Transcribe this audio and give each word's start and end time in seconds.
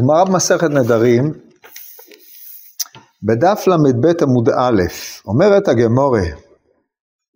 גמרא 0.00 0.24
במסכת 0.24 0.70
נדרים, 0.70 1.32
בדף 3.22 3.64
ל"ב 3.66 4.22
עמוד 4.22 4.48
א', 4.48 4.82
אומרת 5.26 5.68
הגמורה, 5.68 6.22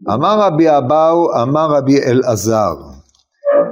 אמר 0.08 0.40
רבי 0.40 0.78
אבאו, 0.78 1.42
אמר 1.42 1.70
רבי 1.70 2.02
אלעזר, 2.02 2.74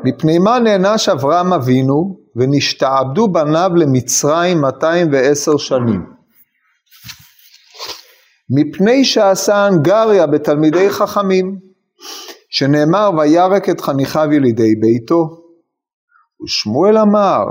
מפני 0.05 0.39
מה 0.39 0.59
נענש 0.59 1.09
אברהם 1.09 1.53
אבינו 1.53 2.17
ונשתעבדו 2.37 3.29
בניו 3.29 3.71
למצרים 3.77 4.61
210 4.61 5.57
שנים? 5.57 6.18
מפני 8.51 9.05
שעשה 9.05 9.57
הנגריה 9.57 10.27
בתלמידי 10.27 10.91
חכמים, 10.91 11.59
שנאמר 12.51 13.11
וירק 13.19 13.69
את 13.69 13.81
חניכיו 13.81 14.33
ילידי 14.33 14.75
ביתו. 14.81 15.29
ושמואל 16.45 16.99
אמר, 16.99 17.45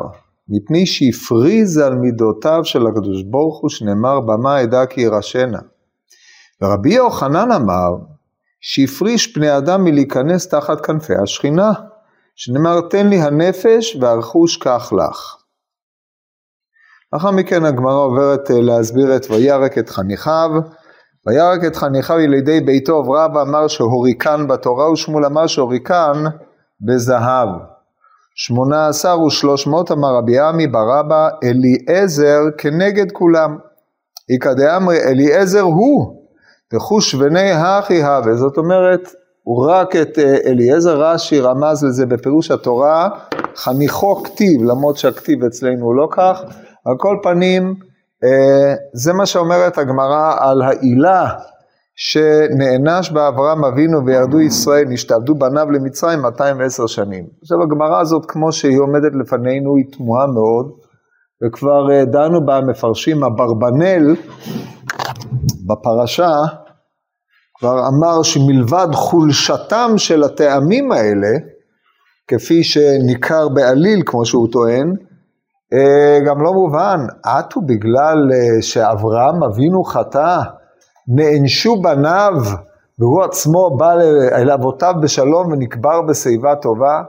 מפני 0.49 0.85
שהפריז 0.85 1.77
על 1.77 1.95
מידותיו 1.95 2.59
של 2.63 2.88
הקדוש 2.88 3.23
ברוך 3.23 3.61
הוא, 3.61 3.69
שנאמר 3.69 4.19
במה 4.19 4.63
אדע 4.63 4.85
כי 4.85 5.02
ירשנה. 5.02 5.59
ורבי 6.61 6.93
יוחנן 6.93 7.52
אמר, 7.52 7.89
שהפריש 8.61 9.33
פני 9.33 9.57
אדם 9.57 9.83
מלהיכנס 9.83 10.47
תחת 10.47 10.85
כנפי 10.85 11.13
השכינה, 11.23 11.71
שנאמר 12.35 12.81
תן 12.89 13.07
לי 13.07 13.21
הנפש 13.21 13.97
והרכוש 14.02 14.57
קח 14.57 14.93
לך. 14.93 15.35
לאחר 17.13 17.31
מכן 17.31 17.66
הגמרא 17.66 17.93
עוברת 17.93 18.52
אה, 18.52 18.61
להסביר 18.61 19.16
את 19.16 19.25
וירק 19.29 19.77
את 19.77 19.89
חניכיו, 19.89 20.49
וירק 21.27 21.66
את 21.67 21.76
חניכיו 21.76 22.20
ילידי 22.20 22.62
ביתו, 22.62 22.99
אברהם 22.99 23.38
אמר 23.38 23.67
שהוריקן 23.67 24.47
בתורה, 24.47 24.92
ושמואל 24.92 25.25
אמר 25.25 25.47
שהוריקן 25.47 26.23
בזהב. 26.81 27.50
שמונה 28.36 28.88
עשר 28.88 29.22
ושלוש 29.22 29.67
מאות 29.67 29.92
אמר 29.92 30.16
רבי 30.17 30.39
עמי 30.39 30.67
ברבא 30.67 31.30
אליעזר 31.44 32.39
כנגד 32.58 33.11
כולם. 33.11 33.58
איכא 34.30 34.53
דאמרי 34.53 35.03
אליעזר 35.03 35.61
הוא 35.61 36.23
וחוש 36.73 37.16
בני 37.16 37.52
הכי 37.52 38.03
הווה, 38.03 38.36
זאת 38.36 38.58
אומרת 38.58 39.09
הוא 39.44 39.66
רק 39.67 39.95
את 39.95 40.19
אה, 40.19 40.38
אליעזר 40.45 41.02
רש"י 41.02 41.39
רמז 41.39 41.84
לזה 41.84 42.06
בפירוש 42.06 42.52
התורה 42.52 43.09
חניכו 43.56 44.23
כתיב 44.23 44.64
למרות 44.64 44.97
שהכתיב 44.97 45.44
אצלנו 45.44 45.86
הוא 45.86 45.95
לא 45.95 46.08
כך, 46.12 46.41
על 46.86 46.95
כל 46.97 47.17
פנים 47.23 47.75
זה 48.93 49.13
מה 49.13 49.25
שאומרת 49.25 49.77
הגמרא 49.77 50.35
על 50.39 50.61
העילה 50.61 51.29
שנענש 51.95 53.11
באברהם 53.11 53.65
אבינו 53.65 54.05
וירדו 54.05 54.39
ישראל, 54.39 54.85
נשתעבדו 54.87 55.35
בניו 55.35 55.71
למצרים 55.71 56.21
210 56.21 56.88
שנים. 56.88 57.25
עכשיו 57.41 57.57
הגמרא 57.63 58.01
הזאת 58.01 58.25
כמו 58.27 58.51
שהיא 58.51 58.79
עומדת 58.79 59.11
לפנינו 59.21 59.75
היא 59.77 59.85
תמוהה 59.91 60.27
מאוד, 60.27 60.71
וכבר 61.43 61.91
אה, 61.91 62.05
דנו 62.05 62.45
בה 62.45 62.61
מפרשים, 62.61 63.23
אברבנאל 63.23 64.15
בפרשה 65.67 66.33
כבר 67.59 67.79
אמר 67.88 68.23
שמלבד 68.23 68.88
חולשתם 68.93 69.91
של 69.97 70.23
הטעמים 70.23 70.91
האלה, 70.91 71.38
כפי 72.27 72.63
שניכר 72.63 73.49
בעליל 73.49 74.03
כמו 74.05 74.25
שהוא 74.25 74.47
טוען, 74.51 74.89
אה, 74.89 75.06
גם 76.27 76.41
לא 76.41 76.53
מובן, 76.53 76.99
עטו 77.23 77.61
בגלל 77.61 78.31
אה, 78.33 78.61
שאברהם 78.61 79.43
אבינו 79.43 79.83
חטא 79.83 80.39
נענשו 81.07 81.81
בניו, 81.81 82.33
והוא 82.99 83.23
עצמו 83.23 83.77
בא 83.77 83.93
אל 84.31 84.51
אבותיו 84.51 84.93
בשלום 85.01 85.51
ונקבר 85.51 86.01
בשיבה 86.01 86.55
טובה? 86.55 87.01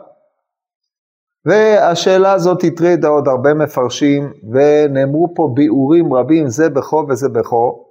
והשאלה 1.47 2.32
הזאת 2.32 2.64
הטרידה 2.64 3.08
עוד 3.08 3.28
הרבה 3.28 3.54
מפרשים, 3.54 4.32
ונאמרו 4.52 5.32
פה 5.36 5.48
ביאורים 5.54 6.14
רבים, 6.14 6.48
זה 6.48 6.70
בכו 6.70 7.06
וזה 7.08 7.28
בכו. 7.28 7.84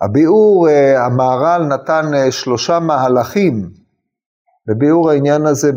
הביאור, 0.00 0.68
אה, 0.68 1.06
המהר"ל 1.06 1.62
נתן 1.62 2.14
אה, 2.14 2.32
שלושה 2.32 2.80
מהלכים 2.80 3.79
בביאור 4.70 5.10
העניין 5.10 5.46
הזה 5.46 5.70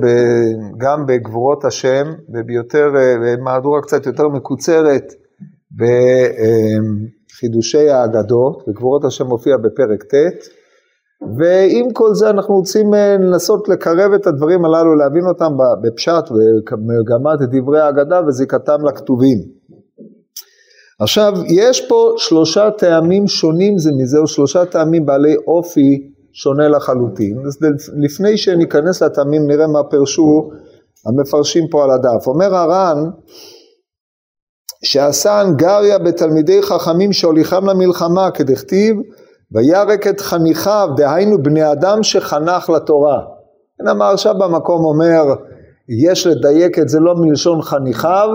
גם 0.77 1.05
בגבורות 1.05 1.65
השם 1.65 2.05
וביותר, 2.33 2.87
אה, 2.95 3.15
במהדורה 3.21 3.81
קצת 3.81 4.05
יותר 4.05 4.27
מקוצרת, 4.27 5.03
חידושי 7.39 7.89
האגדות, 7.89 8.63
וגבורות 8.67 9.05
השם 9.05 9.27
מופיע 9.27 9.57
בפרק 9.57 10.03
ט', 10.03 10.15
ועם 11.37 11.93
כל 11.93 12.13
זה 12.13 12.29
אנחנו 12.29 12.55
רוצים 12.55 12.93
אה, 12.93 13.17
לנסות 13.17 13.69
לקרב 13.69 14.13
את 14.13 14.27
הדברים 14.27 14.65
הללו, 14.65 14.95
להבין 14.95 15.25
אותם 15.27 15.51
בפשט 15.83 16.31
ומגמת 16.31 17.39
דברי 17.51 17.81
האגדה 17.81 18.21
וזיקתם 18.27 18.85
לכתובים. 18.87 19.37
עכשיו, 20.99 21.33
יש 21.47 21.87
פה 21.89 22.13
שלושה 22.17 22.71
טעמים 22.71 23.27
שונים 23.27 23.77
זה 23.77 23.91
מזה, 23.97 24.17
או 24.17 24.27
שלושה 24.27 24.65
טעמים 24.65 25.05
בעלי 25.05 25.35
אופי 25.47 26.12
שונה 26.33 26.67
לחלוטין. 26.67 27.37
אז 27.47 27.57
לפני 28.03 28.37
שניכנס 28.37 29.03
לטעמים 29.03 29.47
נראה 29.47 29.67
מה 29.67 29.83
פרשו 29.83 30.49
המפרשים 31.05 31.63
פה 31.71 31.83
על 31.83 31.91
הדף. 31.91 32.27
אומר 32.27 32.55
הר"ן, 32.55 32.97
שעשה 34.83 35.41
הנגריה 35.41 35.97
בתלמידי 35.99 36.61
חכמים 36.61 37.13
שהוליכם 37.13 37.65
למלחמה, 37.65 38.31
כדכתיב, 38.31 38.95
וירק 39.51 40.07
את 40.07 40.21
חניכיו, 40.21 40.87
דהיינו 40.97 41.43
בני 41.43 41.71
אדם 41.71 42.03
שחנך 42.03 42.69
לתורה. 42.69 43.19
כן, 43.77 43.87
המהרש"א 43.87 44.33
במקום 44.33 44.85
אומר, 44.85 45.23
יש 46.03 46.27
לדייק 46.27 46.79
את 46.79 46.89
זה 46.89 46.99
לא 46.99 47.13
מלשון 47.15 47.61
חניכיו, 47.61 48.29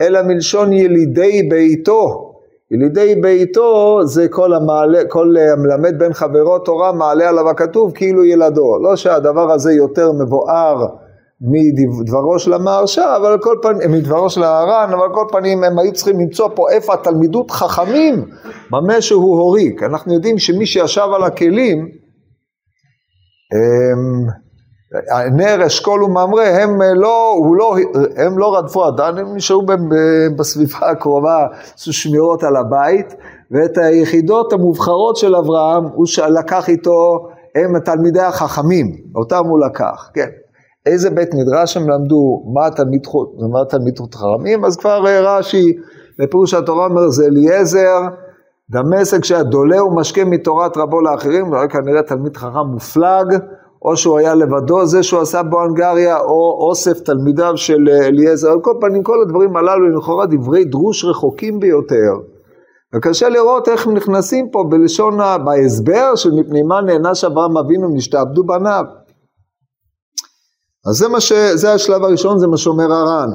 אלא 0.00 0.22
מלשון 0.22 0.72
ילידי 0.72 1.42
ביתו. 1.50 2.27
ילידי 2.70 3.14
ביתו 3.20 4.00
זה 4.04 4.28
כל, 4.30 4.54
המעלה, 4.54 4.98
כל 5.08 5.34
המלמד 5.36 5.98
בין 5.98 6.12
חברו 6.12 6.58
תורה 6.58 6.92
מעלה 6.92 7.28
עליו 7.28 7.50
הכתוב 7.50 7.92
כאילו 7.94 8.24
ילדו. 8.24 8.78
לא 8.82 8.96
שהדבר 8.96 9.52
הזה 9.52 9.72
יותר 9.72 10.12
מבואר 10.12 10.86
מדברו 11.40 12.38
של 12.38 12.52
המהרש"א, 12.52 13.16
אבל 13.16 13.38
כל 13.38 13.56
פנים, 13.62 13.92
מדברו 13.92 14.30
של 14.30 14.42
הר"ן, 14.42 14.90
אבל 14.92 15.14
כל 15.14 15.24
פנים 15.32 15.64
הם 15.64 15.78
היו 15.78 15.92
צריכים 15.92 16.20
למצוא 16.20 16.48
פה 16.54 16.70
איפה 16.70 16.94
התלמידות 16.94 17.50
חכמים, 17.50 18.24
במה 18.70 19.00
שהוא 19.00 19.38
הוריק. 19.38 19.82
אנחנו 19.82 20.14
יודעים 20.14 20.38
שמי 20.38 20.66
שישב 20.66 21.08
על 21.14 21.22
הכלים, 21.22 21.88
הם, 23.52 24.26
נר, 25.36 25.66
אשכול 25.66 26.04
וממרא, 26.04 26.42
הם 26.42 26.70
לא, 26.94 27.42
לא, 27.58 27.76
הם 28.16 28.38
לא 28.38 28.58
רדפו 28.58 28.88
אדם, 28.88 29.18
הם 29.18 29.36
נשארו 29.36 29.62
בסביבה 30.36 30.78
הקרובה, 30.90 31.46
עשו 31.74 31.92
שמירות 31.92 32.44
על 32.44 32.56
הבית, 32.56 33.14
ואת 33.50 33.78
היחידות 33.78 34.52
המובחרות 34.52 35.16
של 35.16 35.36
אברהם, 35.36 35.84
הוא 35.94 36.06
לקח 36.28 36.68
איתו, 36.68 37.28
הם 37.54 37.80
תלמידי 37.80 38.20
החכמים, 38.20 38.86
אותם 39.14 39.42
הוא 39.48 39.60
לקח, 39.66 40.10
כן. 40.14 40.28
איזה 40.86 41.10
בית 41.10 41.34
מדרש 41.34 41.76
הם 41.76 41.90
למדו, 41.90 42.42
מה 42.54 42.70
תלמיד 42.70 43.06
חוט, 43.06 43.28
מה 43.52 43.64
תלמיד 43.68 43.98
חוט 43.98 44.14
חכמים, 44.14 44.64
אז 44.64 44.76
כבר 44.76 45.04
רש"י, 45.22 45.72
בפירוש 46.18 46.54
התורה 46.54 46.86
אומר 46.86 47.08
זה 47.08 47.24
אליעזר, 47.26 48.00
דמשק 48.70 49.24
שהיה 49.24 49.42
דולה 49.42 49.84
ומשקה 49.84 50.24
מתורת 50.24 50.76
רבו 50.76 51.00
לאחרים, 51.00 51.46
הוא 51.46 51.56
היה 51.56 51.68
כנראה 51.68 52.02
תלמיד 52.02 52.36
חכם 52.36 52.66
מופלג, 52.72 53.38
או 53.82 53.96
שהוא 53.96 54.18
היה 54.18 54.34
לבדו, 54.34 54.86
זה 54.86 55.02
שהוא 55.02 55.20
עשה 55.20 55.42
בו 55.42 55.60
הנגריה, 55.60 56.20
או 56.20 56.68
אוסף 56.68 57.00
תלמידיו 57.00 57.56
של 57.56 57.88
אליעזר, 57.88 58.50
על 58.50 58.60
כל 58.60 58.74
פנים 58.80 59.02
כל 59.02 59.22
הדברים 59.22 59.56
הללו 59.56 59.86
הם 59.86 59.98
לכאורה 59.98 60.26
דברי 60.26 60.64
דרוש 60.64 61.04
רחוקים 61.04 61.60
ביותר. 61.60 62.12
וקשה 62.94 63.28
לראות 63.28 63.68
איך 63.68 63.88
נכנסים 63.88 64.50
פה 64.52 64.64
בלשון, 64.68 65.18
בהסבר 65.44 66.14
של 66.14 66.30
מפני 66.30 66.62
מה 66.62 66.80
נענש 66.80 67.24
אברהם 67.24 67.56
אבינו 67.56 67.88
נשתעבדו 67.94 68.44
בניו. 68.44 68.84
אז 70.88 70.96
זה 70.96 71.08
מה 71.08 71.20
ש... 71.20 71.32
זה 71.32 71.72
השלב 71.72 72.04
הראשון, 72.04 72.38
זה 72.38 72.46
מה 72.46 72.56
שאומר 72.56 72.92
הר"ן. 72.92 73.28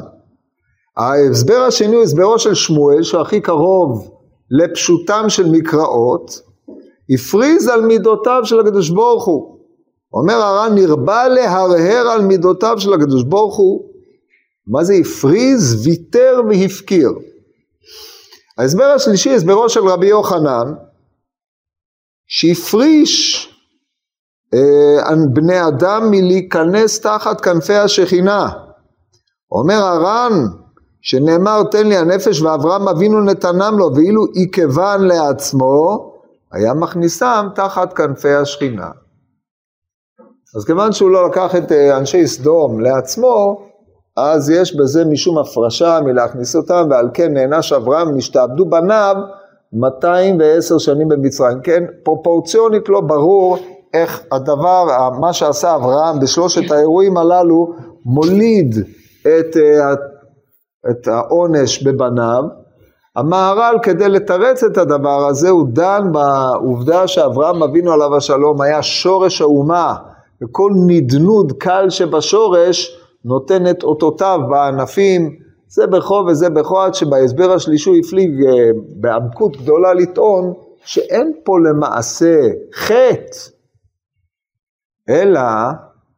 ההסבר 0.98 1.62
השני 1.68 1.96
הוא 1.96 2.04
הסברו 2.04 2.40
של 2.40 2.54
שמואל, 2.54 3.04
שהוא 3.04 3.22
הכי 3.22 3.42
קרוב 3.42 4.10
לפשוטם 4.52 5.26
של 5.28 5.52
מקראות, 5.52 6.32
הפריז 7.14 7.68
על 7.68 7.82
מידותיו 7.82 8.42
של 8.44 8.60
הקדוש 8.60 8.90
ברוך 8.90 9.26
הוא. 9.26 9.53
אומר 10.14 10.34
הר"ן, 10.34 10.76
נרבה 10.76 11.28
להרהר 11.28 12.08
על 12.08 12.22
מידותיו 12.22 12.80
של 12.80 12.94
הקדוש 12.94 13.24
ברוך 13.24 13.58
הוא. 13.58 13.86
מה 14.68 14.84
זה 14.84 14.94
הפריז? 14.94 15.88
ויתר 15.88 16.42
והפקיר. 16.50 17.10
ההסבר 18.58 18.84
השלישי, 18.84 19.36
הסברו 19.36 19.70
של 19.70 19.88
רבי 19.88 20.08
יוחנן, 20.08 20.74
שהפריש 22.28 23.48
אה, 24.54 25.16
בני 25.34 25.68
אדם 25.68 26.12
מלהיכנס 26.12 27.00
תחת 27.00 27.42
כנפי 27.42 27.74
השכינה. 27.74 28.50
אומר 29.52 29.76
הר"ן 29.76 30.34
שנאמר 31.02 31.64
תן 31.72 31.88
לי 31.88 31.98
הנפש 31.98 32.42
ואברהם 32.42 32.88
אבינו 32.88 33.22
נתנם 33.22 33.76
לו 33.78 33.96
ואילו 33.96 34.26
עיכבן 34.34 35.02
לעצמו 35.02 36.10
היה 36.52 36.74
מכניסם 36.74 37.48
תחת 37.56 37.94
כנפי 37.94 38.34
השכינה. 38.34 38.90
אז 40.56 40.66
כיוון 40.66 40.92
שהוא 40.92 41.10
לא 41.10 41.28
לקח 41.28 41.56
את 41.56 41.72
אה, 41.72 41.98
אנשי 41.98 42.28
סדום 42.28 42.80
לעצמו, 42.80 43.62
אז 44.18 44.50
יש 44.50 44.76
בזה 44.76 45.06
משום 45.06 45.38
הפרשה 45.38 46.00
מלהכניס 46.06 46.56
אותם, 46.56 46.88
ועל 46.90 47.10
כן 47.14 47.34
נענש 47.34 47.74
אברהם, 47.74 48.16
נשתעבדו 48.16 48.66
בניו 48.66 49.16
210 49.74 50.78
שנים 50.78 51.08
במצרים. 51.08 51.62
כן, 51.64 51.84
פרופורציונית 52.04 52.90
לא 52.90 53.02
ברור 53.02 53.58
איך 53.94 54.22
הדבר, 54.32 55.10
מה 55.20 55.34
שעשה 55.34 55.76
אברהם 55.76 56.20
בשלושת 56.20 56.72
האירועים 56.72 57.18
הללו, 57.18 57.74
מוליד 58.06 58.76
את, 59.22 59.58
אה, 59.58 59.94
את 60.92 61.08
העונש 61.08 61.84
בבניו. 61.84 62.44
המהר"ל 63.16 63.76
כדי 63.84 64.10
לתרץ 64.10 64.64
את 64.64 64.78
הדבר 64.78 65.28
הזה 65.28 65.50
הוא 65.50 65.68
דן 65.70 66.12
בעובדה 66.12 67.08
שאברהם 67.08 67.64
אבינו 67.64 67.92
עליו 67.92 68.16
השלום 68.16 68.62
היה 68.62 68.84
שורש 68.84 69.42
האומה 69.42 69.96
וכל 70.44 70.72
נדנוד 70.88 71.52
קל 71.52 71.90
שבשורש 71.90 72.98
נותן 73.26 73.70
את 73.70 73.84
אותותיו 73.84 74.40
בענפים 74.50 75.36
זה 75.68 75.88
בכה 75.88 76.26
וזה 76.28 76.50
בכה 76.50 76.82
עד 76.82 76.94
שבהסבר 76.94 77.52
השלישי 77.52 77.90
הוא 77.90 77.98
הפליג 77.98 78.44
אה, 78.44 78.72
בעמקות 78.96 79.58
גדולה 79.58 79.94
לטעון 79.94 80.54
שאין 80.86 81.32
פה 81.44 81.60
למעשה 81.60 82.42
חטא 82.76 83.54
אלא 85.10 85.42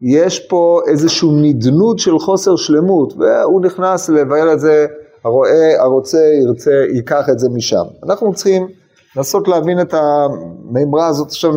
יש 0.02 0.40
פה 0.40 0.82
איזושהי 0.88 1.30
נדנוד 1.42 2.00
של 2.00 2.20
חוסר 2.20 2.56
שלמות, 2.56 3.14
והוא 3.14 3.62
נכנס 3.62 4.10
לבאר 4.10 4.54
את 4.54 4.60
זה, 4.60 4.86
הרואה, 5.24 5.82
הרוצה, 5.82 6.18
ירצה, 6.44 6.72
ייקח 6.96 7.30
את 7.32 7.40
זה 7.40 7.50
משם. 7.50 7.84
אנחנו 8.04 8.34
צריכים 8.34 8.68
לנסות 9.16 9.48
להבין 9.48 9.82
את 9.82 9.94
המימרה 9.94 11.08
הזאת, 11.08 11.28
עכשיו 11.28 11.52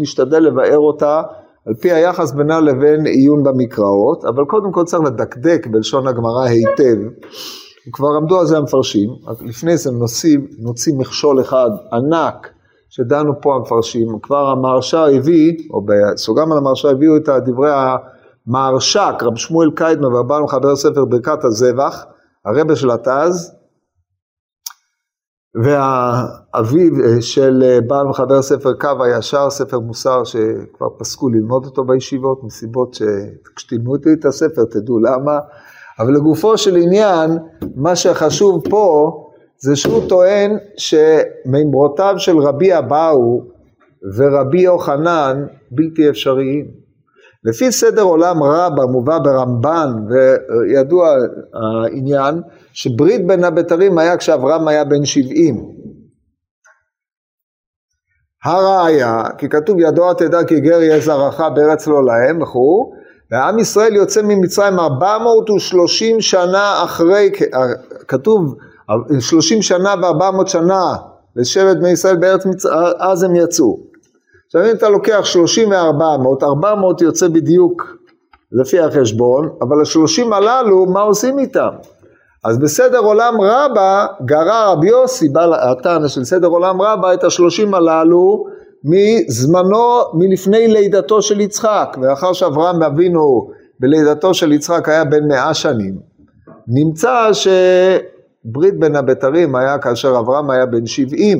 נשתדל 0.00 0.38
לבאר 0.38 0.78
אותה 0.78 1.22
על 1.66 1.74
פי 1.74 1.92
היחס 1.92 2.32
בינה 2.32 2.60
לבין 2.60 3.06
עיון 3.06 3.42
במקראות, 3.42 4.24
אבל 4.24 4.44
קודם 4.44 4.72
כל 4.72 4.84
צריך 4.84 5.02
לדקדק 5.02 5.66
בלשון 5.70 6.06
הגמרא 6.06 6.42
היטב. 6.42 6.96
כבר 7.92 8.08
עמדו 8.16 8.40
על 8.40 8.46
זה 8.46 8.56
המפרשים, 8.56 9.10
לפני 9.40 9.76
זה 9.76 9.90
נוציא, 9.90 10.38
נוציא 10.58 10.92
מכשול 10.96 11.40
אחד 11.40 11.70
ענק 11.92 12.48
שדנו 12.88 13.32
פה 13.40 13.54
המפרשים, 13.54 14.08
כבר 14.22 14.48
המהרש"א 14.48 15.08
הביא, 15.16 15.56
או 15.70 15.82
בסוגם 15.86 16.52
על 16.52 16.58
המהרש"א 16.58 16.88
הביאו 16.88 17.16
את 17.16 17.28
דברי 17.46 17.70
המהרש"ק, 18.46 19.22
רב 19.22 19.36
שמואל 19.36 19.70
קיידמן 19.70 20.14
והבעל 20.14 20.42
מחבר 20.42 20.76
ספר 20.76 21.04
ברכת 21.04 21.44
הזבח, 21.44 22.04
הרבה 22.44 22.76
של 22.76 22.90
התז, 22.90 23.54
והאביו 25.54 26.92
של 27.20 27.78
בעל 27.86 28.06
מחבר 28.06 28.42
ספר 28.42 28.72
קו 28.72 29.04
הישר, 29.04 29.50
ספר 29.50 29.78
מוסר 29.78 30.24
שכבר 30.24 30.88
פסקו 30.98 31.28
ללמוד 31.28 31.64
אותו 31.64 31.84
בישיבות, 31.84 32.44
מסיבות 32.44 32.94
שכשתלמדו 32.94 34.12
את 34.12 34.24
הספר 34.24 34.64
תדעו 34.70 34.98
למה, 34.98 35.38
אבל 35.98 36.12
לגופו 36.14 36.58
של 36.58 36.76
עניין, 36.76 37.30
מה 37.76 37.96
שחשוב 37.96 38.62
פה 38.70 39.16
זה 39.58 39.76
שהוא 39.76 40.08
טוען 40.08 40.56
שמימרותיו 40.76 42.14
של 42.16 42.38
רבי 42.38 42.78
אבאו 42.78 43.42
ורבי 44.16 44.60
יוחנן 44.60 45.44
בלתי 45.70 46.10
אפשריים. 46.10 46.79
לפי 47.44 47.72
סדר 47.72 48.02
עולם 48.02 48.42
רב 48.42 48.80
המובא 48.80 49.18
ברמב"ן, 49.18 49.88
וידוע 50.08 51.08
העניין, 51.54 52.42
שברית 52.72 53.26
בין 53.26 53.44
הבתרים 53.44 53.98
היה 53.98 54.16
כשאברהם 54.16 54.68
היה 54.68 54.84
בן 54.84 55.04
שבעים. 55.04 55.80
הראיה, 58.44 59.24
כי 59.38 59.48
כתוב 59.48 59.76
ידוע 59.80 60.14
תדע 60.14 60.44
כי 60.44 60.60
גר 60.60 60.82
יהיה 60.82 61.00
זרעך 61.00 61.40
בארץ 61.54 61.86
לא 61.86 62.04
להם 62.04 62.42
וכו', 62.42 62.92
ועם 63.30 63.58
ישראל 63.58 63.96
יוצא 63.96 64.22
ממצרים 64.22 64.78
430 64.78 66.20
שנה 66.20 66.84
אחרי, 66.84 67.30
כתוב 68.08 68.54
30 69.20 69.62
שנה 69.62 69.94
ו-400 70.02 70.46
שנה 70.46 70.94
לשבט 71.36 71.76
בני 71.76 71.90
ישראל 71.90 72.16
בארץ 72.16 72.46
מצרים, 72.46 72.74
אז 72.98 73.22
הם 73.22 73.36
יצאו. 73.36 73.89
עכשיו 74.52 74.70
אם 74.70 74.76
אתה 74.76 74.88
לוקח 74.88 75.20
30 75.24 75.68
ו-400, 75.68 76.44
400 76.44 77.00
יוצא 77.00 77.28
בדיוק 77.28 77.96
לפי 78.52 78.80
החשבון, 78.80 79.48
אבל 79.62 79.82
השלושים 79.82 80.32
הללו, 80.32 80.86
מה 80.86 81.00
עושים 81.00 81.38
איתם? 81.38 81.68
אז 82.44 82.58
בסדר 82.58 82.98
עולם 82.98 83.34
רבה 83.40 84.06
גרר 84.24 84.72
רבי 84.72 84.88
יוסי, 84.88 85.28
בעל 85.28 85.54
התנא 85.54 86.08
של 86.08 86.24
סדר 86.24 86.46
עולם 86.46 86.82
רבה, 86.82 87.14
את 87.14 87.24
השלושים 87.24 87.74
הללו 87.74 88.44
מזמנו, 88.84 90.00
מלפני 90.14 90.68
לידתו 90.68 91.22
של 91.22 91.40
יצחק, 91.40 91.96
ואחר 92.02 92.32
שאברהם 92.32 92.82
אבינו 92.82 93.50
בלידתו 93.80 94.34
של 94.34 94.52
יצחק 94.52 94.88
היה 94.88 95.04
בן 95.04 95.28
מאה 95.28 95.54
שנים, 95.54 95.98
נמצא 96.68 97.32
ש... 97.32 97.48
ברית 98.44 98.78
בין 98.78 98.96
הבתרים 98.96 99.56
היה 99.56 99.78
כאשר 99.78 100.18
אברהם 100.18 100.50
היה 100.50 100.66
בן 100.66 100.86
70. 100.86 101.38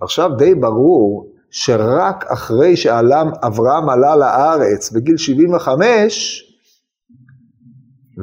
עכשיו 0.00 0.30
די 0.36 0.54
ברור 0.54 1.33
שרק 1.56 2.24
אחרי 2.28 2.76
שאברהם 2.76 3.88
עלה 3.88 4.16
לארץ 4.16 4.90
בגיל 4.90 5.16
75 5.16 6.44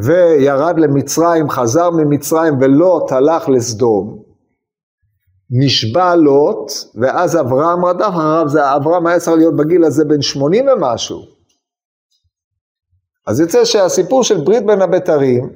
וירד 0.04 0.80
למצרים, 0.80 1.50
חזר 1.50 1.90
ממצרים 1.90 2.54
ולוט 2.62 3.12
הלך 3.12 3.50
לסדום, 3.50 4.24
נשבע 5.50 6.16
לוט, 6.16 6.72
ואז 6.96 7.40
אברהם 7.40 7.86
רדף 7.86 8.08
אחריו, 8.10 8.46
אברהם 8.76 9.08
היה 9.08 9.20
צריך 9.20 9.38
להיות 9.38 9.56
בגיל 9.56 9.84
הזה 9.84 10.06
בן 10.06 10.22
80 10.22 10.66
ומשהו. 10.68 11.22
אז 13.28 13.40
יוצא 13.40 13.66
שהסיפור 13.66 14.24
של 14.24 14.42
ברית 14.42 14.66
בין 14.66 14.82
הבתרים 14.82 15.50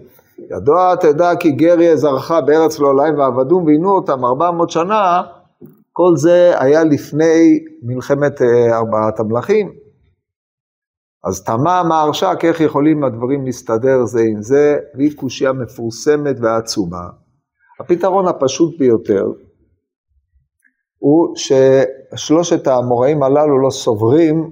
ידוע 0.52 0.96
תדע 0.96 1.36
כי 1.40 1.52
גר 1.52 1.82
יהיה 1.82 1.98
זרעך 1.98 2.32
בארץ 2.46 2.80
לא 2.80 2.96
להם 2.96 3.18
ועבדום 3.18 3.66
ועינו 3.66 3.96
אותם 3.96 4.26
ארבע 4.26 4.52
מאות 4.52 4.70
שנה, 4.70 5.22
כל 5.98 6.16
זה 6.16 6.54
היה 6.60 6.84
לפני 6.84 7.60
מלחמת 7.84 8.42
אה, 8.42 8.78
ארבעת 8.78 9.20
המלכים. 9.20 9.72
אז 11.24 11.44
תמה 11.44 11.80
המהרש"ק 11.80 12.40
איך 12.44 12.62
יכולים 12.62 13.04
הדברים 13.04 13.46
להסתדר 13.46 14.06
זה 14.06 14.22
עם 14.32 14.42
זה, 14.42 14.76
והיא 14.96 15.18
קושייה 15.18 15.54
מפורסמת 15.54 16.36
ועצומה. 16.42 17.08
הפתרון 17.80 18.28
הפשוט 18.28 18.80
ביותר 18.80 19.24
הוא 20.98 21.36
ששלושת 21.36 22.68
האמוראים 22.68 23.24
הללו 23.24 23.62
לא 23.62 23.70
סוברים, 23.70 24.52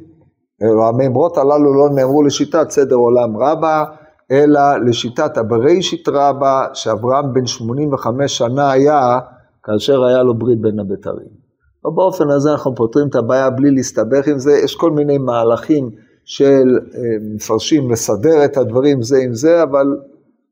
או 0.64 0.88
המימרות 0.88 1.38
הללו 1.38 1.74
לא 1.74 1.96
נאמרו 1.96 2.24
לשיטת 2.24 2.70
סדר 2.70 2.96
עולם 2.96 3.38
רבה, 3.38 3.84
אלא 4.32 4.62
לשיטת 4.88 5.38
הבראשית 5.38 6.08
רבה, 6.08 6.66
שאברהם 6.74 7.34
בן 7.34 7.46
85 7.46 8.38
שנה 8.38 8.72
היה, 8.72 9.20
כאשר 9.64 10.04
היה 10.04 10.24
לו 10.24 10.38
ברית 10.38 10.62
בין 10.62 10.80
הבתרים. 10.80 11.43
ובאופן 11.86 12.30
הזה 12.30 12.52
אנחנו 12.52 12.76
פותרים 12.76 13.08
את 13.08 13.16
הבעיה 13.16 13.50
בלי 13.50 13.72
להסתבך 13.72 14.28
עם 14.28 14.40
זה, 14.40 14.52
יש 14.64 14.76
כל 14.76 14.92
מיני 14.92 15.18
מהלכים 15.18 15.90
של 16.26 16.80
אה, 16.96 17.00
מפרשים 17.36 17.92
לסדר 17.92 18.46
את 18.46 18.58
הדברים 18.58 19.02
זה 19.02 19.18
עם 19.18 19.34
זה, 19.34 19.64
אבל 19.64 19.86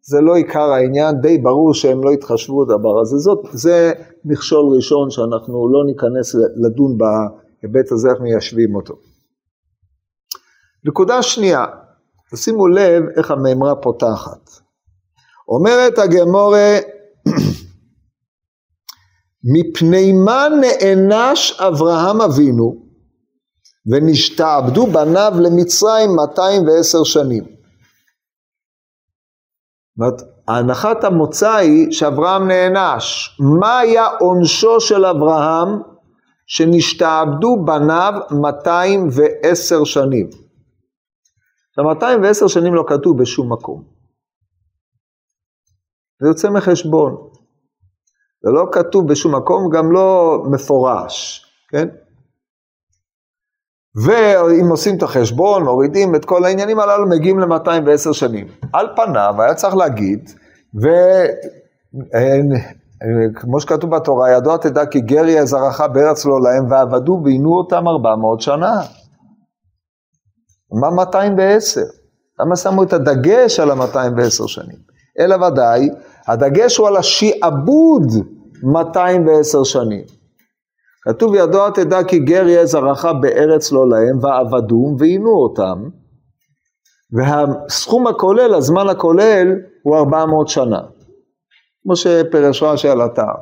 זה 0.01 0.21
לא 0.21 0.35
עיקר 0.35 0.71
העניין, 0.71 1.21
די 1.21 1.37
ברור 1.37 1.73
שהם 1.73 2.03
לא 2.03 2.11
יתחשבו 2.11 2.65
בדבר 2.65 2.99
הזה. 3.01 3.17
זאת, 3.17 3.39
זה 3.51 3.91
מכשול 4.25 4.75
ראשון 4.75 5.09
שאנחנו 5.09 5.69
לא 5.73 5.85
ניכנס 5.85 6.35
לדון 6.35 6.97
בהיבט 6.97 7.91
הזה, 7.91 8.09
איך 8.09 8.19
מיישבים 8.21 8.75
אותו. 8.75 8.93
נקודה 10.85 11.21
שנייה, 11.21 11.65
תשימו 12.31 12.67
לב 12.67 13.03
איך 13.17 13.31
המימרה 13.31 13.75
פותחת. 13.75 14.49
אומרת 15.47 15.97
הגמורה, 15.97 16.77
מפני 19.43 20.13
מה 20.13 20.47
נענש 20.61 21.51
אברהם 21.51 22.21
אבינו 22.21 22.85
ונשתעבדו 23.85 24.87
בניו 24.87 25.31
למצרים 25.43 26.09
210 26.15 27.03
שנים. 27.03 27.43
זאת 29.97 30.21
הנחת 30.47 31.03
המוצא 31.03 31.55
היא 31.55 31.91
שאברהם 31.91 32.47
נענש. 32.47 33.37
מה 33.59 33.79
היה 33.79 34.07
עונשו 34.19 34.81
של 34.81 35.05
אברהם 35.05 35.81
שנשתעבדו 36.47 37.65
בניו 37.65 38.13
210 38.41 39.83
שנים? 39.83 40.29
עכשיו 41.69 41.83
210 41.85 42.47
שנים 42.47 42.73
לא 42.73 42.83
כתוב 42.87 43.21
בשום 43.21 43.53
מקום. 43.53 43.83
זה 46.21 46.27
יוצא 46.27 46.49
מחשבון. 46.49 47.30
זה 48.43 48.51
לא 48.51 48.65
כתוב 48.71 49.07
בשום 49.07 49.35
מקום, 49.35 49.69
גם 49.69 49.91
לא 49.91 50.37
מפורש, 50.51 51.45
כן? 51.69 51.87
ואם 54.05 54.69
עושים 54.69 54.97
את 54.97 55.03
החשבון, 55.03 55.63
מורידים 55.63 56.15
את 56.15 56.25
כל 56.25 56.45
העניינים 56.45 56.79
הללו, 56.79 57.09
מגיעים 57.09 57.39
ל-210 57.39 58.13
שנים. 58.13 58.47
על 58.73 58.87
פניו 58.95 59.33
היה 59.39 59.53
צריך 59.53 59.75
להגיד, 59.75 60.29
וכמו 63.35 63.59
שכתוב 63.59 63.95
בתורה, 63.95 64.31
ידוע 64.31 64.57
תדע 64.57 64.85
כי 64.85 65.01
גר 65.01 65.25
יהיה 65.25 65.45
זרעך 65.45 65.81
בארץ 65.81 66.25
לא 66.25 66.41
להם, 66.41 66.71
ועבדו 66.71 67.21
ועינו 67.23 67.57
אותם 67.57 67.87
ארבע 67.87 68.15
מאות 68.15 68.41
שנה. 68.41 68.81
מה 70.81 70.89
210? 70.89 71.81
למה 72.39 72.55
שמו 72.55 72.83
את 72.83 72.93
הדגש 72.93 73.59
על 73.59 73.71
ה-210 73.71 74.47
שנים? 74.47 74.77
אלא 75.19 75.35
ודאי, 75.35 75.89
הדגש 76.27 76.77
הוא 76.77 76.87
על 76.87 76.97
השעבוד 76.97 78.07
210 78.63 79.63
שנים. 79.63 80.03
כתוב 81.03 81.35
ידוע 81.35 81.69
תדע 81.69 82.03
כי 82.03 82.19
גר 82.19 82.47
יהיה 82.47 82.65
זרעך 82.65 83.05
בארץ 83.21 83.71
לא 83.71 83.89
להם 83.89 84.17
ועבדום 84.21 84.95
ועינו 84.99 85.29
אותם 85.29 85.83
והסכום 87.11 88.07
הכולל, 88.07 88.53
הזמן 88.53 88.89
הכולל 88.89 89.47
הוא 89.83 89.97
400 89.97 90.47
שנה 90.47 90.79
כמו 91.83 91.95
שפרש 91.95 92.63
רש"י 92.63 92.89
על 92.89 93.05
אתר. 93.05 93.33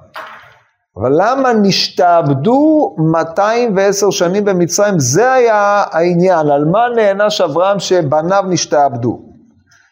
אבל 0.98 1.12
למה 1.18 1.54
נשתעבדו 1.54 2.96
210 3.12 4.10
שנים 4.10 4.46
במצרים? 4.46 5.00
זה 5.00 5.34
היה 5.34 5.84
העניין, 5.92 6.48
על 6.48 6.66
מה 6.66 6.80
נענש 6.96 7.42
אברהם 7.42 7.80
שבניו 7.80 8.44
נשתעבדו. 8.50 9.29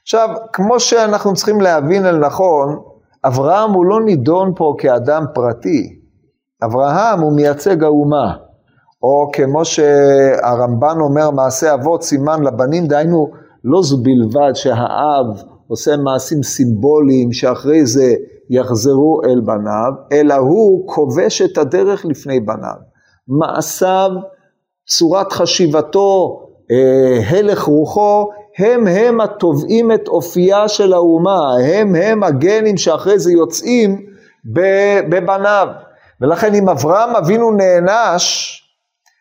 עכשיו, 0.07 0.29
כמו 0.53 0.79
שאנחנו 0.79 1.33
צריכים 1.33 1.61
להבין 1.61 2.05
אל 2.05 2.17
נכון, 2.17 2.79
אברהם 3.25 3.71
הוא 3.71 3.85
לא 3.85 4.01
נידון 4.05 4.53
פה 4.55 4.75
כאדם 4.77 5.25
פרטי, 5.33 5.99
אברהם 6.63 7.19
הוא 7.19 7.33
מייצג 7.35 7.83
האומה, 7.83 8.33
או 9.03 9.29
כמו 9.33 9.65
שהרמב"ן 9.65 10.97
אומר, 10.99 11.31
מעשה 11.31 11.73
אבות 11.73 12.03
סימן 12.03 12.43
לבנים, 12.43 12.87
דהיינו, 12.87 13.27
לא 13.63 13.81
זו 13.83 13.97
בלבד 13.97 14.51
שהאב 14.53 15.25
עושה 15.67 15.97
מעשים 15.97 16.43
סימבוליים 16.43 17.33
שאחרי 17.33 17.85
זה 17.85 18.13
יחזרו 18.49 19.21
אל 19.25 19.41
בניו, 19.41 19.91
אלא 20.11 20.33
הוא 20.33 20.87
כובש 20.87 21.41
את 21.41 21.57
הדרך 21.57 22.05
לפני 22.05 22.39
בניו. 22.39 22.77
מעשיו, 23.27 24.09
צורת 24.87 25.31
חשיבתו, 25.31 26.39
אה, 26.71 27.19
הלך 27.29 27.63
רוחו, 27.63 28.29
הם 28.59 28.87
הם 28.87 29.21
התובעים 29.21 29.91
את 29.91 30.07
אופייה 30.07 30.67
של 30.67 30.93
האומה, 30.93 31.39
הם 31.63 31.95
הם 31.95 32.23
הגנים 32.23 32.77
שאחרי 32.77 33.19
זה 33.19 33.31
יוצאים 33.31 34.05
בבניו. 35.09 35.67
ולכן 36.21 36.53
אם 36.53 36.69
אברהם 36.69 37.15
אבינו 37.15 37.51
נענש, 37.51 38.57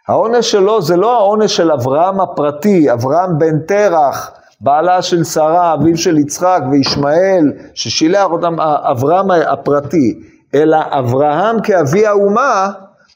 העונש 0.09 0.51
שלו 0.51 0.83
זה 0.83 0.97
לא 0.97 1.17
העונש 1.17 1.57
של 1.57 1.73
אברהם 1.73 2.21
הפרטי, 2.21 2.93
אברהם 2.93 3.39
בן 3.39 3.59
תרח, 3.59 4.33
בעלה 4.61 5.03
של 5.03 5.25
שרה, 5.25 5.75
אביו 5.75 5.97
של 5.97 6.19
יצחק 6.19 6.61
וישמעאל, 6.71 7.53
ששילח 7.75 8.27
אותם, 8.31 8.61
אברהם 8.61 9.31
הפרטי, 9.31 10.21
אלא 10.55 10.79
אברהם 10.91 11.61
כאבי 11.63 12.07
האומה, 12.07 12.71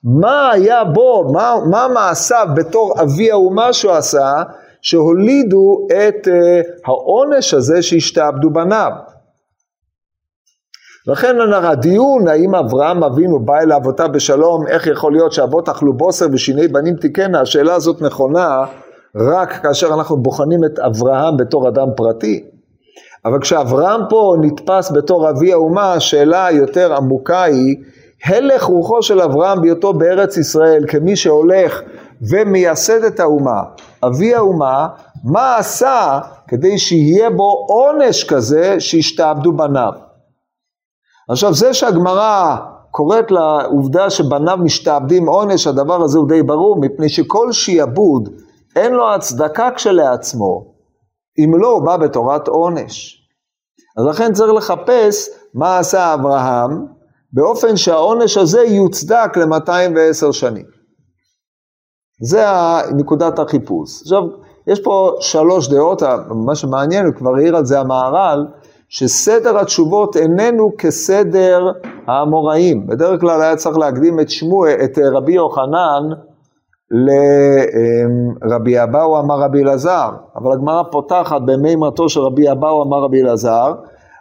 מה 0.04 0.50
היה 0.50 0.84
בו, 0.84 1.32
מה, 1.32 1.54
מה 1.70 1.88
מעשיו 1.94 2.46
בתור 2.54 2.94
אבי 3.02 3.30
האומה 3.30 3.72
שהוא 3.72 3.92
עשה, 3.92 4.42
שהולידו 4.82 5.86
את 5.86 6.26
uh, 6.26 6.30
העונש 6.86 7.54
הזה 7.54 7.82
שהשתעבדו 7.82 8.50
בניו. 8.50 8.90
לכן 11.06 11.36
הדיון 11.52 12.28
האם 12.28 12.54
אברהם 12.54 13.04
אבינו 13.04 13.40
בא 13.44 13.58
אל 13.58 13.72
אבותיו 13.72 14.08
בשלום, 14.12 14.66
איך 14.66 14.86
יכול 14.86 15.12
להיות 15.12 15.32
שאבות 15.32 15.68
אכלו 15.68 15.96
בוסר 15.96 16.26
ושיני 16.32 16.68
בנים 16.68 16.96
תיקנה, 16.96 17.40
השאלה 17.40 17.74
הזאת 17.74 18.02
נכונה 18.02 18.64
רק 19.16 19.62
כאשר 19.62 19.94
אנחנו 19.94 20.16
בוחנים 20.16 20.64
את 20.64 20.78
אברהם 20.78 21.36
בתור 21.36 21.68
אדם 21.68 21.86
פרטי. 21.96 22.44
אבל 23.24 23.40
כשאברהם 23.40 24.00
פה 24.08 24.36
נתפס 24.40 24.92
בתור 24.92 25.30
אבי 25.30 25.52
האומה, 25.52 25.92
השאלה 25.92 26.46
היותר 26.46 26.94
עמוקה 26.96 27.42
היא, 27.42 27.76
הלך 28.24 28.62
רוחו 28.62 29.02
של 29.02 29.20
אברהם 29.20 29.60
בהיותו 29.60 29.92
בארץ 29.92 30.36
ישראל 30.36 30.84
כמי 30.88 31.16
שהולך 31.16 31.80
ומייסד 32.30 33.04
את 33.04 33.20
האומה, 33.20 33.60
אבי 34.06 34.34
האומה, 34.34 34.88
מה 35.24 35.56
עשה 35.56 36.20
כדי 36.48 36.78
שיהיה 36.78 37.30
בו 37.30 37.66
עונש 37.68 38.24
כזה 38.24 38.80
שישתעבדו 38.80 39.52
בניו. 39.52 39.92
עכשיו 41.28 41.54
זה 41.54 41.74
שהגמרא 41.74 42.56
קוראת 42.90 43.30
לעובדה 43.30 44.10
שבניו 44.10 44.56
משתעבדים 44.56 45.28
עונש, 45.28 45.66
הדבר 45.66 46.02
הזה 46.02 46.18
הוא 46.18 46.28
די 46.28 46.42
ברור, 46.42 46.80
מפני 46.80 47.08
שכל 47.08 47.52
שיעבוד 47.52 48.28
אין 48.76 48.92
לו 48.92 49.14
הצדקה 49.14 49.70
כשלעצמו, 49.76 50.74
אם 51.38 51.60
לא 51.60 51.68
הוא 51.68 51.82
בא 51.82 51.96
בתורת 51.96 52.48
עונש. 52.48 53.16
אז 53.98 54.06
לכן 54.06 54.32
צריך 54.32 54.52
לחפש 54.52 55.28
מה 55.54 55.78
עשה 55.78 56.14
אברהם, 56.14 56.86
באופן 57.32 57.76
שהעונש 57.76 58.36
הזה 58.36 58.60
יוצדק 58.60 59.36
ל-210 59.36 60.32
שנים. 60.32 60.79
זה 62.20 62.44
נקודת 62.96 63.38
החיפוש. 63.38 64.02
עכשיו, 64.02 64.22
יש 64.66 64.80
פה 64.80 65.12
שלוש 65.20 65.68
דעות, 65.68 66.02
מה 66.46 66.54
שמעניין, 66.54 67.06
הוא 67.06 67.14
כבר 67.14 67.30
העיר 67.36 67.56
על 67.56 67.64
זה 67.64 67.80
המהר"ל, 67.80 68.46
שסדר 68.88 69.58
התשובות 69.58 70.16
איננו 70.16 70.70
כסדר 70.78 71.60
האמוראים. 72.06 72.86
בדרך 72.86 73.20
כלל 73.20 73.42
היה 73.42 73.56
צריך 73.56 73.78
להקדים 73.78 74.20
את 74.20 74.30
שמואל, 74.30 74.76
את 74.84 74.98
רבי 75.12 75.32
יוחנן 75.32 76.02
לרבי 78.50 78.82
אבאו 78.82 79.20
אמר 79.20 79.40
רבי 79.40 79.62
אלעזר, 79.62 80.10
אבל 80.36 80.52
הגמרא 80.52 80.82
פותחת 80.90 81.40
במימרתו 81.46 82.08
של 82.08 82.20
רבי 82.20 82.50
אבאו 82.50 82.82
אמר 82.82 83.04
רבי 83.04 83.22
אלעזר, 83.22 83.72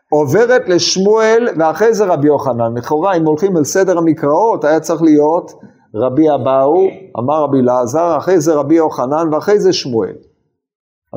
עוברת 0.10 0.62
לשמואל 0.70 1.48
ואחרי 1.60 1.94
זה 1.94 2.06
רבי 2.06 2.28
יוחנן. 2.28 2.78
לכאורה 2.78 3.14
אם 3.14 3.26
הולכים 3.26 3.58
אל 3.58 3.64
סדר 3.64 3.98
המקראות 3.98 4.64
היה 4.64 4.80
צריך 4.80 5.02
להיות 5.02 5.52
רבי 5.96 6.30
אבאו 6.36 6.88
אמר 7.20 7.44
רבי 7.44 7.60
אלעזר, 7.60 8.18
אחרי 8.18 8.40
זה 8.40 8.54
רבי 8.54 8.76
יוחנן 8.76 9.34
ואחרי 9.34 9.60
זה 9.60 9.74
שמואל. 9.74 10.14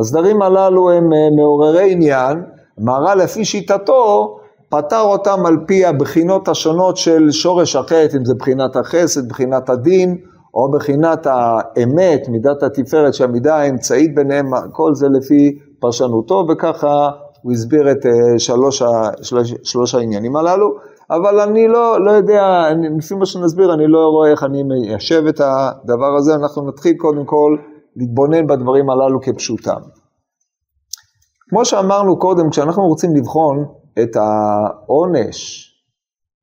הסדרים 0.00 0.42
הללו 0.42 0.90
הם 0.90 1.12
אה, 1.12 1.36
מעוררי 1.36 1.92
עניין, 1.92 2.42
מהר"ל 2.78 3.18
לפי 3.22 3.44
שיטתו 3.44 4.36
פתר 4.68 5.00
אותם 5.00 5.46
על 5.46 5.56
פי 5.66 5.86
הבחינות 5.86 6.48
השונות 6.48 6.96
של 6.96 7.30
שורש 7.30 7.76
החטא, 7.76 8.16
אם 8.16 8.24
זה 8.24 8.34
בחינת 8.34 8.76
החסד, 8.76 9.28
בחינת 9.28 9.70
הדין, 9.70 10.16
או 10.54 10.70
בחינת 10.70 11.26
האמת, 11.26 12.28
מידת 12.28 12.62
התפארת 12.62 13.14
שהמידה 13.14 13.56
האמצעית 13.56 14.14
ביניהם, 14.14 14.46
כל 14.72 14.94
זה 14.94 15.06
לפי 15.08 15.58
פרשנותו, 15.80 16.46
וככה 16.50 17.10
הוא 17.42 17.52
הסביר 17.52 17.90
את 17.90 18.06
אה, 18.06 18.38
שלוש, 18.38 18.82
שלוש, 19.22 19.54
שלוש 19.62 19.94
העניינים 19.94 20.36
הללו, 20.36 20.74
אבל 21.16 21.40
אני 21.40 21.68
לא, 21.68 22.04
לא 22.04 22.10
יודע, 22.10 22.66
לפי 22.98 23.14
מה 23.14 23.26
שנסביר, 23.26 23.74
אני 23.74 23.86
לא 23.86 24.08
רואה 24.08 24.30
איך 24.30 24.42
אני 24.42 24.62
מיישב 24.62 25.22
את 25.28 25.40
הדבר 25.40 26.16
הזה, 26.18 26.34
אנחנו 26.34 26.68
נתחיל 26.68 26.96
קודם 26.96 27.24
כל 27.24 27.56
להתבונן 27.96 28.46
בדברים 28.46 28.90
הללו 28.90 29.20
כפשוטם. 29.20 29.80
כמו 31.48 31.64
שאמרנו 31.64 32.18
קודם, 32.18 32.50
כשאנחנו 32.50 32.82
רוצים 32.82 33.16
לבחון 33.16 33.64
את 34.02 34.16
העונש, 34.16 35.68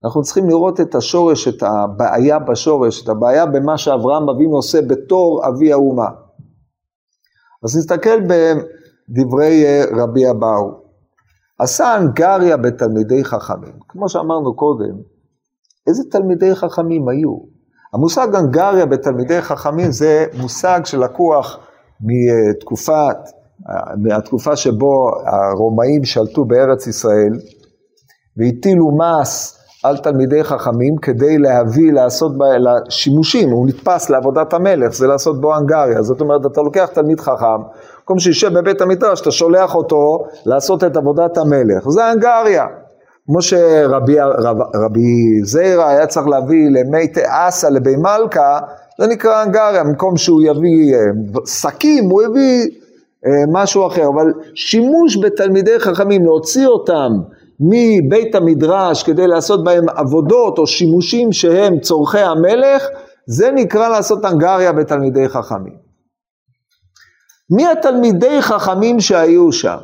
אנחנו 0.04 0.22
צריכים 0.22 0.50
לראות 0.50 0.80
את 0.82 0.96
השורש, 0.96 1.48
את 1.48 1.64
הבעיה 1.64 2.40
בשורש, 2.40 3.04
את 3.04 3.10
הבעיה 3.10 3.46
במה 3.46 3.78
שאברהם 3.78 4.30
אבינו 4.30 4.56
עושה 4.56 4.82
בתור 4.82 5.48
אבי 5.48 5.72
האומה. 5.72 6.08
אז 7.64 7.78
נסתכל 7.78 8.20
בדברי 8.22 9.66
אה, 9.66 9.84
רבי 10.04 10.30
אבאו. 10.30 10.79
עשה 11.60 11.98
אנגריה 11.98 12.58
בתלמידי 12.58 13.24
חכמים. 13.24 13.74
כמו 13.88 14.10
שאמרנו 14.10 14.56
קודם, 14.56 14.96
איזה 15.88 16.04
תלמידי 16.12 16.56
חכמים 16.56 17.10
היו? 17.10 17.60
המושג 17.94 18.36
אנגריה 18.36 18.86
בתלמידי 18.86 19.42
חכמים 19.42 19.92
זה 19.92 20.26
מושג 20.42 20.80
שלקוח 20.86 21.60
מתקופת 22.02 23.18
מהתקופה 24.04 24.56
שבו 24.56 25.10
הרומאים 25.26 26.04
שלטו 26.04 26.46
בארץ 26.46 26.88
ישראל 26.88 27.34
והטילו 28.38 28.88
מס 28.98 29.59
על 29.84 29.98
תלמידי 29.98 30.44
חכמים 30.44 30.98
כדי 30.98 31.38
להביא, 31.38 31.94
לעשות 31.94 32.38
בה, 32.38 32.46
שימושים, 32.90 33.50
הוא 33.50 33.68
נתפס 33.68 34.10
לעבודת 34.10 34.54
המלך, 34.54 34.94
זה 34.94 35.08
לעשות 35.08 35.42
בו 35.42 35.56
הנגריה, 35.56 36.02
זאת 36.02 36.22
אומרת 36.22 36.46
אתה 36.46 36.62
לוקח 36.62 36.90
תלמיד 36.94 37.20
חכם, 37.20 37.62
במקום 38.00 38.20
שישב 38.20 38.54
בבית 38.60 38.82
המדרש, 38.82 39.22
אתה 39.22 39.32
שולח 39.32 39.76
אותו 39.76 40.26
לעשות 40.46 40.84
את 40.84 40.98
עבודת 40.98 41.38
המלך, 41.38 41.90
זה 41.90 42.06
הנגריה. 42.06 42.66
כמו 43.26 43.42
שרבי 43.42 44.20
רב, 44.20 44.58
רבי 44.76 45.44
זיירה 45.44 45.90
היה 45.90 46.08
צריך 46.08 46.28
להביא 46.28 46.70
למי 46.70 47.08
תאסה 47.08 47.70
לבי 47.70 47.96
מלכה, 47.96 48.60
זה 49.00 49.08
נקרא 49.08 49.42
הנגריה, 49.42 49.84
במקום 49.84 50.18
שהוא 50.18 50.42
יביא 50.42 50.96
אה, 50.96 51.00
שקים, 51.46 52.10
הוא 52.10 52.22
יביא 52.22 52.70
אה, 53.26 53.32
משהו 53.52 53.88
אחר, 53.88 54.08
אבל 54.08 54.34
שימוש 54.56 55.18
בתלמידי 55.24 55.80
חכמים, 55.80 56.26
להוציא 56.26 56.68
אותם 56.68 57.12
מבית 57.60 58.36
המדרש 58.36 59.04
כדי 59.04 59.28
לעשות 59.28 59.64
בהם 59.64 59.90
עבודות 59.90 60.58
או 60.58 60.68
שימושים 60.68 61.32
שהם 61.32 61.80
צורכי 61.80 62.20
המלך, 62.20 62.84
זה 63.28 63.52
נקרא 63.52 63.90
לעשות 63.90 64.26
הנגריה 64.26 64.74
בתלמידי 64.74 65.30
חכמים. 65.30 65.90
מי 67.56 67.68
התלמידי 67.68 68.42
חכמים 68.42 69.00
שהיו 69.00 69.52
שם? 69.52 69.78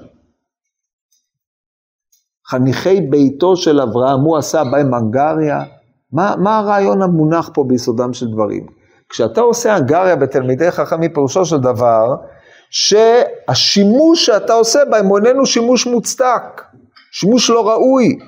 חניכי 2.47 3.01
ביתו 3.01 3.55
של 3.55 3.81
אברהם, 3.81 4.19
הוא 4.19 4.37
עשה 4.37 4.63
בהם 4.63 4.93
הנגריה. 4.93 5.63
מה, 6.11 6.35
מה 6.37 6.57
הרעיון 6.57 7.01
המונח 7.01 7.49
פה 7.53 7.63
ביסודם 7.67 8.13
של 8.13 8.27
דברים? 8.31 8.65
כשאתה 9.09 9.41
עושה 9.41 9.75
הנגריה 9.75 10.15
בתלמידי 10.15 10.71
חכמים, 10.71 11.13
פירושו 11.13 11.45
של 11.45 11.57
דבר, 11.57 12.15
שהשימוש 12.69 14.25
שאתה 14.25 14.53
עושה 14.53 14.79
בהם 14.91 15.05
הוא 15.05 15.17
איננו 15.17 15.45
שימוש 15.45 15.87
מוצדק, 15.87 16.61
שימוש 17.15 17.49
לא 17.49 17.69
ראוי. 17.69 18.19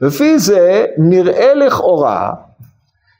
לפי 0.00 0.38
זה 0.38 0.86
נראה 0.98 1.54
לכאורה 1.54 2.30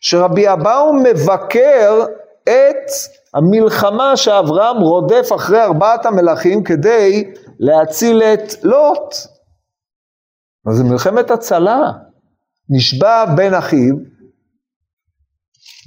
שרבי 0.00 0.52
אבאו 0.52 0.92
מבקר 0.92 2.04
את 2.42 2.90
המלחמה 3.34 4.16
שאברהם 4.16 4.76
רודף 4.76 5.28
אחרי 5.36 5.62
ארבעת 5.62 6.06
המלכים 6.06 6.64
כדי 6.64 7.32
להציל 7.58 8.22
את 8.22 8.64
לוט. 8.64 9.14
אז 10.66 10.76
זה 10.76 10.84
מלחמת 10.84 11.30
הצלה. 11.30 11.78
נשבע 12.70 13.24
בן 13.36 13.54
אחיו, 13.54 13.94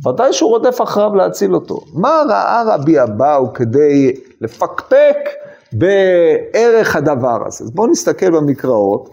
ודאי 0.08 0.34
שהוא 0.34 0.50
רודף 0.50 0.81
אחריו 0.81 1.15
להציל 1.15 1.55
אותו. 1.55 1.79
מה 1.93 2.22
ראה 2.29 2.63
רבי 2.67 3.03
אבאו 3.03 3.53
כדי 3.53 4.13
לפקפק 4.41 5.17
בערך 5.74 6.96
הדבר 6.96 7.48
הזה? 7.48 7.63
אז 7.63 7.72
בואו 7.72 7.88
נסתכל 7.88 8.32
במקראות 8.32 9.10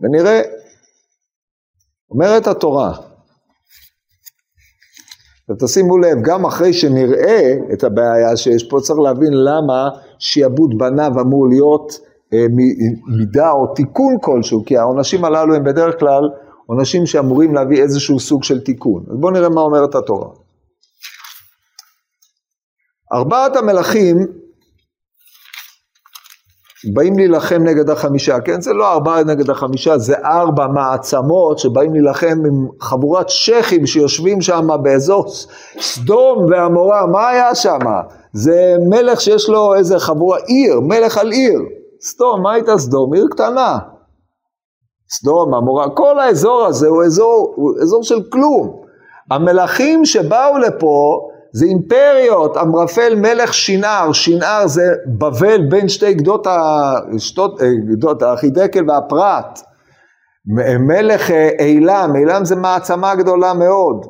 ונראה, 0.00 0.40
אומרת 2.10 2.46
התורה, 2.46 2.92
ותשימו 5.50 5.98
לב, 5.98 6.18
גם 6.22 6.46
אחרי 6.46 6.72
שנראה 6.72 7.52
את 7.72 7.84
הבעיה 7.84 8.36
שיש 8.36 8.68
פה, 8.70 8.80
צריך 8.80 8.98
להבין 8.98 9.32
למה 9.32 9.88
שיעבוד 10.18 10.78
בניו 10.78 11.10
אמור 11.20 11.48
להיות 11.48 11.98
אה, 12.32 12.46
מידה 13.18 13.50
או 13.50 13.74
תיקון 13.74 14.16
כלשהו, 14.20 14.64
כי 14.64 14.76
העונשים 14.76 15.24
הללו 15.24 15.54
הם 15.54 15.64
בדרך 15.64 16.00
כלל 16.00 16.22
עונשים 16.66 17.06
שאמורים 17.06 17.54
להביא 17.54 17.82
איזשהו 17.82 18.20
סוג 18.20 18.44
של 18.44 18.60
תיקון. 18.60 19.04
אז 19.10 19.16
בואו 19.16 19.32
נראה 19.32 19.48
מה 19.48 19.60
אומרת 19.60 19.94
התורה. 19.94 20.28
ארבעת 23.12 23.56
המלכים 23.56 24.26
באים 26.94 27.18
להילחם 27.18 27.62
נגד 27.62 27.90
החמישה, 27.90 28.40
כן? 28.40 28.60
זה 28.60 28.72
לא 28.72 28.92
ארבעה 28.92 29.24
נגד 29.24 29.50
החמישה, 29.50 29.98
זה 29.98 30.14
ארבע 30.24 30.66
מעצמות 30.66 31.58
שבאים 31.58 31.92
להילחם 31.92 32.38
עם 32.46 32.68
חבורת 32.80 33.28
שכים 33.28 33.86
שיושבים 33.86 34.40
שם 34.40 34.68
באזור 34.82 35.24
סדום 35.80 36.46
ועמורה, 36.50 37.06
מה 37.06 37.28
היה 37.28 37.54
שם? 37.54 37.78
זה 38.32 38.76
מלך 38.88 39.20
שיש 39.20 39.48
לו 39.48 39.74
איזה 39.74 39.98
חבורה, 39.98 40.38
עיר, 40.46 40.80
מלך 40.80 41.18
על 41.18 41.32
עיר. 41.32 41.60
סדום, 42.00 42.42
מה 42.42 42.52
הייתה 42.52 42.78
סדום? 42.78 43.14
עיר 43.14 43.26
קטנה. 43.30 43.78
סדום, 45.10 45.54
עמורה, 45.54 45.90
כל 45.90 46.20
האזור 46.20 46.64
הזה 46.64 46.88
הוא 46.88 47.04
אזור, 47.04 47.52
הוא 47.56 47.72
אזור 47.82 48.02
של 48.02 48.22
כלום. 48.32 48.82
המלכים 49.30 50.04
שבאו 50.04 50.58
לפה 50.58 51.27
זה 51.52 51.66
אימפריות, 51.66 52.56
אמרפל 52.56 53.14
מלך 53.14 53.54
שנער, 53.54 54.12
שנער 54.12 54.66
זה 54.66 54.82
בבל 55.06 55.66
בין 55.70 55.88
שתי 55.88 56.14
גדות, 56.14 56.46
השתות, 57.16 57.60
גדות 57.88 58.22
החידקל 58.22 58.90
והפרת. 58.90 59.58
מלך 60.80 61.30
אילם, 61.60 62.12
אילם 62.16 62.44
זה 62.44 62.56
מעצמה 62.56 63.14
גדולה 63.14 63.54
מאוד. 63.54 64.06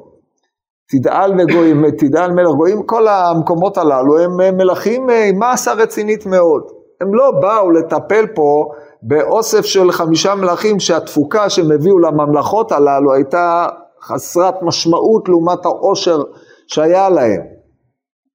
תדעל 0.90 1.40
וגויים, 1.40 1.90
תדעל 1.90 2.32
מלך 2.32 2.50
גויים, 2.50 2.82
כל 2.82 3.08
המקומות 3.08 3.78
הללו 3.78 4.18
הם 4.18 4.56
מלכים 4.56 5.06
עם 5.10 5.42
מסה 5.42 5.72
רצינית 5.72 6.26
מאוד. 6.26 6.62
הם 7.00 7.14
לא 7.14 7.30
באו 7.40 7.70
לטפל 7.70 8.26
פה 8.34 8.64
באוסף 9.02 9.64
של 9.64 9.92
חמישה 9.92 10.34
מלכים 10.34 10.80
שהתפוקה 10.80 11.50
שהם 11.50 11.72
הביאו 11.72 11.98
לממלכות 11.98 12.72
הללו 12.72 13.14
הייתה 13.14 13.66
חסרת 14.02 14.62
משמעות 14.62 15.28
לעומת 15.28 15.66
העושר 15.66 16.22
שהיה 16.68 17.08
להם. 17.08 17.40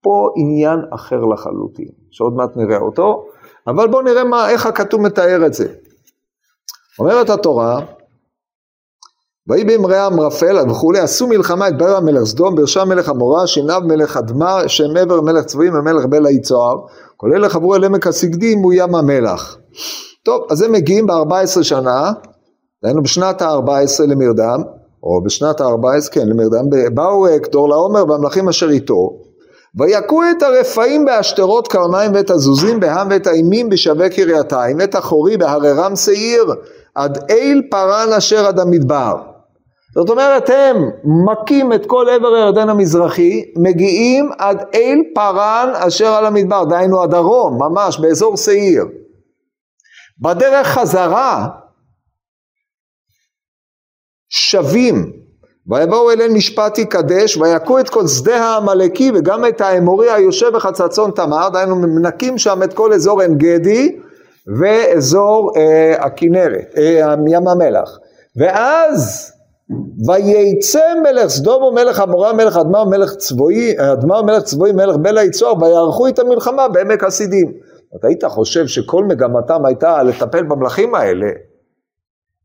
פה 0.03 0.29
עניין 0.35 0.79
אחר 0.95 1.19
לחלוטין, 1.33 1.89
שעוד 2.11 2.33
מעט 2.33 2.49
נראה 2.55 2.77
אותו, 2.77 3.25
אבל 3.67 3.87
בואו 3.87 4.01
נראה 4.01 4.23
מה, 4.23 4.49
איך 4.49 4.65
הכתוב 4.65 5.01
מתאר 5.01 5.45
את 5.45 5.53
זה. 5.53 5.67
אומרת 6.99 7.29
התורה, 7.29 7.79
ויהי 9.47 9.63
באמרי 9.63 10.07
אמרפל 10.07 10.69
וכולי, 10.69 10.99
עשו 10.99 11.27
מלחמה 11.27 11.67
את 11.67 11.77
בר 11.77 11.95
המלך 11.95 12.23
סדום, 12.23 12.55
ברשם 12.55 12.89
מלך 12.89 13.09
המורה, 13.09 13.47
שינב 13.47 13.79
מלך 13.79 14.17
אדמה, 14.17 14.67
שם 14.67 14.97
עבר 14.97 15.21
מלך 15.21 15.45
צבועים 15.45 15.73
ומלך 15.73 16.05
בלה 16.05 16.31
יצוהר, 16.31 16.75
כל 17.17 17.33
אלה 17.33 17.49
חברו 17.49 17.75
אל 17.75 17.83
עמק 17.83 18.07
הסגדים 18.07 18.59
הוא 18.59 18.73
ים 18.73 18.95
המלח. 18.95 19.57
טוב, 20.25 20.41
אז 20.49 20.61
הם 20.61 20.71
מגיעים 20.71 21.07
ב-14 21.07 21.63
שנה, 21.63 22.11
היינו 22.83 23.03
בשנת 23.03 23.41
ה-14 23.41 24.03
למרדם, 24.07 24.63
או 25.03 25.23
בשנת 25.23 25.61
ה-14, 25.61 26.11
כן, 26.11 26.27
למרדם, 26.27 26.93
באו 26.93 27.25
כדור 27.43 27.69
לעומר 27.69 28.09
והמלכים 28.09 28.49
אשר 28.49 28.69
איתו, 28.69 29.09
ויכו 29.79 30.21
את 30.31 30.43
הרפאים 30.43 31.05
באשתרות 31.05 31.67
קרניים 31.67 32.11
ואת 32.13 32.29
הזוזים 32.29 32.79
בהם 32.79 33.07
ואת 33.09 33.27
האימים 33.27 33.69
בשווה 33.69 34.09
קרייתיים, 34.09 34.77
ואת 34.79 34.95
החורי 34.95 35.37
בהררם 35.37 35.95
שעיר, 35.95 36.53
עד 36.95 37.31
איל 37.31 37.61
פרן 37.71 38.13
אשר 38.17 38.45
עד 38.45 38.59
המדבר. 38.59 39.15
זאת 39.95 40.09
אומרת, 40.09 40.49
הם 40.49 40.89
מכים 41.25 41.73
את 41.73 41.85
כל 41.85 42.05
עבר 42.09 42.27
הירדן 42.27 42.69
המזרחי, 42.69 43.43
מגיעים 43.57 44.29
עד 44.37 44.63
איל 44.73 45.03
פרן 45.15 45.69
אשר 45.75 46.07
על 46.07 46.25
המדבר, 46.25 46.63
דהיינו 46.63 47.03
הדרום, 47.03 47.57
ממש 47.59 47.99
באזור 47.99 48.37
שעיר. 48.37 48.83
בדרך 50.23 50.67
חזרה, 50.67 51.47
שבים, 54.33 55.11
ויבואו 55.67 56.11
אליהם 56.11 56.33
משפט 56.33 56.77
יקדש, 56.77 57.37
ויכו 57.37 57.79
את 57.79 57.89
כל 57.89 58.07
שדה 58.07 58.35
העמלקי 58.35 59.11
וגם 59.15 59.45
את 59.45 59.61
האמורי 59.61 60.11
היושב 60.11 60.51
בחצצון 60.53 61.11
תמר, 61.11 61.49
דהיינו 61.49 61.75
מנקים 61.75 62.37
שם 62.37 62.63
את 62.63 62.73
כל 62.73 62.93
אזור 62.93 63.21
עין 63.21 63.37
גדי 63.37 63.99
ואזור 64.59 65.51
אה, 65.57 66.05
הכנרת, 66.05 66.73
אה, 66.77 67.15
ים 67.27 67.47
המלח. 67.47 67.99
ואז 68.39 69.31
וייצא 70.07 70.93
מלך 71.03 71.27
סדום 71.27 71.63
ומלך 71.63 71.99
עמורה 71.99 72.33
מלך 72.33 72.57
אדמה 72.57 72.81
ומלך 72.81 73.15
צבועי, 73.15 73.73
אדמה 73.77 74.19
ומלך 74.19 74.43
צבועי 74.43 74.71
מלך 74.71 74.95
בלה 74.95 75.23
יצור 75.23 75.63
ויערכו 75.63 76.07
את 76.07 76.19
המלחמה 76.19 76.67
בעמק 76.67 77.03
הסידים. 77.03 77.51
אתה 77.99 78.07
היית 78.07 78.23
חושב 78.25 78.67
שכל 78.67 79.03
מגמתם 79.03 79.65
הייתה 79.65 80.03
לטפל 80.03 80.43
במלכים 80.43 80.95
האלה, 80.95 81.27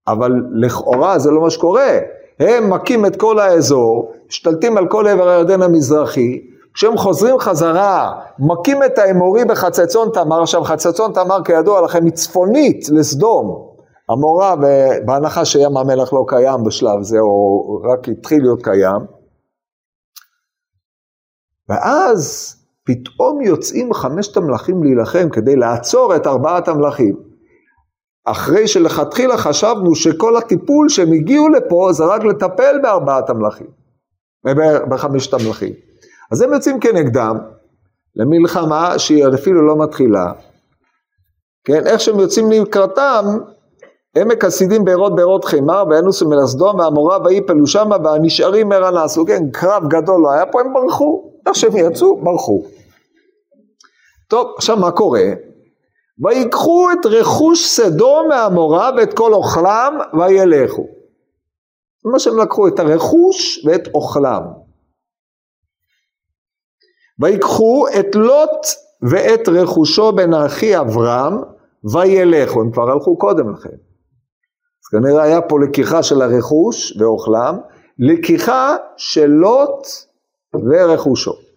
אבל 0.09 0.33
לכאורה 0.53 1.19
זה 1.19 1.31
לא 1.31 1.41
מה 1.41 1.51
שקורה. 1.51 1.99
הם 2.41 2.71
מכים 2.71 3.07
את 3.07 3.17
כל 3.17 3.39
האזור, 3.39 4.13
משתלטים 4.29 4.79
על 4.79 4.89
כל 4.89 5.07
עבר 5.07 5.29
הירדן 5.29 5.63
המזרחי, 5.63 6.41
כשהם 6.75 6.97
חוזרים 6.97 7.39
חזרה, 7.39 8.21
מכים 8.39 8.85
את 8.85 8.99
האמורי 8.99 9.45
בחצצון 9.45 10.09
תמר, 10.15 10.43
עכשיו 10.43 10.65
חצצון 10.65 11.13
תמר 11.13 11.45
כידוע 11.45 11.81
לכם 11.81 12.05
היא 12.05 12.13
צפונית 12.13 12.89
לסדום, 12.89 13.69
המורה, 14.09 14.55
בהנחה 15.05 15.45
שים 15.45 15.77
המלח 15.77 16.13
לא 16.13 16.25
קיים 16.29 16.65
בשלב 16.65 17.03
זה, 17.03 17.19
או 17.19 17.83
רק 17.85 18.09
התחיל 18.09 18.43
להיות 18.43 18.63
קיים, 18.63 19.01
ואז 21.69 22.55
פתאום 22.85 23.41
יוצאים 23.41 23.95
חמשת 23.95 24.37
המלכים 24.37 24.83
להילחם 24.83 25.29
כדי 25.33 25.57
לעצור 25.57 26.17
את 26.17 26.27
ארבעת 26.27 26.69
המלכים. 26.69 27.28
אחרי 28.31 28.69
שלכתחילה 28.69 29.37
חשבנו 29.37 29.95
שכל 29.95 30.37
הטיפול 30.37 30.89
שהם 30.89 31.13
הגיעו 31.13 31.49
לפה 31.49 31.89
זה 31.93 32.05
רק 32.05 32.25
לטפל 32.25 32.79
בארבעת 32.83 33.31
המלכים, 33.31 33.67
בחמשת 34.91 35.35
המלכים. 35.35 35.73
אז 36.33 36.43
הם 36.43 36.53
יוצאים 36.53 36.81
כנגדם 36.81 37.39
למלחמה 38.17 38.99
שהיא 38.99 39.25
אפילו 39.35 39.67
לא 39.67 39.85
מתחילה. 39.85 40.33
כן, 41.65 41.87
איך 41.87 42.01
שהם 42.01 42.21
יוצאים 42.21 42.51
לקראתם, 42.51 43.25
עמק 44.17 44.45
הסידים 44.45 44.85
בארות 44.85 45.17
בארות 45.17 45.45
חימר, 45.45 45.85
ואנוסו 45.91 46.29
מלסדום, 46.29 46.79
והמורה 46.79 47.19
ויפלו 47.25 47.67
שמה, 47.67 47.97
והנשארים 48.05 48.69
מרנסו, 48.69 49.27
כן, 49.27 49.51
קרב 49.53 49.83
גדול 49.89 50.21
לא 50.23 50.31
היה 50.33 50.47
פה, 50.47 50.61
הם 50.61 50.73
ברחו, 50.73 51.31
איך 51.47 51.57
שהם 51.57 51.77
יצאו, 51.77 52.21
ברחו. 52.25 52.63
טוב, 54.29 54.55
עכשיו 54.57 54.77
מה 54.77 54.91
קורה? 54.91 55.23
ויקחו 56.25 56.89
את 56.93 57.07
רכוש 57.07 57.67
סדום 57.67 58.29
מהמורה 58.29 58.91
ואת 58.97 59.17
כל 59.17 59.33
אוכלם 59.33 59.99
וילכו. 60.19 60.87
זה 62.05 62.11
מה 62.11 62.19
שהם 62.19 62.39
לקחו, 62.39 62.69
את 62.69 62.79
הרכוש 62.79 63.67
ואת 63.67 63.89
אוכלם. 63.95 64.43
ויקחו 67.21 67.87
את 68.01 68.15
לוט 68.15 68.67
ואת 69.11 69.49
רכושו 69.49 70.13
בן 70.13 70.35
אחי 70.35 70.79
אברהם 70.79 71.35
וילכו, 71.93 72.61
הם 72.61 72.73
כבר 72.73 72.91
הלכו 72.91 73.19
קודם 73.19 73.53
לכן. 73.53 73.69
אז 73.69 74.89
כנראה 74.91 75.23
היה 75.23 75.41
פה 75.43 75.61
לקיחה 75.61 76.03
של 76.03 76.23
הרכוש 76.23 76.97
ואוכלם, 76.97 77.59
לקיחה 77.99 78.77
של 78.97 79.27
לוט 79.27 79.87
ורכושו. 80.55 81.48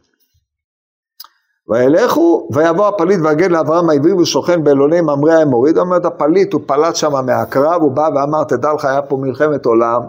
וילכו, 1.69 2.49
ויבוא 2.53 2.87
הפליט 2.87 3.19
ויגד 3.23 3.51
לאברהם 3.51 3.89
העברי 3.89 4.13
ושוכן 4.13 4.63
באלוני 4.63 5.01
ממרא 5.01 5.33
האמורי, 5.33 5.64
זאת 5.64 5.77
אומרת 5.77 6.05
הפליט, 6.05 6.53
הוא 6.53 6.61
פלט 6.65 6.95
שם 6.95 7.25
מהקרב, 7.25 7.81
הוא 7.81 7.91
בא 7.91 8.09
ואמר, 8.15 8.43
תדע 8.43 8.73
לך, 8.73 8.85
היה 8.85 9.01
פה 9.01 9.17
מלחמת 9.17 9.65
עולם 9.65 10.01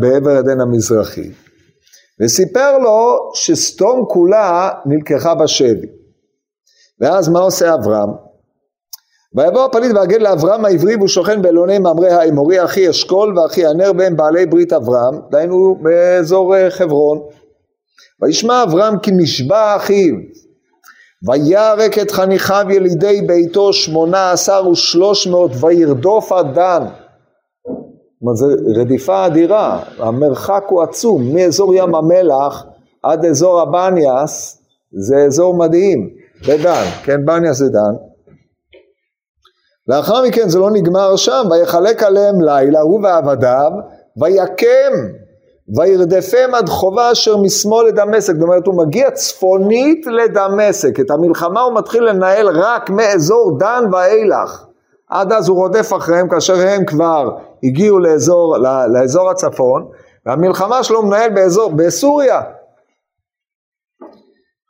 בעבר 0.00 0.38
הירדן 0.38 0.60
המזרחי. 0.60 1.30
וסיפר 2.22 2.78
לו 2.78 3.30
שסדום 3.34 4.04
כולה 4.08 4.70
נלקחה 4.86 5.34
בשבי. 5.34 5.86
ואז 7.00 7.28
מה 7.28 7.38
עושה 7.38 7.74
אברהם? 7.74 8.08
ויבוא 9.36 9.64
הפליט 9.64 9.92
ויגד 9.96 10.20
לאברהם 10.20 10.64
העברי 10.64 10.96
והוא 10.96 11.08
שוכן 11.08 11.42
באלוני 11.42 11.78
ממרא 11.78 12.08
האמורי 12.08 12.64
אחי 12.64 12.90
אשכול 12.90 13.38
ואחי 13.38 13.66
ענר 13.66 13.92
והם 13.92 14.16
בעלי 14.16 14.46
ברית 14.46 14.72
אברהם, 14.72 15.14
דהיינו 15.30 15.76
באזור 15.82 16.56
אה, 16.56 16.70
חברון. 16.70 17.18
וישמע 18.22 18.62
אברהם 18.62 18.98
כי 18.98 19.10
נשבע 19.10 19.76
אחיו 19.76 20.14
וירק 21.28 21.98
את 21.98 22.10
חניכיו 22.10 22.66
ילידי 22.70 23.22
ביתו 23.22 23.72
שמונה 23.72 24.30
עשר 24.32 24.68
ושלוש 24.68 25.26
מאות 25.26 25.50
וירדוף 25.60 26.32
דן. 26.54 26.86
זאת 28.24 28.36
זו 28.36 28.46
רדיפה 28.80 29.26
אדירה, 29.26 29.82
המרחק 29.98 30.64
הוא 30.68 30.82
עצום, 30.82 31.34
מאזור 31.34 31.74
ים 31.74 31.94
המלח 31.94 32.64
עד 33.02 33.24
אזור 33.24 33.60
הבניאס, 33.60 34.62
זה 34.92 35.16
אזור 35.26 35.56
מדהים, 35.56 36.08
בדן, 36.48 36.84
כן, 37.04 37.26
בניאס 37.26 37.56
זה 37.56 37.68
דן. 37.68 37.94
לאחר 39.88 40.24
מכן 40.24 40.48
זה 40.48 40.58
לא 40.58 40.70
נגמר 40.70 41.16
שם, 41.16 41.46
ויחלק 41.50 42.02
עליהם 42.02 42.40
לילה, 42.40 42.80
הוא 42.80 43.00
ועבדיו, 43.02 43.70
ויקם 44.22 44.92
וירדפם 45.68 46.54
עד 46.54 46.68
חובה 46.68 47.12
אשר 47.12 47.36
משמאל 47.36 47.86
לדמשק, 47.86 48.32
זאת 48.34 48.42
אומרת 48.42 48.66
הוא 48.66 48.86
מגיע 48.86 49.10
צפונית 49.10 50.06
לדמשק, 50.06 51.00
את 51.00 51.10
המלחמה 51.10 51.60
הוא 51.60 51.74
מתחיל 51.74 52.04
לנהל 52.04 52.48
רק 52.48 52.90
מאזור 52.90 53.58
דן 53.58 53.84
ואילך, 53.92 54.64
עד 55.08 55.32
אז 55.32 55.48
הוא 55.48 55.56
רודף 55.56 55.92
אחריהם 55.96 56.28
כאשר 56.28 56.54
הם 56.54 56.84
כבר 56.86 57.38
הגיעו 57.62 57.98
לאזור, 57.98 58.56
לאזור 58.92 59.30
הצפון, 59.30 59.90
והמלחמה 60.26 60.84
שלו 60.84 60.98
הוא 60.98 61.06
מנהל 61.06 61.34
באזור, 61.34 61.72
בסוריה. 61.76 62.40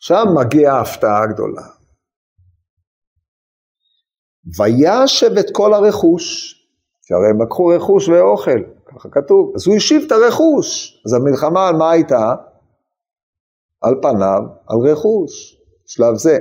שם 0.00 0.24
מגיעה 0.34 0.78
ההפתעה 0.78 1.22
הגדולה. 1.22 1.62
וישב 4.58 5.38
את 5.38 5.46
כל 5.52 5.74
הרכוש, 5.74 6.54
שהרי 7.08 7.28
הם 7.30 7.42
לקחו 7.42 7.66
רכוש 7.66 8.08
ואוכל, 8.08 8.60
ככה 8.86 9.08
כתוב, 9.08 9.52
אז 9.56 9.66
הוא 9.66 9.76
השיב 9.76 10.02
את 10.06 10.12
הרכוש, 10.12 11.02
אז 11.06 11.12
המלחמה 11.12 11.68
על 11.68 11.76
מה 11.76 11.90
הייתה? 11.90 12.34
על 13.82 13.94
פניו, 14.02 14.40
על 14.68 14.90
רכוש, 14.90 15.60
שלב 15.86 16.14
זה. 16.14 16.38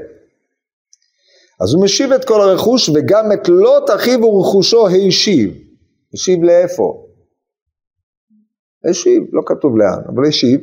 אז 1.61 1.73
הוא 1.73 1.83
משיב 1.83 2.11
את 2.11 2.25
כל 2.25 2.41
הרכוש 2.41 2.89
וגם 2.89 3.31
את 3.33 3.47
לוט 3.47 3.89
אחיו 3.95 4.23
ורכושו 4.23 4.87
השיב. 4.87 5.53
השיב 6.13 6.43
לאיפה? 6.43 7.05
השיב, 8.89 9.23
לא 9.31 9.41
כתוב 9.45 9.77
לאן, 9.77 10.03
אבל 10.07 10.27
השיב. 10.27 10.61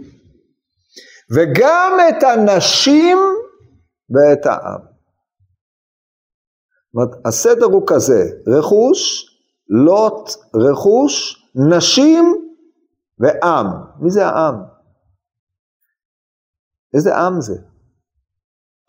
וגם 1.34 1.92
את 2.08 2.22
הנשים 2.22 3.18
ואת 4.10 4.46
העם. 4.46 4.80
זאת 6.92 6.94
אומרת, 6.94 7.26
הסדר 7.26 7.64
הוא 7.64 7.82
כזה, 7.86 8.22
רכוש, 8.46 9.29
לוט, 9.70 10.30
רכוש, 10.54 11.44
נשים 11.54 12.34
ועם. 13.18 13.66
מי 14.00 14.10
זה 14.10 14.26
העם? 14.26 14.54
איזה 16.94 17.16
עם 17.16 17.40
זה? 17.40 17.54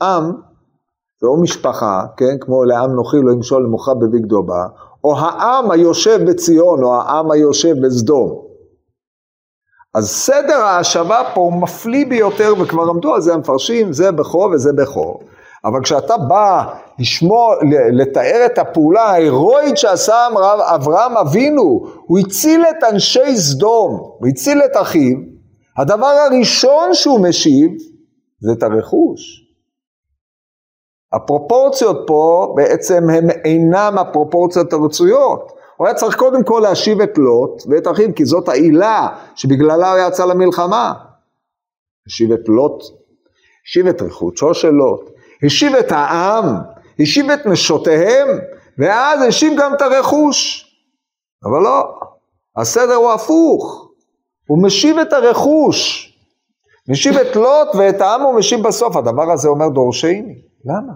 עם 0.02 0.32
זה 1.22 1.28
או 1.28 1.42
משפחה, 1.42 2.06
כן, 2.18 2.38
כמו 2.40 2.64
לעם 2.64 2.92
נוחי 2.92 3.18
לא 3.24 3.32
ימשול 3.32 3.64
למוחה 3.64 3.94
בביגדובה, 3.94 4.66
או 5.04 5.18
העם 5.18 5.72
היושב 5.72 6.20
בציון, 6.30 6.84
או 6.84 6.96
העם 6.96 7.32
היושב 7.32 7.76
בסדום. 7.86 8.46
אז 9.96 10.10
סדר 10.10 10.56
ההשבה 10.56 11.22
פה 11.34 11.42
הוא 11.42 11.62
מפליא 11.62 12.06
ביותר, 12.10 12.54
וכבר 12.62 12.90
עמדו 12.90 13.14
על 13.14 13.22
זה 13.22 13.34
המפרשים, 13.34 13.94
זה 13.94 14.12
בכור 14.12 14.46
וזה 14.46 14.74
בכור. 14.74 15.24
אבל 15.66 15.84
כשאתה 15.84 16.18
בא 16.18 16.74
לשמוע, 17.00 17.56
לתאר 17.92 18.46
את 18.46 18.58
הפעולה 18.58 19.02
ההירואית 19.02 19.78
שעשה 19.78 20.28
אברהם 20.76 21.18
אבינו, 21.18 21.86
הוא 22.06 22.20
הציל 22.20 22.64
את 22.70 22.84
אנשי 22.84 23.38
סדום, 23.38 23.92
הוא 24.20 24.28
הציל 24.28 24.62
את 24.66 24.72
אחיו, 24.82 25.18
הדבר 25.78 26.06
הראשון 26.06 26.94
שהוא 26.94 27.28
משיב 27.28 27.72
זה 28.40 28.52
את 28.58 28.64
הרכוש. 28.64 29.42
הפרופורציות 31.14 31.98
פה 32.08 32.54
בעצם 32.56 33.10
הם 33.10 33.30
אינם 33.46 33.96
הפרופורציות 33.98 34.74
הרצויות. 34.74 35.52
הוא 35.78 35.88
היה 35.88 35.96
צריך 35.96 36.16
קודם 36.16 36.44
כל 36.44 36.60
להשיב 36.64 37.02
את 37.02 37.18
לוט 37.18 37.64
ואת 37.70 37.88
אחיו, 37.88 38.16
כי 38.16 38.26
זאת 38.26 38.50
העילה 38.50 39.08
שבגללה 39.36 39.92
הוא 39.92 40.08
יצא 40.08 40.26
למלחמה. 40.26 40.94
השיב 42.08 42.32
את 42.32 42.48
לוט, 42.48 42.84
השיב 43.68 43.88
את 43.88 44.02
רכושו 44.02 44.54
של 44.54 44.70
לוט, 44.70 45.10
השיב 45.46 45.76
את 45.76 45.92
העם, 45.92 46.46
השיב 47.00 47.30
את 47.30 47.46
נשותיהם, 47.46 48.28
ואז 48.78 49.22
השיב 49.22 49.54
גם 49.60 49.74
את 49.74 49.82
הרכוש. 49.82 50.68
אבל 51.44 51.62
לא, 51.64 52.00
הסדר 52.58 52.94
הוא 52.94 53.12
הפוך, 53.12 53.92
הוא 54.48 54.64
משיב 54.64 54.98
את 54.98 55.14
הרכוש, 55.14 56.08
משיב 56.90 57.18
את 57.18 57.36
לוט 57.36 57.76
ואת 57.78 58.02
העם 58.02 58.22
הוא 58.22 58.36
משיב 58.36 58.68
בסוף, 58.68 58.96
הדבר 58.96 59.32
הזה 59.32 59.50
אומר 59.50 59.70
דורשני, 59.70 60.42
למה? 60.66 60.94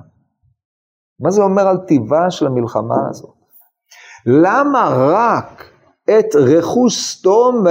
מה 1.19 1.31
זה 1.31 1.41
אומר 1.41 1.67
על 1.67 1.77
טיבה 1.77 2.31
של 2.31 2.47
המלחמה 2.47 2.95
הזאת? 3.09 3.35
למה 4.25 4.89
רק 4.97 5.74
את 6.09 6.35
רכוש 6.35 6.99
סדום, 6.99 7.63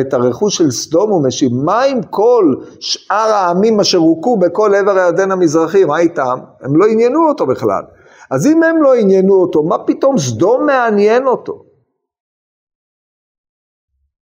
את 0.00 0.14
הרכוש 0.14 0.56
של 0.56 0.70
סדום 0.70 1.10
הוא 1.10 1.26
משיב. 1.26 1.52
מה 1.52 1.82
עם 1.82 2.02
כל 2.02 2.54
שאר 2.80 3.16
העמים 3.16 3.80
אשר 3.80 3.98
הוכו 3.98 4.36
בכל 4.36 4.74
עבר 4.74 4.98
הירדן 4.98 5.32
המזרחי, 5.32 5.84
מה 5.84 5.98
איתם? 5.98 6.38
הם 6.60 6.76
לא 6.76 6.86
עניינו 6.86 7.28
אותו 7.28 7.46
בכלל. 7.46 7.82
אז 8.30 8.46
אם 8.46 8.62
הם 8.62 8.82
לא 8.82 8.94
עניינו 8.94 9.34
אותו, 9.34 9.62
מה 9.62 9.78
פתאום 9.78 10.18
סדום 10.18 10.66
מעניין 10.66 11.26
אותו? 11.26 11.64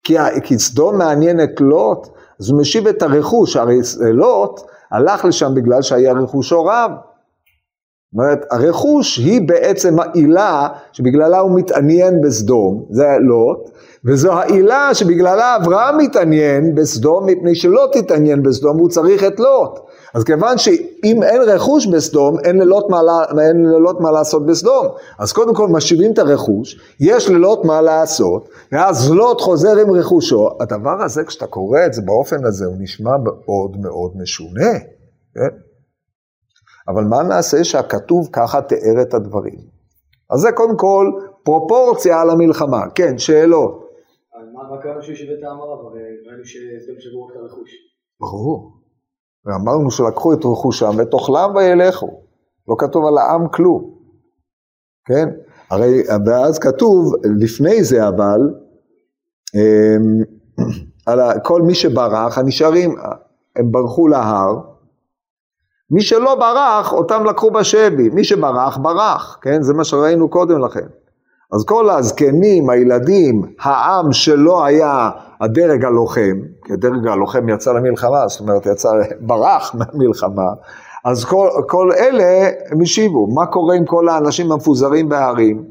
כי, 0.05 0.15
כי 0.45 0.59
סדום 0.59 0.99
מעניין 0.99 1.41
את 1.41 1.61
לוט, 1.61 2.09
אז 2.41 2.51
הוא 2.51 2.61
משיב 2.61 2.87
את 2.87 3.03
הרכוש, 3.03 3.57
הרי 3.57 3.79
לוט 4.13 4.61
הלך 4.91 5.25
לשם 5.25 5.55
בגלל 5.55 5.83
שהיה 5.83 6.13
רכושו 6.13 6.65
רב. 6.65 6.91
זאת 8.13 8.19
אומרת, 8.19 8.45
הרכוש 8.51 9.19
היא 9.19 9.41
בעצם 9.49 10.01
העילה 10.01 10.69
שבגללה 10.93 11.39
הוא 11.39 11.59
מתעניין 11.59 12.21
בסדום, 12.21 12.85
זה 12.91 13.05
לוט, 13.21 13.71
וזו 14.05 14.33
העילה 14.33 14.95
שבגללה 14.95 15.57
אברהם 15.57 15.99
מתעניין 15.99 16.75
בסדום, 16.75 17.27
מפני 17.27 17.55
שלא 17.55 17.89
תתעניין 17.93 18.43
בסדום, 18.43 18.79
הוא 18.79 18.89
צריך 18.89 19.25
את 19.25 19.41
לוט. 19.41 19.79
אז 20.15 20.25
כיוון 20.25 20.59
שאם 20.59 21.23
אין 21.23 21.43
רכוש 21.43 21.87
בסדום, 21.87 22.39
אין 22.45 22.59
ללוט 22.59 22.91
מה, 22.91 23.01
אין 23.43 23.65
ללוט 23.65 24.01
מה 24.01 24.11
לעשות 24.11 24.47
בסדום. 24.47 24.87
אז 25.19 25.33
קודם 25.33 25.55
כל 25.55 25.69
משיבים 25.69 26.13
את 26.13 26.19
הרכוש, 26.19 26.81
יש 27.01 27.31
ללוט 27.31 27.65
מה 27.65 27.81
לעשות, 27.81 28.49
ואז 28.73 29.11
לוט 29.11 29.41
חוזר 29.41 29.79
עם 29.79 29.91
רכושו. 29.91 30.49
הדבר 30.61 31.03
הזה, 31.03 31.25
כשאתה 31.25 31.47
קורא 31.47 31.79
את 31.87 31.95
זה 31.95 32.03
באופן 32.03 32.45
הזה, 32.45 32.67
הוא 32.67 32.77
נשמע 32.79 33.11
מאוד 33.25 33.77
מאוד 33.81 34.11
משונה. 34.17 34.73
כן? 35.35 35.72
אבל 36.89 37.05
מה 37.05 37.23
נעשה 37.23 37.65
שהכתוב 37.65 38.29
ככה 38.33 38.63
תיאר 38.63 39.03
את 39.03 39.15
הדברים? 39.15 39.59
אז 40.31 40.41
זה 40.41 40.53
קודם 40.53 40.77
כל 40.77 41.07
פרופורציה 41.43 42.21
על 42.21 42.31
המלחמה. 42.31 42.83
כן, 42.95 43.19
שאלות. 43.19 43.83
מה 44.53 44.83
קרה 44.83 45.03
שישב 45.03 45.31
את 45.39 45.45
העם 45.45 45.61
הרב? 45.61 45.87
הרי 45.87 46.01
ראינו 46.27 46.45
שהם 46.45 46.95
שברו 46.99 47.27
רק 47.27 47.33
את 47.33 47.37
הרכוש. 47.37 47.71
ברור. 48.21 48.73
ואמרנו 49.45 49.91
שלקחו 49.91 50.33
את 50.33 50.45
רכושם 50.45 50.91
ואת 50.99 51.13
אוכלם 51.13 51.55
וילכו. 51.55 52.23
לא 52.69 52.75
כתוב 52.79 53.05
על 53.07 53.19
העם 53.19 53.49
כלום. 53.49 53.95
כן? 55.05 55.29
הרי, 55.71 56.03
ואז 56.27 56.59
כתוב, 56.59 57.15
לפני 57.41 57.85
זה 57.85 58.09
אבל, 58.09 58.41
אמ, 59.55 60.25
על 61.07 61.21
כל 61.45 61.63
מי 61.63 61.75
שברח, 61.75 62.39
הנשארים, 62.39 62.95
הם 63.57 63.73
ברחו 63.73 64.09
להר, 64.09 64.72
מי 65.93 66.03
שלא 66.03 66.35
ברח, 66.35 66.93
אותם 66.93 67.25
לקחו 67.25 67.51
בשבי. 67.51 68.09
מי 68.09 68.25
שברח, 68.25 68.77
ברח, 68.77 69.39
כן? 69.43 69.63
זה 69.63 69.75
מה 69.75 69.85
שראינו 69.85 70.29
קודם 70.29 70.65
לכן. 70.65 70.87
אז 71.53 71.65
כל 71.65 71.91
הזקנים, 71.91 72.71
הילדים, 72.71 73.43
העם 73.61 74.13
שלא 74.13 74.65
היה 74.65 75.11
הדרג 75.41 75.85
הלוחם, 75.85 76.37
כי 76.65 76.73
הדרג 76.73 77.07
הלוחם 77.07 77.49
יצא 77.49 77.73
למלחמה, 77.73 78.29
זאת 78.29 78.41
אומרת 78.41 78.67
יצא, 78.67 78.89
ברח 79.29 79.75
מהמלחמה, 79.75 80.49
אז 81.05 81.25
כל, 81.25 81.49
כל 81.69 81.93
אלה 81.93 82.49
הם 82.71 82.81
השיבו. 82.81 83.27
מה 83.27 83.47
קורה 83.47 83.75
עם 83.75 83.85
כל 83.85 84.09
האנשים 84.09 84.53
המפוזרים 84.53 85.09
בהרים? 85.09 85.65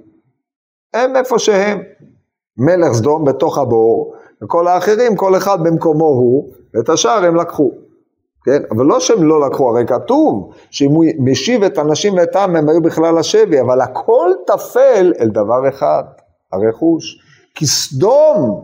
הם 0.93 1.15
איפה 1.15 1.39
שהם. 1.39 1.79
מלך 2.57 2.93
סדום 2.93 3.25
בתוך 3.25 3.57
הבור, 3.57 4.13
וכל 4.43 4.67
האחרים, 4.67 5.15
כל 5.15 5.37
אחד 5.37 5.63
במקומו 5.63 6.05
הוא, 6.05 6.53
ואת 6.73 6.89
השאר 6.89 7.25
הם 7.25 7.35
לקחו. 7.35 7.71
כן? 8.45 8.61
אבל 8.71 8.85
לא 8.85 8.99
שהם 8.99 9.23
לא 9.23 9.47
לקחו, 9.47 9.69
הרי 9.69 9.85
כתוב 9.87 10.49
שאם 10.71 10.91
הוא 10.91 11.05
משיב 11.19 11.63
את 11.63 11.77
הנשים 11.77 12.13
ואת 12.13 12.35
העם 12.35 12.55
הם 12.55 12.69
היו 12.69 12.81
בכלל 12.81 13.17
השבי, 13.17 13.61
אבל 13.61 13.81
הכל 13.81 14.31
טפל 14.47 15.13
אל 15.19 15.27
דבר 15.27 15.69
אחד, 15.69 16.03
הרכוש. 16.53 17.17
כי 17.55 17.67
סדום, 17.67 18.63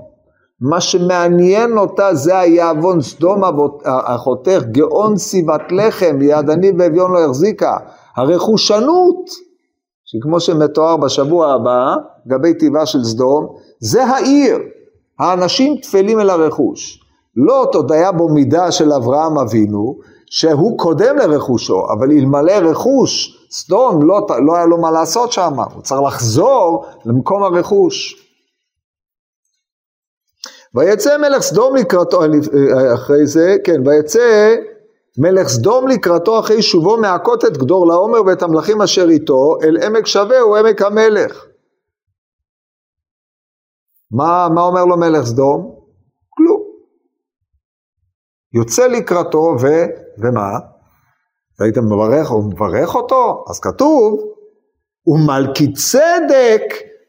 מה 0.61 0.81
שמעניין 0.81 1.77
אותה 1.77 2.13
זה 2.13 2.39
היעוון 2.39 3.01
סדום 3.01 3.41
אחותך, 3.85 4.63
גאון 4.71 5.17
סיבת 5.17 5.71
לחם, 5.71 6.17
יד 6.21 6.49
עני 6.49 6.71
ואביון 6.79 7.11
לא 7.11 7.25
החזיקה, 7.25 7.77
הרכושנות, 8.15 9.29
שכמו 10.05 10.39
שמתואר 10.39 10.97
בשבוע 10.97 11.53
הבא, 11.53 11.95
גבי 12.27 12.53
טבעה 12.53 12.85
של 12.85 13.03
סדום, 13.03 13.47
זה 13.79 14.05
העיר, 14.05 14.57
האנשים 15.19 15.75
טפלים 15.81 16.19
אל 16.19 16.29
הרכוש. 16.29 17.06
לוט 17.38 17.76
עוד 17.76 17.91
היה 17.91 18.12
בו 18.12 18.30
מידה 18.30 18.71
של 18.71 18.93
אברהם 18.93 19.38
אבינו, 19.38 20.00
שהוא 20.30 20.78
קודם 20.78 21.17
לרכושו, 21.17 21.86
אבל 21.93 22.12
אלמלא 22.12 22.52
רכוש, 22.52 23.38
סדום, 23.52 24.08
לא, 24.08 24.28
לא 24.45 24.56
היה 24.56 24.65
לו 24.65 24.78
מה 24.78 24.91
לעשות 24.91 25.32
שם, 25.32 25.54
הוא 25.73 25.82
צריך 25.82 26.02
לחזור 26.02 26.86
למקום 27.06 27.43
הרכוש. 27.43 28.23
ויצא 30.76 31.17
מלך 31.17 31.41
סדום 31.41 31.76
לקראתו, 31.76 32.19
אחרי 32.93 33.28
זה, 33.28 33.56
כן, 33.63 33.88
ויצא 33.88 34.56
מלך 35.17 35.47
סדום 35.47 35.88
לקראתו 35.88 36.39
אחרי 36.39 36.62
שובו 36.62 36.97
מהכות 36.97 37.45
את 37.45 37.58
גדור 37.58 37.88
לעומר 37.88 38.21
ואת 38.26 38.41
המלכים 38.41 38.82
אשר 38.82 39.10
איתו 39.10 39.58
אל 39.63 39.78
עמק 39.84 40.06
שווה 40.06 40.39
הוא 40.39 40.58
עמק 40.58 40.82
המלך. 40.82 41.45
מה, 44.12 44.47
מה 44.56 44.62
אומר 44.62 44.86
לו 44.86 44.97
מלך 44.97 45.26
סדום? 45.26 45.76
יוצא 48.53 48.88
לקראתו 48.88 49.55
ו, 49.62 49.67
ומה? 50.17 50.60
והיית 51.60 51.77
מברך, 51.77 52.29
הוא 52.29 52.43
מברך 52.43 52.95
אותו? 52.95 53.45
אז 53.49 53.60
כתוב, 53.60 54.19
ומלכי 55.07 55.73
צדק 55.73 56.62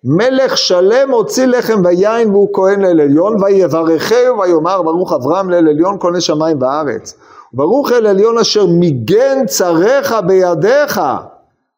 מלך 0.04 0.56
שלם 0.56 1.10
הוציא 1.10 1.46
לחם 1.46 1.82
ויין 1.84 2.30
והוא 2.30 2.48
כהן 2.52 2.80
לאל 2.80 3.00
עליון 3.00 3.42
ויברכהו 3.42 4.38
ויאמר 4.38 4.82
ברוך 4.82 5.12
אברהם 5.12 5.50
לאל 5.50 5.68
עליון 5.68 5.96
כהני 6.00 6.20
שמיים 6.20 6.62
וארץ 6.62 7.14
ברוך 7.52 7.92
אל 7.92 8.06
עליון 8.06 8.38
אשר 8.38 8.66
מיגן 8.66 9.46
צריך 9.46 10.14
בידיך 10.26 11.00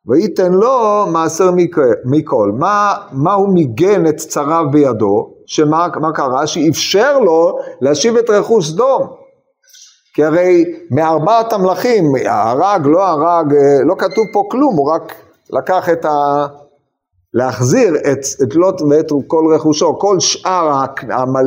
וייתן 0.06 0.52
לו 0.52 1.06
מעשר 1.12 1.50
מכל. 2.04 2.52
מה, 2.58 2.94
מה 3.12 3.32
הוא 3.32 3.54
מיגן 3.54 4.06
את 4.06 4.16
צריו 4.16 4.70
בידו? 4.70 5.34
שמה 5.46 5.86
מה 6.00 6.12
קרה? 6.12 6.46
שאפשר 6.46 7.18
לו 7.18 7.58
להשיב 7.80 8.16
את 8.16 8.30
רכוש 8.30 8.68
סדום. 8.68 9.19
כי 10.14 10.24
הרי 10.24 10.64
מארבעת 10.90 11.52
המלכים, 11.52 12.04
הרג, 12.26 12.86
לא 12.86 13.06
הרג, 13.06 13.54
אה, 13.54 13.84
לא 13.84 13.94
כתוב 13.98 14.24
פה 14.32 14.44
כלום, 14.50 14.76
הוא 14.76 14.90
רק 14.92 15.14
לקח 15.50 15.88
את 15.88 16.04
ה... 16.04 16.46
להחזיר 17.34 17.94
את, 17.96 18.18
את 18.42 18.54
לוט 18.54 18.82
ואת 18.82 19.06
כל 19.26 19.44
רכושו, 19.54 19.98
כל 19.98 20.20
שאר 20.20 20.84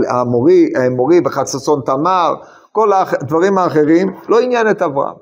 המורי, 0.09 0.69
המורי 0.75 1.19
וחצצון 1.25 1.81
תמר, 1.85 2.33
כל 2.71 2.93
הדברים 2.93 3.57
האחרים, 3.57 4.15
לא 4.29 4.39
עניין 4.39 4.69
את 4.69 4.81
אברהם, 4.81 5.15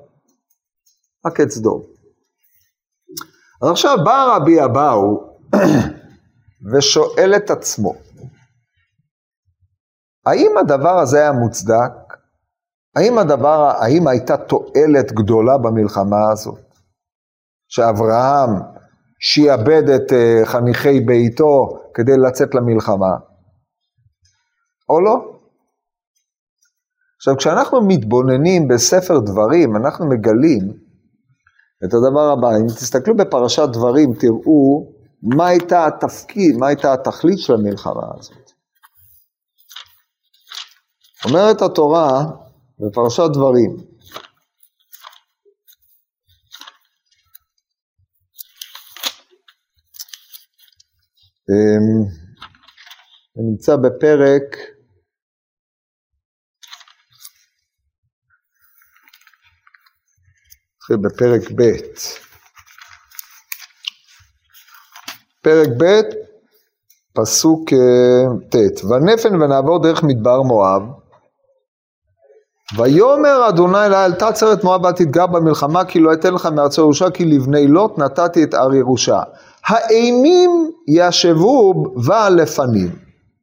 רק 1.26 1.42
את 1.42 1.52
סדום. 1.52 1.82
אז 3.62 3.70
עכשיו 3.70 3.98
בא 4.06 4.36
רבי 4.36 4.64
אבאו 4.66 5.24
ושואל 6.74 7.34
את 7.36 7.50
עצמו, 7.50 7.94
האם 10.26 10.58
הדבר 10.58 11.00
הזה 11.00 11.18
היה 11.18 11.32
מוצדק? 11.32 12.01
האם 12.96 13.18
הדבר, 13.18 13.72
האם 13.80 14.08
הייתה 14.08 14.38
תועלת 14.38 15.12
גדולה 15.12 15.58
במלחמה 15.58 16.32
הזאת? 16.32 16.60
שאברהם 17.68 18.50
שיעבד 19.20 19.90
את 19.90 20.14
אה, 20.14 20.46
חניכי 20.46 21.00
ביתו 21.00 21.70
כדי 21.94 22.18
לצאת 22.18 22.56
למלחמה, 22.56 23.16
או 24.90 25.02
לא? 25.02 25.32
עכשיו, 27.18 27.38
כשאנחנו 27.38 27.88
מתבוננים 27.88 28.68
בספר 28.68 29.20
דברים, 29.20 29.76
אנחנו 29.76 30.10
מגלים 30.10 30.74
את 31.86 31.94
הדבר 31.94 32.32
הבא. 32.32 32.58
אם 32.58 32.68
תסתכלו 32.68 33.18
בפרשת 33.18 33.68
דברים, 33.74 34.14
תראו 34.14 34.92
מה 35.24 35.48
הייתה 35.48 35.86
התפקיד, 35.88 36.58
מה 36.58 36.68
הייתה 36.68 36.94
התכלית 36.94 37.40
של 37.40 37.54
המלחמה 37.54 38.08
הזאת. 38.18 38.52
אומרת 41.26 41.62
התורה 41.62 42.24
בפרשת 42.82 43.24
דברים, 43.34 43.78
אמ, 51.50 52.06
נמצא 53.36 53.76
בפרק 53.76 54.44
בפרק 61.04 61.42
ב', 61.56 61.64
פרק 65.42 65.70
ב', 65.80 66.02
פסוק 67.14 67.74
אה, 67.74 68.48
ט', 68.50 68.84
ונפן 68.86 69.42
ונעבור 69.42 69.84
דרך 69.84 70.04
מדבר 70.04 70.42
מואב, 70.42 71.01
ויאמר 72.78 73.50
אדוני 73.50 73.90
לה 73.90 74.06
אל 74.06 74.12
תעצר 74.12 74.54
את 74.54 74.64
מואב 74.64 74.86
ותתגר 74.86 75.28
במלחמה 75.28 75.86
כי 75.86 76.00
לא 76.00 76.14
אתן 76.14 76.34
לך 76.34 76.46
מארצו 76.46 76.82
ירושה 76.82 77.10
כי 77.10 77.26
לבני 77.26 77.68
לוט 77.68 78.00
נתתי 78.00 78.44
את 78.44 78.54
הר 78.54 78.74
ירושה. 78.74 79.20
האימים 79.68 80.72
ישבו 80.88 81.74
בה 82.08 82.30
לפנים. 82.30 82.90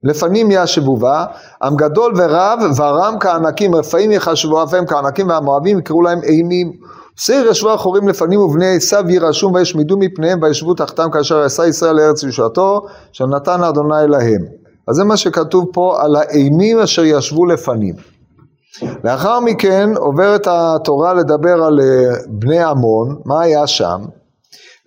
לפנים 0.04 0.48
ישבו 0.50 0.96
בה, 0.96 1.24
עם 1.62 1.76
גדול 1.76 2.12
ורב, 2.16 2.60
ורם 2.76 3.16
כענקים, 3.20 3.74
רפאים 3.74 4.10
יחשבו 4.10 4.62
אף 4.62 4.74
הם 4.74 4.86
כענקים 4.86 5.28
והמואבים 5.28 5.78
יקראו 5.78 6.02
להם 6.02 6.20
אימים. 6.22 6.72
שעיר 7.16 7.46
ישבו 7.46 7.70
החורים 7.70 8.08
לפנים 8.08 8.40
ובני 8.40 8.76
עשיו 8.76 9.10
ירשום 9.10 9.54
וישמידו 9.54 9.96
מפניהם 9.98 10.42
וישבו 10.42 10.74
תחתם 10.74 11.10
כאשר 11.10 11.38
עשה 11.38 11.66
ישראל 11.66 11.96
לארץ 11.96 12.22
ישועתו 12.22 12.80
שנתן 13.12 13.62
אדוני 13.62 14.08
להם. 14.08 14.44
אז 14.88 14.96
זה 14.96 15.04
מה 15.04 15.16
שכתוב 15.16 15.64
פה 15.72 16.02
על 16.02 16.16
האימים 16.16 16.78
אשר 16.78 17.04
ישבו 17.04 17.46
לפנים. 17.46 18.17
לאחר 19.04 19.40
מכן 19.40 19.90
עוברת 19.96 20.46
התורה 20.50 21.14
לדבר 21.14 21.64
על 21.64 21.80
אה, 21.80 22.16
בני 22.28 22.62
עמון, 22.62 23.16
מה 23.24 23.42
היה 23.42 23.66
שם? 23.66 24.00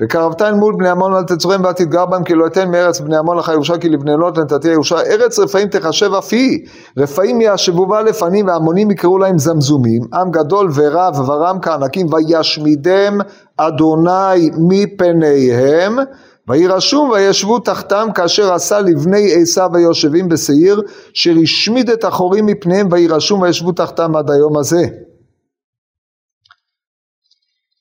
וקרבתן 0.01 0.53
מול 0.53 0.75
בני 0.77 0.89
עמון 0.89 1.13
ואל 1.13 1.23
תצורם 1.23 1.63
ואל 1.63 1.73
תתגר 1.73 2.05
בהם 2.05 2.23
כי 2.23 2.33
לא 2.33 2.47
אתן 2.47 2.71
מארץ 2.71 2.99
בני 2.99 3.17
עמון 3.17 3.37
לך 3.37 3.51
ירושה 3.53 3.77
כי 3.77 3.89
לבני 3.89 4.11
לוט 4.17 4.37
נתתי 4.37 4.67
ירושה. 4.67 4.95
ארץ 5.01 5.39
רפאים 5.39 5.67
תחשב 5.67 6.13
אף 6.13 6.33
היא. 6.33 6.59
רפאים 6.97 7.41
ישבו 7.41 7.85
בה 7.85 8.01
לפנים 8.01 8.47
והמונים 8.47 8.91
יקראו 8.91 9.17
להם 9.17 9.37
זמזומים. 9.37 10.01
עם 10.13 10.31
גדול 10.31 10.69
ורב 10.73 11.29
ורם 11.29 11.59
כענקים 11.61 12.07
וישמידם 12.13 13.17
אדוני 13.57 14.49
מפניהם 14.57 15.95
וירשום 16.47 17.09
וישבו 17.09 17.59
תחתם 17.59 18.07
כאשר 18.15 18.53
עשה 18.53 18.79
לבני 18.79 19.41
עשיו 19.41 19.75
היושבים 19.75 20.29
בשעיר 20.29 20.81
אשר 21.15 21.31
השמיד 21.43 21.89
את 21.89 22.03
החורים 22.03 22.45
מפניהם 22.45 22.87
וירשום 22.91 23.41
וישבו 23.41 23.71
תחתם 23.71 24.15
עד 24.15 24.31
היום 24.31 24.57
הזה. 24.57 24.87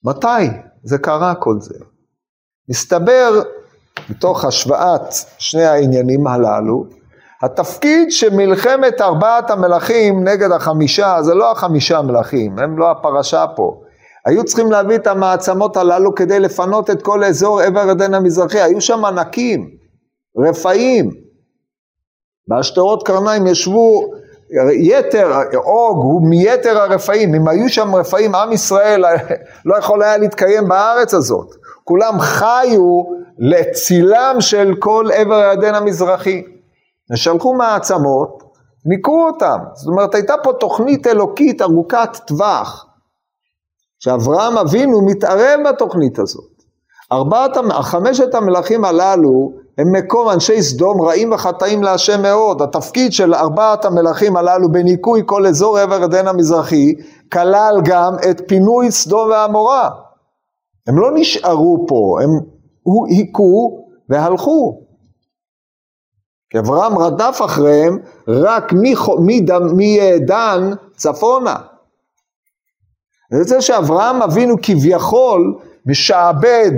מתי 0.04 0.46
זה 0.84 0.98
קרה 0.98 1.34
כל 1.34 1.56
זה? 1.60 1.74
מסתבר, 2.68 3.42
מתוך 4.10 4.44
השוואת 4.44 5.14
שני 5.38 5.64
העניינים 5.64 6.26
הללו, 6.26 6.86
התפקיד 7.42 8.12
שמלחמת 8.12 9.00
ארבעת 9.00 9.50
המלכים 9.50 10.28
נגד 10.28 10.52
החמישה, 10.52 11.22
זה 11.22 11.34
לא 11.34 11.50
החמישה 11.50 12.02
מלכים, 12.02 12.58
הם 12.58 12.78
לא 12.78 12.90
הפרשה 12.90 13.44
פה. 13.56 13.82
היו 14.26 14.44
צריכים 14.44 14.70
להביא 14.70 14.96
את 14.96 15.06
המעצמות 15.06 15.76
הללו 15.76 16.14
כדי 16.14 16.40
לפנות 16.40 16.90
את 16.90 17.02
כל 17.02 17.24
אזור 17.24 17.60
עבר 17.60 17.80
ירדן 17.80 18.14
המזרחי, 18.14 18.60
היו 18.60 18.80
שם 18.80 19.04
ענקים, 19.04 19.70
רפאים. 20.38 21.10
בהשתרות 22.48 23.06
קרניים 23.06 23.46
ישבו 23.46 24.10
יתר, 24.72 25.32
אוג 25.54 25.96
הוא 25.96 26.28
מיתר 26.28 26.78
הרפאים, 26.78 27.34
אם 27.34 27.48
היו 27.48 27.68
שם 27.68 27.94
רפאים, 27.94 28.34
עם 28.34 28.52
ישראל 28.52 29.04
לא 29.66 29.78
יכול 29.78 30.02
היה 30.02 30.16
להתקיים 30.16 30.68
בארץ 30.68 31.14
הזאת. 31.14 31.46
כולם 31.84 32.20
חיו 32.20 33.02
לצילם 33.38 34.36
של 34.40 34.74
כל 34.78 35.06
עבר 35.14 35.34
הירדן 35.34 35.74
המזרחי. 35.74 36.42
ושלחו 37.12 37.54
מעצמות, 37.54 38.42
ניקו 38.86 39.26
אותם. 39.26 39.58
זאת 39.74 39.86
אומרת, 39.86 40.14
הייתה 40.14 40.34
פה 40.42 40.52
תוכנית 40.52 41.06
אלוקית 41.06 41.62
ארוכת 41.62 42.16
טווח, 42.26 42.86
שאברהם 44.00 44.58
אבינו 44.58 45.06
מתערב 45.06 45.60
בתוכנית 45.68 46.18
הזאת. 46.18 46.62
ארבעת, 47.12 47.56
חמשת 47.82 48.34
המלכים 48.34 48.84
הללו 48.84 49.52
הם 49.78 49.92
מקום 49.92 50.28
אנשי 50.28 50.62
סדום 50.62 51.00
רעים 51.00 51.32
וחטאים 51.32 51.82
להשם 51.82 52.22
מאוד. 52.22 52.62
התפקיד 52.62 53.12
של 53.12 53.34
ארבעת 53.34 53.84
המלכים 53.84 54.36
הללו 54.36 54.72
בניקוי 54.72 55.22
כל 55.26 55.46
אזור 55.46 55.78
עבר 55.78 55.94
ירדן 55.94 56.28
המזרחי 56.28 56.94
כלל 57.32 57.80
גם 57.84 58.14
את 58.30 58.42
פינוי 58.48 58.90
סדום 58.90 59.30
ועמורה. 59.30 59.90
הם 60.86 60.98
לא 60.98 61.10
נשארו 61.14 61.84
פה, 61.88 62.18
הם 62.22 62.30
היכו 63.08 63.84
והלכו. 64.08 64.80
כי 66.50 66.58
אברהם 66.58 66.98
רדף 66.98 67.40
אחריהם 67.44 67.98
רק 68.28 68.72
מדן 69.18 70.70
צפונה. 70.96 71.56
זה 73.30 73.60
שאברהם 73.60 74.22
אבינו 74.22 74.56
כביכול 74.62 75.58
משעבד 75.86 76.72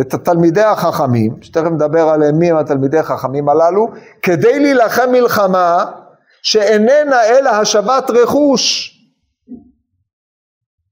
את 0.00 0.14
התלמידי 0.14 0.62
החכמים, 0.62 1.36
שתכף 1.40 1.70
נדבר 1.70 2.08
עליהם 2.08 2.38
מי 2.38 2.50
הם 2.50 2.56
התלמידי 2.56 2.98
החכמים 2.98 3.48
הללו, 3.48 3.88
כדי 4.22 4.58
להילחם 4.58 5.12
מלחמה 5.12 5.84
שאיננה 6.42 7.24
אלא 7.24 7.50
השבת 7.50 8.10
רכוש. 8.10 8.96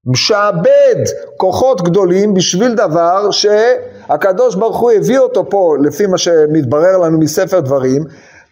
משעבד 0.07 1.05
כוחות 1.37 1.83
גדולים 1.83 2.35
בשביל 2.35 2.75
דבר 2.75 3.31
שהקדוש 3.31 4.55
ברוך 4.55 4.79
הוא 4.79 4.90
הביא 4.90 5.18
אותו 5.18 5.51
פה, 5.51 5.77
לפי 5.83 6.07
מה 6.07 6.18
שמתברר 6.18 6.99
לנו 6.99 7.18
מספר 7.18 7.61
דברים, 7.61 8.05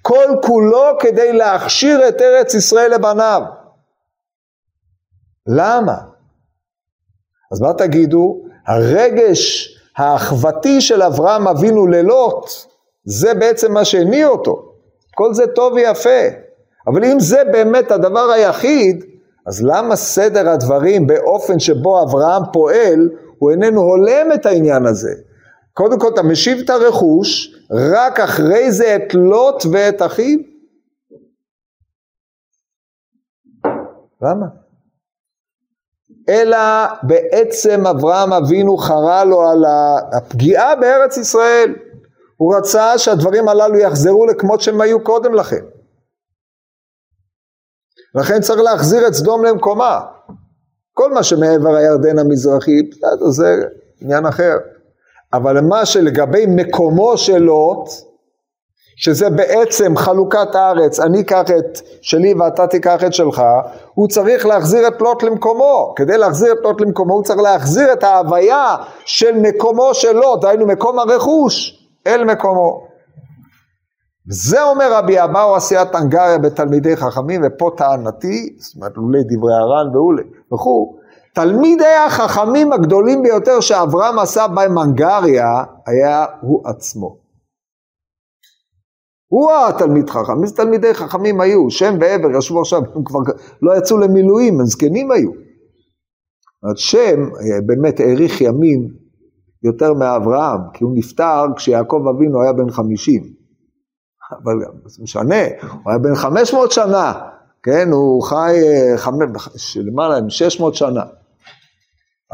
כל 0.02 0.26
כולו 0.42 0.86
כדי 1.00 1.32
להכשיר 1.32 2.08
את 2.08 2.20
ארץ 2.20 2.54
ישראל 2.54 2.94
לבניו. 2.94 3.42
למה? 5.46 6.15
אז 7.52 7.60
מה 7.60 7.72
תגידו? 7.72 8.40
הרגש 8.66 9.72
האחוותי 9.96 10.80
של 10.80 11.02
אברהם 11.02 11.48
אבינו 11.48 11.86
ללוט, 11.86 12.50
זה 13.04 13.34
בעצם 13.34 13.72
מה 13.72 13.84
שהניע 13.84 14.28
אותו. 14.28 14.72
כל 15.14 15.34
זה 15.34 15.46
טוב 15.46 15.72
ויפה. 15.72 16.20
אבל 16.86 17.04
אם 17.04 17.20
זה 17.20 17.42
באמת 17.52 17.90
הדבר 17.90 18.30
היחיד, 18.30 19.04
אז 19.46 19.62
למה 19.62 19.96
סדר 19.96 20.48
הדברים 20.48 21.06
באופן 21.06 21.58
שבו 21.58 22.02
אברהם 22.02 22.42
פועל, 22.52 23.10
הוא 23.38 23.50
איננו 23.50 23.80
הולם 23.80 24.32
את 24.34 24.46
העניין 24.46 24.86
הזה? 24.86 25.12
קודם 25.72 25.98
כל 25.98 26.08
אתה 26.14 26.22
משיב 26.22 26.58
את 26.64 26.70
הרכוש, 26.70 27.56
רק 27.70 28.20
אחרי 28.20 28.72
זה 28.72 28.96
את 28.96 29.14
לוט 29.14 29.62
ואת 29.72 30.02
אחיו? 30.02 30.38
למה? 34.22 34.65
אלא 36.28 36.58
בעצם 37.02 37.86
אברהם 37.86 38.32
אבינו 38.32 38.76
חרה 38.76 39.24
לו 39.24 39.42
על 39.42 39.64
הפגיעה 40.16 40.76
בארץ 40.76 41.16
ישראל. 41.16 41.74
הוא 42.36 42.56
רצה 42.56 42.98
שהדברים 42.98 43.48
הללו 43.48 43.78
יחזרו 43.78 44.26
לכמות 44.26 44.60
שהם 44.60 44.80
היו 44.80 45.04
קודם 45.04 45.34
לכן. 45.34 45.64
לכן 48.14 48.40
צריך 48.40 48.60
להחזיר 48.60 49.06
את 49.06 49.14
סדום 49.14 49.44
למקומה. 49.44 50.00
כל 50.92 51.12
מה 51.12 51.22
שמעבר 51.22 51.74
הירדן 51.76 52.18
המזרחי, 52.18 52.80
זה 53.30 53.54
עניין 54.00 54.26
אחר. 54.26 54.56
אבל 55.32 55.60
מה 55.60 55.86
שלגבי 55.86 56.46
מקומו 56.46 57.18
של 57.18 57.38
לוט, 57.38 57.88
שזה 58.96 59.30
בעצם 59.30 59.96
חלוקת 59.96 60.54
הארץ, 60.54 61.00
אני 61.00 61.20
אקח 61.20 61.40
את 61.40 61.80
שלי 62.02 62.34
ואתה 62.34 62.66
תיקח 62.66 63.04
את 63.04 63.14
שלך, 63.14 63.42
הוא 63.94 64.08
צריך 64.08 64.46
להחזיר 64.46 64.88
את 64.88 65.00
לוט 65.00 65.22
למקומו. 65.22 65.92
כדי 65.96 66.18
להחזיר 66.18 66.52
את 66.52 66.58
לוט 66.64 66.80
למקומו 66.80 67.14
הוא 67.14 67.22
צריך 67.22 67.40
להחזיר 67.40 67.92
את 67.92 68.04
ההוויה 68.04 68.76
של 69.04 69.40
מקומו 69.40 69.94
של 69.94 70.12
לוט, 70.12 70.42
דהיינו 70.42 70.66
מקום 70.66 70.98
הרכוש, 70.98 71.86
אל 72.06 72.24
מקומו. 72.24 72.86
זה 74.28 74.62
אומר 74.62 74.92
רבי 74.92 75.24
אבאו 75.24 75.56
עשיית 75.56 75.94
הנגריה 75.94 76.38
בתלמידי 76.38 76.96
חכמים, 76.96 77.42
ופה 77.46 77.70
טענתי, 77.76 78.56
זאת 78.58 78.76
אומרת 78.76 78.92
לולי 78.96 79.22
דברי 79.24 79.54
הר"ן 79.54 79.86
וכו', 80.54 80.96
תלמידי 81.34 81.94
החכמים 82.06 82.72
הגדולים 82.72 83.22
ביותר 83.22 83.60
שאברהם 83.60 84.18
עשה 84.18 84.48
בהם 84.48 84.78
הנגריה, 84.78 85.64
היה 85.86 86.24
הוא 86.40 86.62
עצמו. 86.64 87.25
הוא 89.28 89.50
התלמיד 89.68 90.10
חכם, 90.10 90.42
איזה 90.42 90.56
תלמידי 90.56 90.94
חכמים 90.94 91.40
היו? 91.40 91.70
שם 91.70 91.94
ועבר 92.00 92.38
ישבו 92.38 92.60
עכשיו, 92.60 92.82
הם 92.94 93.04
כבר 93.04 93.18
לא 93.62 93.76
יצאו 93.78 93.98
למילואים, 93.98 94.60
הם 94.60 94.66
זקנים 94.66 95.10
היו. 95.10 95.30
אז 96.62 96.74
שם 96.76 97.22
אה, 97.22 97.60
באמת 97.66 98.00
האריך 98.00 98.40
ימים 98.40 98.88
יותר 99.62 99.92
מאברהם, 99.92 100.60
כי 100.74 100.84
הוא 100.84 100.92
נפטר 100.94 101.44
כשיעקב 101.56 102.02
אבינו 102.16 102.42
היה 102.42 102.52
בן 102.52 102.70
חמישים. 102.70 103.22
אבל 104.32 104.54
זה 104.86 105.02
משנה, 105.02 105.42
הוא 105.62 105.90
היה 105.90 105.98
בן 105.98 106.14
חמש 106.14 106.54
מאות 106.54 106.72
שנה, 106.72 107.12
כן, 107.62 107.88
הוא 107.92 108.22
חי 108.22 108.56
אה, 108.62 109.12
למעלה 109.76 110.20
משש 110.20 110.60
מאות 110.60 110.74
שנה. 110.74 111.02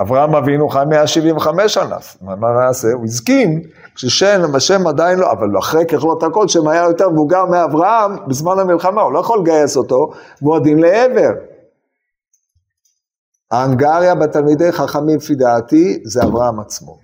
אברהם 0.01 0.35
אבינו 0.35 0.69
חי 0.69 0.83
175 0.89 1.75
שנה, 1.75 1.97
מה 2.21 2.53
נעשה? 2.53 2.89
הוא 2.93 3.05
הזקין, 3.05 3.63
כששם, 3.95 4.55
השם 4.55 4.87
עדיין 4.87 5.19
לא, 5.19 5.33
אבל 5.33 5.59
אחרי 5.59 5.87
ככלות 5.87 6.23
הכל, 6.23 6.49
שם 6.49 6.69
היה 6.69 6.83
יותר 6.83 7.11
מבוגר 7.11 7.47
מאברהם 7.47 8.29
בזמן 8.29 8.59
המלחמה, 8.59 9.03
הוא 9.03 9.13
לא 9.13 9.19
יכול 9.19 9.41
לגייס 9.41 9.77
אותו, 9.77 10.11
והוא 10.43 10.57
עדין 10.57 10.79
לעבר. 10.79 11.31
ההנגריה 13.51 14.15
בתלמידי 14.15 14.73
חכמים 14.73 15.17
לפי 15.17 15.35
דעתי 15.35 16.03
זה 16.05 16.23
אברהם 16.23 16.61
עצמו. 16.61 16.99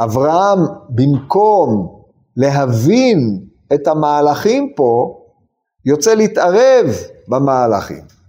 אברהם 0.00 0.58
במקום 0.88 2.00
להבין 2.36 3.18
את 3.74 3.86
המהלכים 3.86 4.72
פה, 4.76 5.20
יוצא 5.84 6.14
להתערב 6.14 6.86
במהלכים. 7.28 8.19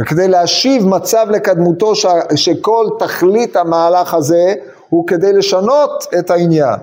וכדי 0.00 0.28
להשיב 0.28 0.86
מצב 0.86 1.26
לקדמותו 1.30 1.94
ש... 1.94 2.06
שכל 2.34 2.86
תכלית 2.98 3.56
המהלך 3.56 4.14
הזה 4.14 4.54
הוא 4.88 5.06
כדי 5.06 5.32
לשנות 5.32 6.04
את 6.18 6.30
העניין. 6.30 6.80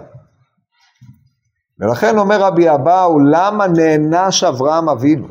ולכן 1.79 2.17
אומר 2.17 2.41
רבי 2.41 2.69
אבאו, 2.69 3.19
למה 3.19 3.67
נענש 3.67 4.43
אברהם 4.43 4.89
אבינו? 4.89 5.27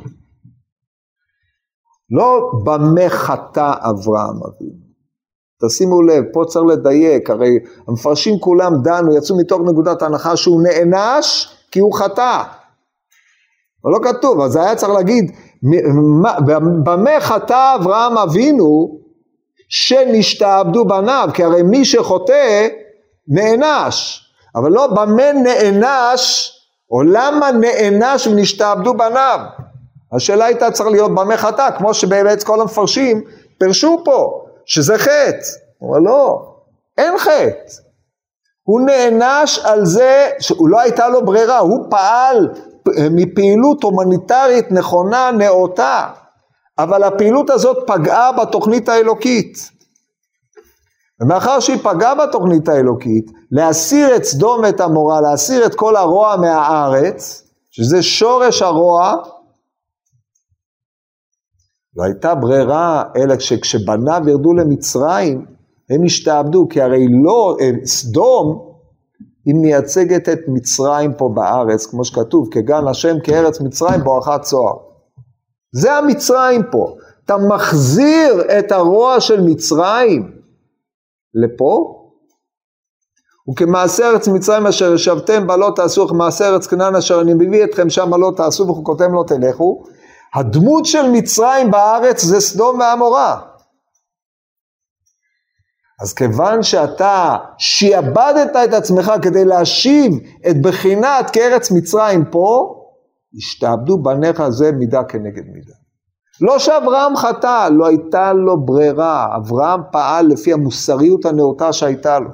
לא 2.10 2.50
במה 2.64 3.08
חטא 3.08 3.72
אברהם 3.80 4.36
אבינו. 4.48 4.82
תשימו 5.66 6.02
לב, 6.02 6.24
פה 6.32 6.42
צריך 6.48 6.64
לדייק, 6.68 7.30
הרי 7.30 7.50
המפרשים 7.88 8.38
כולם 8.40 8.72
דנו, 8.84 9.16
יצאו 9.16 9.36
מתוך 9.38 9.60
נקודת 9.72 10.02
הנחה 10.02 10.36
שהוא 10.36 10.62
נענש 10.62 11.56
כי 11.70 11.80
הוא 11.80 11.98
חטא. 11.98 12.42
אבל 13.84 13.92
לא 13.92 13.98
כתוב, 14.12 14.40
אז 14.40 14.56
היה 14.56 14.76
צריך 14.76 14.92
להגיד, 14.92 15.32
במה 16.84 17.20
חטא 17.20 17.74
אברהם 17.80 18.18
אבינו 18.18 18.98
שנשתעבדו 19.68 20.84
בניו, 20.84 21.28
כי 21.34 21.44
הרי 21.44 21.62
מי 21.62 21.84
שחוטא 21.84 22.68
נענש, 23.28 24.26
אבל 24.56 24.70
לא 24.70 24.86
במה 24.86 25.32
נענש, 25.32 26.52
או 26.90 27.02
למה 27.02 27.50
נענש 27.52 28.26
ונשתעבדו 28.26 28.94
בניו. 28.94 29.38
השאלה 30.12 30.44
הייתה 30.44 30.70
צריך 30.70 30.88
להיות 30.88 31.10
במה 31.10 31.36
חטא, 31.36 31.68
כמו 31.78 31.94
שבאמת 31.94 32.42
כל 32.42 32.60
המפרשים 32.60 33.22
פירשו 33.58 34.02
פה, 34.04 34.44
שזה 34.64 34.98
חטא. 34.98 35.46
אבל 35.82 36.00
לא, 36.00 36.42
אין 36.98 37.18
חטא. 37.18 37.82
הוא 38.62 38.80
נענש 38.80 39.58
על 39.58 39.84
זה 39.84 40.30
שהוא 40.38 40.68
לא 40.68 40.80
הייתה 40.80 41.08
לו 41.08 41.24
ברירה, 41.24 41.58
הוא 41.58 41.86
פעל 41.90 42.48
מפעילות 43.10 43.82
הומניטרית 43.82 44.72
נכונה, 44.72 45.30
נאותה, 45.38 46.08
אבל 46.78 47.02
הפעילות 47.02 47.50
הזאת 47.50 47.76
פגעה 47.86 48.32
בתוכנית 48.32 48.88
האלוקית. 48.88 49.70
ומאחר 51.20 51.60
שהיא 51.60 51.78
פגעה 51.78 52.14
בתוכנית 52.14 52.68
האלוקית, 52.68 53.30
להסיר 53.50 54.16
את 54.16 54.24
סדום 54.24 54.60
ואת 54.62 54.80
עמורה, 54.80 55.20
להסיר 55.20 55.66
את 55.66 55.74
כל 55.74 55.96
הרוע 55.96 56.36
מהארץ, 56.36 57.48
שזה 57.70 58.02
שורש 58.02 58.62
הרוע, 58.62 59.16
לא 61.96 62.04
הייתה 62.04 62.34
ברירה, 62.34 63.04
אלא 63.16 63.38
שכשבניו 63.38 64.22
ירדו 64.28 64.52
למצרים, 64.52 65.46
הם 65.90 66.04
השתעבדו, 66.04 66.68
כי 66.70 66.82
הרי 66.82 67.06
לא, 67.24 67.56
סדום 67.84 68.71
היא 69.44 69.54
מייצגת 69.54 70.28
את 70.28 70.38
מצרים 70.48 71.14
פה 71.14 71.30
בארץ, 71.34 71.86
כמו 71.86 72.04
שכתוב, 72.04 72.48
כגן 72.50 72.88
השם 72.88 73.20
כארץ 73.20 73.60
מצרים 73.60 74.00
בואכה 74.00 74.38
צוהר. 74.38 74.76
זה 75.72 75.92
המצרים 75.92 76.62
פה. 76.70 76.94
אתה 77.24 77.36
מחזיר 77.36 78.58
את 78.58 78.72
הרוע 78.72 79.20
של 79.20 79.40
מצרים 79.40 80.32
לפה, 81.34 81.98
וכמעשה 83.50 84.08
ארץ 84.08 84.28
מצרים 84.28 84.66
אשר 84.66 84.94
ישבתם 84.94 85.46
בה 85.46 85.56
לא 85.56 85.72
תעשו, 85.76 86.02
וכמעשה 86.02 86.48
ארץ 86.48 86.66
כנען 86.66 86.96
אשר 86.96 87.20
אני 87.20 87.34
מביא 87.34 87.64
אתכם 87.64 87.90
שמה 87.90 88.16
לא 88.16 88.32
תעשו, 88.36 88.68
וחוקותיהם 88.68 89.14
לא 89.14 89.24
תלכו. 89.26 89.82
הדמות 90.34 90.86
של 90.86 91.10
מצרים 91.10 91.70
בארץ 91.70 92.22
זה 92.22 92.40
סדום 92.40 92.80
ועמורה. 92.80 93.40
אז 96.02 96.12
כיוון 96.14 96.62
שאתה 96.62 97.36
שיעבדת 97.58 98.56
את 98.64 98.74
עצמך 98.74 99.12
כדי 99.22 99.44
להשיב 99.44 100.12
את 100.50 100.62
בחינת 100.62 101.30
כארץ 101.32 101.70
מצרים 101.70 102.24
פה, 102.24 102.74
השתעבדו 103.36 104.02
בניך 104.02 104.48
זה 104.48 104.72
מידה 104.72 105.04
כנגד 105.04 105.42
מידה. 105.54 105.72
לא 106.40 106.58
שאברהם 106.58 107.16
חטא, 107.16 107.68
לא 107.68 107.86
הייתה 107.86 108.32
לו 108.32 108.64
ברירה, 108.64 109.36
אברהם 109.36 109.80
פעל 109.92 110.26
לפי 110.26 110.52
המוסריות 110.52 111.24
הנאותה 111.24 111.72
שהייתה 111.72 112.18
לו. 112.18 112.30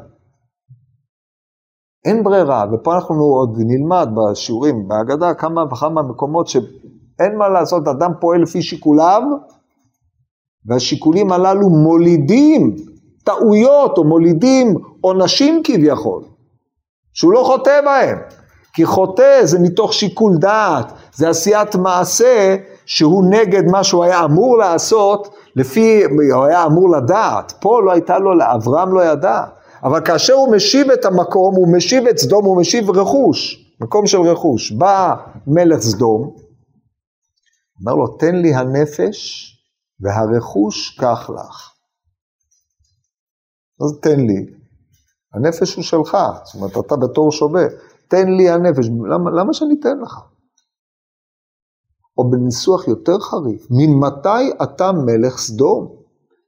אין 2.04 2.24
ברירה, 2.24 2.64
ופה 2.72 2.94
אנחנו 2.94 3.24
עוד 3.24 3.56
נלמד 3.58 4.08
בשיעורים, 4.16 4.88
בהגדה, 4.88 5.34
כמה 5.34 5.64
וכמה 5.72 6.02
מקומות 6.02 6.48
שאין 6.48 7.36
מה 7.38 7.48
לעשות, 7.48 7.88
אדם 7.88 8.10
פועל 8.20 8.42
לפי 8.42 8.62
שיקוליו, 8.62 9.22
והשיקולים 10.66 11.32
הללו 11.32 11.68
מולידים 11.70 12.76
טעויות 13.24 13.98
או 13.98 14.04
מולידים 14.04 14.74
עונשים 15.00 15.60
כביכול, 15.64 16.22
שהוא 17.12 17.32
לא 17.32 17.42
חוטא 17.44 17.80
בהם. 17.84 18.18
כי 18.72 18.86
חוטא 18.86 19.44
זה 19.44 19.58
מתוך 19.58 19.94
שיקול 19.94 20.36
דעת, 20.40 20.92
זה 21.14 21.28
עשיית 21.28 21.74
מעשה 21.74 22.56
שהוא 22.86 23.24
נגד 23.30 23.64
מה 23.64 23.84
שהוא 23.84 24.04
היה 24.04 24.24
אמור 24.24 24.58
לעשות, 24.58 25.34
לפי, 25.56 26.04
הוא 26.04 26.44
היה 26.44 26.66
אמור 26.66 26.90
לדעת. 26.90 27.52
פה 27.60 27.80
לא 27.84 27.92
הייתה 27.92 28.18
לו, 28.18 28.30
אברהם 28.54 28.94
לא 28.94 29.04
ידע. 29.04 29.42
אבל 29.82 30.00
כאשר 30.00 30.32
הוא 30.32 30.56
משיב 30.56 30.90
את 30.90 31.04
המקום, 31.04 31.54
הוא 31.54 31.76
משיב 31.76 32.06
את 32.06 32.18
סדום, 32.18 32.44
הוא 32.44 32.60
משיב 32.60 32.90
רכוש, 32.90 33.66
מקום 33.80 34.06
של 34.06 34.20
רכוש. 34.20 34.72
בא 34.72 35.14
מלך 35.46 35.80
סדום, 35.80 36.30
אומר 37.80 37.94
לו, 37.94 38.06
תן 38.06 38.34
לי 38.34 38.54
הנפש 38.54 39.48
והרכוש 40.00 40.98
קח 40.98 41.30
לך. 41.30 41.77
אז 43.80 43.98
תן 44.02 44.20
לי, 44.20 44.46
הנפש 45.34 45.74
הוא 45.74 45.84
שלך, 45.84 46.16
זאת 46.44 46.54
אומרת, 46.54 46.86
אתה 46.86 46.96
בתור 46.96 47.32
שווה, 47.32 47.64
תן 48.08 48.28
לי 48.28 48.50
הנפש, 48.50 48.86
למה, 48.86 49.30
למה 49.30 49.52
שאני 49.52 49.74
אתן 49.80 49.98
לך? 50.02 50.20
או 52.18 52.30
בניסוח 52.30 52.88
יותר 52.88 53.18
חריף, 53.20 53.66
ממתי 53.70 54.62
אתה 54.62 54.92
מלך 54.92 55.38
סדום? 55.38 55.96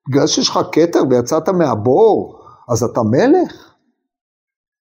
בגלל 0.08 0.26
שיש 0.26 0.48
לך 0.48 0.58
כתר 0.72 1.00
ויצאת 1.10 1.48
מהבור, 1.48 2.40
אז 2.72 2.82
אתה 2.82 3.00
מלך? 3.02 3.74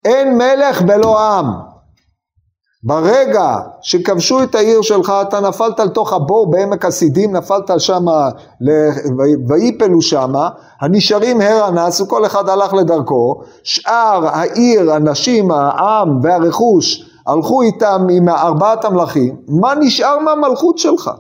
אין 0.05 0.37
מלך 0.37 0.81
בלא 0.81 1.19
עם. 1.19 1.70
ברגע 2.83 3.57
שכבשו 3.81 4.43
את 4.43 4.55
העיר 4.55 4.81
שלך, 4.81 5.13
אתה 5.21 5.39
נפלת 5.39 5.79
לתוך 5.79 6.13
הבור 6.13 6.51
בעמק 6.51 6.85
הסידים, 6.85 7.35
נפלת 7.35 7.71
שם, 7.77 8.05
ויפלו 9.49 10.01
שמה, 10.01 10.49
הנשארים 10.81 11.41
הר 11.41 11.69
אנס 11.69 12.01
וכל 12.01 12.25
אחד 12.25 12.49
הלך 12.49 12.73
לדרכו, 12.73 13.41
שאר 13.63 14.27
העיר, 14.27 14.93
הנשים, 14.93 15.51
העם 15.51 16.19
והרכוש 16.23 17.11
הלכו 17.27 17.61
איתם 17.61 18.07
עם 18.11 18.29
ארבעת 18.29 18.85
המלכים, 18.85 19.41
מה 19.47 19.73
נשאר 19.79 20.19
מהמלכות 20.19 20.77
שלך? 20.77 21.11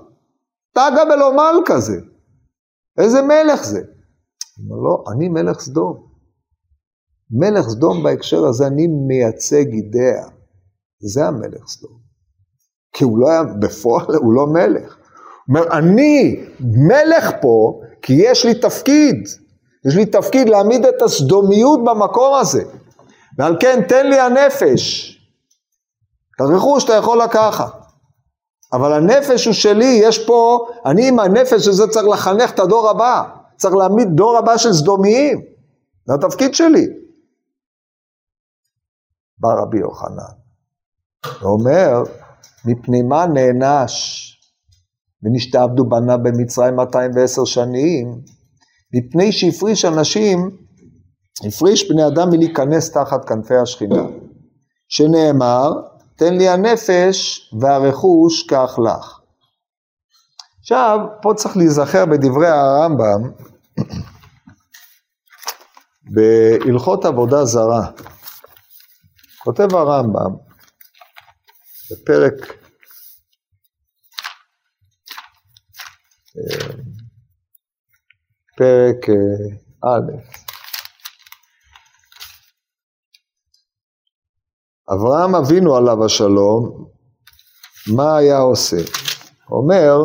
תגה 0.71 1.05
בלא 1.05 1.33
מלכה 1.33 1.79
זה. 1.79 1.95
איזה 2.97 3.21
מלך 3.21 3.63
זה? 3.63 3.81
אומר 4.69 4.83
לא, 4.83 5.03
אני 5.13 5.29
מלך 5.29 5.59
סדום. 5.59 5.93
מלך 7.31 7.69
סדום 7.69 8.03
בהקשר 8.03 8.45
הזה, 8.45 8.67
אני 8.67 8.87
מייצג 9.07 9.65
אידאה. 9.73 10.40
זה 11.01 11.25
המלך 11.25 11.67
סדום. 11.67 11.97
כי 12.93 13.03
הוא 13.03 13.19
לא 13.19 13.29
היה, 13.29 13.43
בפועל 13.43 14.15
הוא 14.15 14.33
לא 14.33 14.47
מלך. 14.47 14.95
הוא 14.95 15.57
אומר, 15.57 15.77
אני 15.77 16.45
מלך 16.59 17.31
פה, 17.41 17.81
כי 18.01 18.13
יש 18.13 18.45
לי 18.45 18.55
תפקיד. 18.55 19.15
יש 19.87 19.95
לי 19.95 20.05
תפקיד 20.05 20.49
להעמיד 20.49 20.85
את 20.85 21.01
הסדומיות 21.01 21.79
במקום 21.83 22.33
הזה. 22.33 22.63
ועל 23.37 23.57
כן 23.59 23.81
תן 23.87 24.07
לי 24.07 24.19
הנפש. 24.19 25.11
את 26.35 26.41
הרכוש 26.41 26.85
אתה 26.85 26.93
יכול 26.93 27.21
לקחת. 27.21 27.81
אבל 28.73 28.93
הנפש 28.93 29.45
הוא 29.45 29.53
שלי, 29.53 29.99
יש 30.03 30.25
פה, 30.27 30.67
אני 30.85 31.07
עם 31.07 31.19
הנפש 31.19 31.67
הזה 31.67 31.87
צריך 31.87 32.07
לחנך 32.07 32.51
את 32.51 32.59
הדור 32.59 32.89
הבא. 32.89 33.23
צריך 33.57 33.75
להעמיד 33.75 34.07
דור 34.15 34.37
הבא 34.37 34.57
של 34.57 34.73
סדומיים. 34.73 35.41
זה 36.05 36.13
התפקיד 36.13 36.55
שלי. 36.55 36.87
בא 39.37 39.49
רבי 39.61 39.79
יוחנן. 39.79 40.40
ואומר, 41.25 42.03
מפני 42.65 43.01
מה 43.01 43.25
נענש 43.25 44.27
ונשתעבדו 45.23 45.85
בנה 45.85 46.17
במצרים 46.17 46.75
210 46.75 47.45
שנים? 47.45 48.21
מפני 48.93 49.31
שהפריש 49.31 49.85
אנשים, 49.85 50.57
הפריש 51.47 51.91
בני 51.91 52.07
אדם 52.07 52.29
מלהיכנס 52.29 52.91
תחת 52.91 53.25
כנפי 53.25 53.55
השכינה. 53.55 54.03
שנאמר, 54.89 55.71
תן 56.15 56.37
לי 56.37 56.49
הנפש 56.49 57.49
והרכוש 57.61 58.47
כך 58.47 58.79
לך. 58.79 59.19
עכשיו, 60.59 60.99
פה 61.21 61.33
צריך 61.35 61.57
להיזכר 61.57 62.05
בדברי 62.05 62.47
הרמב"ם 62.47 63.31
בהלכות 66.03 67.05
עבודה 67.05 67.45
זרה. 67.45 67.87
כותב 69.43 69.75
הרמב"ם, 69.75 70.50
בפרק 71.91 72.33
אה, 76.37 76.67
פרק 78.57 79.09
אה, 79.09 79.55
א', 79.83 80.11
אברהם 84.93 85.35
אבינו 85.35 85.75
עליו 85.75 86.05
השלום, 86.05 86.85
מה 87.95 88.17
היה 88.17 88.37
עושה? 88.37 88.77
אומר, 89.51 89.97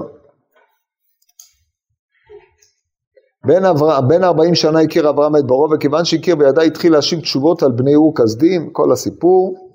בין, 3.47 3.65
אבר... 3.65 4.01
בין 4.01 4.25
40 4.25 4.55
שנה 4.55 4.81
הכיר 4.81 5.11
אברהם 5.11 5.37
את 5.37 5.47
בורו, 5.47 5.69
וכיוון 5.75 6.05
שהכיר 6.05 6.37
בידה 6.37 6.63
התחיל 6.63 6.93
להשיב 6.93 7.21
תשובות 7.21 7.63
על 7.63 7.73
בני 7.73 7.95
אור 7.95 8.15
כסדים, 8.17 8.71
כל 8.73 8.93
הסיפור. 8.93 9.66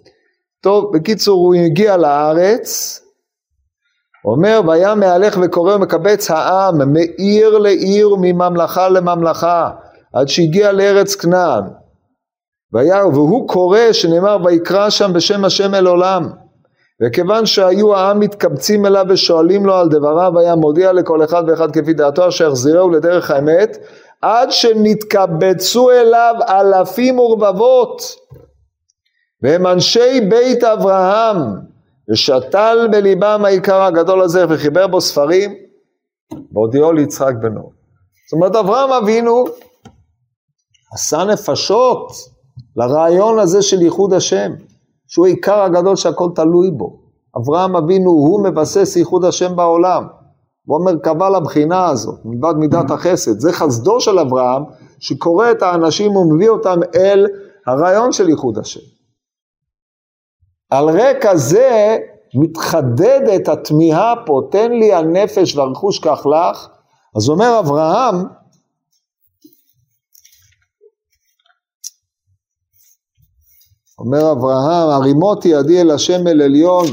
טוב, 0.64 0.97
בקיצור, 0.97 1.45
הוא 1.45 1.55
הגיע 1.55 1.97
לארץ, 1.97 2.99
אומר, 4.26 4.62
והיה 4.68 4.95
מהלך 4.95 5.38
וקורא 5.41 5.76
ומקבץ 5.76 6.32
העם 6.32 6.93
מעיר 6.93 7.57
לעיר 7.57 8.09
מממלכה 8.22 8.89
לממלכה, 8.89 9.70
עד 10.14 10.28
שהגיע 10.28 10.72
לארץ 10.72 11.16
כנען. 11.16 11.64
והיה, 12.74 13.07
והוא 13.07 13.47
קורא 13.47 13.91
שנאמר 13.91 14.38
ויקרא 14.45 14.89
שם 14.89 15.14
בשם 15.14 15.45
השם 15.45 15.76
אל 15.76 15.88
עולם. 15.88 16.30
וכיוון 17.03 17.45
שהיו 17.45 17.95
העם 17.95 18.20
מתקבצים 18.20 18.86
אליו 18.86 19.05
ושואלים 19.09 19.66
לו 19.66 19.76
על 19.76 19.89
דבריו, 19.89 20.39
היה 20.39 20.55
מודיע 20.55 20.93
לכל 20.93 21.24
אחד 21.24 21.43
ואחד 21.47 21.72
כפי 21.72 21.93
דעתו 21.93 22.28
אשר 22.28 22.47
יחזירהו 22.47 22.89
לדרך 22.89 23.32
האמת, 23.32 23.78
עד 24.22 24.51
שנתקבצו 24.51 25.91
אליו 25.91 26.36
אלפים 26.49 27.20
ורבבות. 27.20 28.01
והם 29.44 29.68
אנשי 29.68 30.22
בית 30.30 30.64
אברהם, 30.64 31.38
ושתל 32.12 32.88
בליבם 32.92 33.42
העיקר 33.46 33.82
הגדול 33.82 34.22
הזה 34.22 34.46
וחיבר 34.50 34.88
בו 34.88 35.02
ספרים, 35.02 35.54
והודיעו 36.54 36.94
ליצחק 36.94 37.34
בנו. 37.42 37.62
זאת 37.62 38.34
אומרת 38.34 38.56
אברהם 38.56 38.92
אבינו 38.92 39.46
עשה 40.94 41.24
נפשות 41.24 42.12
לרעיון 42.76 43.39
הזה 43.39 43.62
של 43.62 43.82
ייחוד 43.82 44.14
השם, 44.14 44.52
שהוא 45.08 45.26
העיקר 45.26 45.62
הגדול 45.62 45.96
שהכל 45.96 46.30
תלוי 46.36 46.72
בו. 46.72 47.02
אברהם 47.38 47.76
אבינו 47.76 48.10
הוא 48.10 48.44
מבסס 48.44 48.96
ייחוד 48.96 49.26
השם 49.26 49.56
בעולם. 49.56 50.08
הוא 50.66 50.78
אומר 50.78 50.92
קבע 51.04 51.30
לבחינה 51.30 51.89
הזאת, 51.89 52.20
מלבד 52.26 52.54
מידת 52.58 52.92
החסד. 52.92 53.39
זה 53.39 53.54
חסדו 53.54 54.02
של 54.02 54.20
אברהם, 54.20 54.64
שקורא 55.00 55.52
את 55.52 55.62
האנשים 55.62 56.16
ומביא 56.16 56.50
אותם 56.50 56.80
אל 56.96 57.28
הרעיון 57.68 58.12
של 58.12 58.30
ייחוד 58.30 58.58
השם. 58.58 59.01
על 60.72 60.89
רקע 60.89 61.36
זה 61.36 61.97
מתחדדת 62.36 63.47
התמיהה 63.47 64.13
פה, 64.26 64.41
תן 64.51 64.72
לי 64.72 64.93
הנפש 64.93 65.55
והרכוש 65.55 65.99
כך 65.99 66.26
לך. 66.26 66.67
אז 67.15 67.30
אומר 67.30 67.59
אברהם, 67.59 68.15
אומר 73.99 74.32
אברהם, 74.32 74.89
הרימותי 74.89 75.47
ידי 75.47 75.82
אל 75.82 75.91
השם 75.91 76.28
אל 76.28 76.41
עליון, 76.41 76.86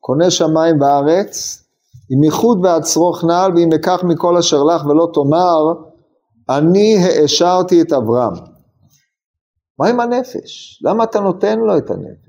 קונה 0.00 0.30
שמיים 0.30 0.80
וארץ, 0.80 1.64
אם 2.12 2.24
ייחוד 2.24 2.64
ואצרוך 2.64 3.24
נעל, 3.24 3.56
ואם 3.56 3.72
אקח 3.72 4.00
מכל 4.04 4.36
אשר 4.36 4.62
לך 4.62 4.84
ולא 4.86 5.10
תאמר, 5.14 5.88
אני 6.58 6.96
העשרתי 7.04 7.82
את 7.82 7.92
אברהם. 7.92 8.34
מה 9.78 9.88
עם 9.88 10.00
הנפש? 10.00 10.82
למה 10.84 11.04
אתה 11.04 11.20
נותן 11.20 11.58
לו 11.58 11.78
את 11.78 11.90
הנפש? 11.90 12.27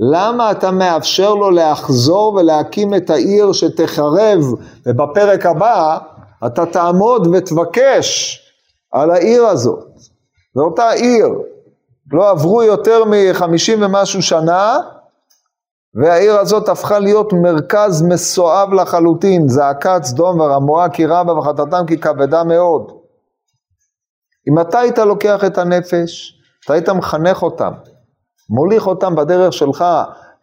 למה 0.00 0.50
אתה 0.50 0.70
מאפשר 0.70 1.34
לו 1.34 1.50
לחזור 1.50 2.34
ולהקים 2.34 2.94
את 2.94 3.10
העיר 3.10 3.52
שתחרב, 3.52 4.38
ובפרק 4.86 5.46
הבא 5.46 5.98
אתה 6.46 6.66
תעמוד 6.66 7.26
ותבקש 7.32 8.38
על 8.92 9.10
העיר 9.10 9.46
הזאת. 9.46 9.84
זו 10.54 10.64
אותה 10.64 10.90
עיר, 10.90 11.28
לא 12.12 12.30
עברו 12.30 12.62
יותר 12.62 13.02
מחמישים 13.10 13.82
ומשהו 13.82 14.22
שנה, 14.22 14.78
והעיר 15.94 16.38
הזאת 16.38 16.68
הפכה 16.68 16.98
להיות 16.98 17.32
מרכז 17.32 18.02
מסואב 18.02 18.72
לחלוטין, 18.72 19.48
זעקת 19.48 20.00
סדום 20.02 20.40
ורמואה 20.40 20.88
כי 20.88 21.06
רבה 21.06 21.32
וחטאתם 21.32 21.86
כי 21.86 21.98
כבדה 21.98 22.44
מאוד. 22.44 22.92
אם 24.48 24.60
אתה 24.60 24.78
היית 24.78 24.98
לוקח 24.98 25.44
את 25.44 25.58
הנפש, 25.58 26.34
אתה 26.64 26.72
היית 26.72 26.88
מחנך 26.88 27.42
אותם, 27.42 27.72
מוליך 28.50 28.86
אותם 28.86 29.14
בדרך 29.16 29.52
שלך, 29.52 29.84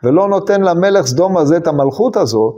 ולא 0.03 0.27
נותן 0.27 0.61
למלך 0.61 1.05
סדום 1.05 1.37
הזה 1.37 1.57
את 1.57 1.67
המלכות 1.67 2.15
הזאת, 2.15 2.55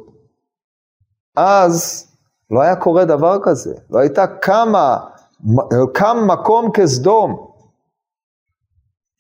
אז 1.38 2.08
לא 2.52 2.62
היה 2.62 2.76
קורה 2.76 3.06
דבר 3.06 3.38
כזה, 3.44 3.74
לא 3.90 4.00
הייתה 4.00 4.28
קמה, 4.28 4.98
קם 5.94 6.18
מקום 6.28 6.72
כסדום. 6.74 7.48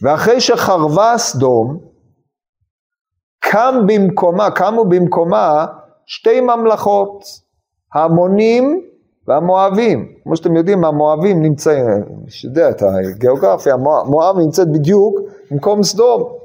ואחרי 0.03 0.41
שחרבה 0.41 1.13
סדום, 1.17 1.77
קם 3.39 3.75
במקומה, 3.87 4.51
קמו 4.51 4.85
במקומה 4.85 5.65
שתי 6.05 6.41
ממלכות, 6.41 7.23
ההמונים 7.93 8.81
והמואבים. 9.27 10.13
כמו 10.23 10.35
שאתם 10.35 10.55
יודעים, 10.55 10.85
המואבים 10.85 11.41
נמצאים, 11.41 11.85
מי 12.23 12.31
שיודע 12.31 12.69
את 12.69 12.81
הגיאוגרפיה, 12.81 13.77
מואב 14.05 14.37
נמצאת 14.37 14.71
בדיוק 14.71 15.19
במקום 15.51 15.83
סדום. 15.83 16.37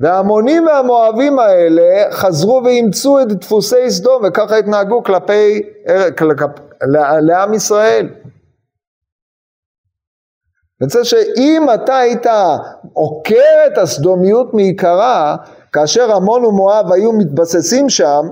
וההמונים 0.00 0.66
והמואבים 0.66 1.38
האלה 1.38 2.10
חזרו 2.10 2.60
ואימצו 2.64 3.20
את 3.20 3.28
דפוסי 3.28 3.90
סדום 3.90 4.22
וככה 4.24 4.56
התנהגו 4.56 5.02
כלפי, 5.02 5.62
לעם 7.20 7.54
ישראל. 7.54 8.08
רוצה 10.82 11.04
שאם 11.04 11.66
אתה 11.74 11.96
היית 11.96 12.26
עוקר 12.92 13.66
את 13.66 13.78
הסדומיות 13.78 14.54
מעיקרה, 14.54 15.36
כאשר 15.72 16.12
עמון 16.12 16.44
ומואב 16.44 16.92
היו 16.92 17.12
מתבססים 17.12 17.88
שם, 17.88 18.22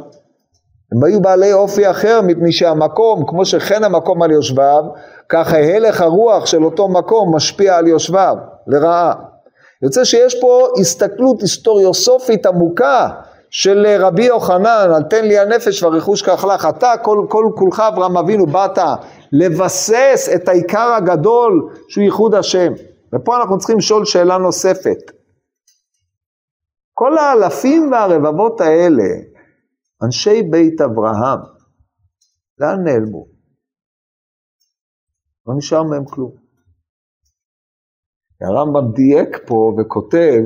הם 0.92 1.04
היו 1.04 1.20
בעלי 1.20 1.52
אופי 1.52 1.90
אחר 1.90 2.20
מפני 2.22 2.52
שהמקום, 2.52 3.24
כמו 3.26 3.44
שכן 3.44 3.84
המקום 3.84 4.22
על 4.22 4.30
יושביו, 4.30 4.84
ככה 5.28 5.56
הלך 5.56 6.00
הרוח 6.00 6.46
של 6.46 6.64
אותו 6.64 6.88
מקום 6.88 7.36
משפיע 7.36 7.76
על 7.76 7.86
יושביו, 7.86 8.36
לרעה. 8.66 9.31
יוצא 9.82 10.04
שיש 10.04 10.40
פה 10.40 10.68
הסתכלות 10.80 11.40
היסטוריוסופית 11.40 12.46
עמוקה 12.46 13.10
של 13.50 13.86
רבי 14.00 14.24
יוחנן, 14.24 14.90
על 14.94 15.02
תן 15.02 15.24
לי 15.24 15.38
הנפש 15.38 15.82
והרכוש 15.82 16.22
כך 16.22 16.44
לך. 16.54 16.66
אתה 16.66 16.92
כל, 17.02 17.26
כל 17.28 17.44
כולך 17.56 17.80
אברהם 17.80 18.16
אבינו 18.16 18.46
באת 18.46 18.78
לבסס 19.32 20.28
את 20.34 20.48
העיקר 20.48 20.92
הגדול 20.96 21.74
שהוא 21.88 22.04
ייחוד 22.04 22.34
השם. 22.34 22.72
ופה 23.14 23.36
אנחנו 23.36 23.58
צריכים 23.58 23.78
לשאול 23.78 24.04
שאלה 24.04 24.38
נוספת. 24.38 24.98
כל 26.94 27.18
האלפים 27.18 27.92
והרבבות 27.92 28.60
האלה, 28.60 29.08
אנשי 30.02 30.42
בית 30.42 30.80
אברהם, 30.80 31.38
לאן 32.58 32.84
נעלמו? 32.84 33.26
לא 35.46 35.54
נשאר 35.56 35.82
מהם 35.82 36.04
כלום. 36.04 36.41
הרמב"ם 38.44 38.92
דייק 38.92 39.38
פה 39.46 39.74
וכותב, 39.78 40.42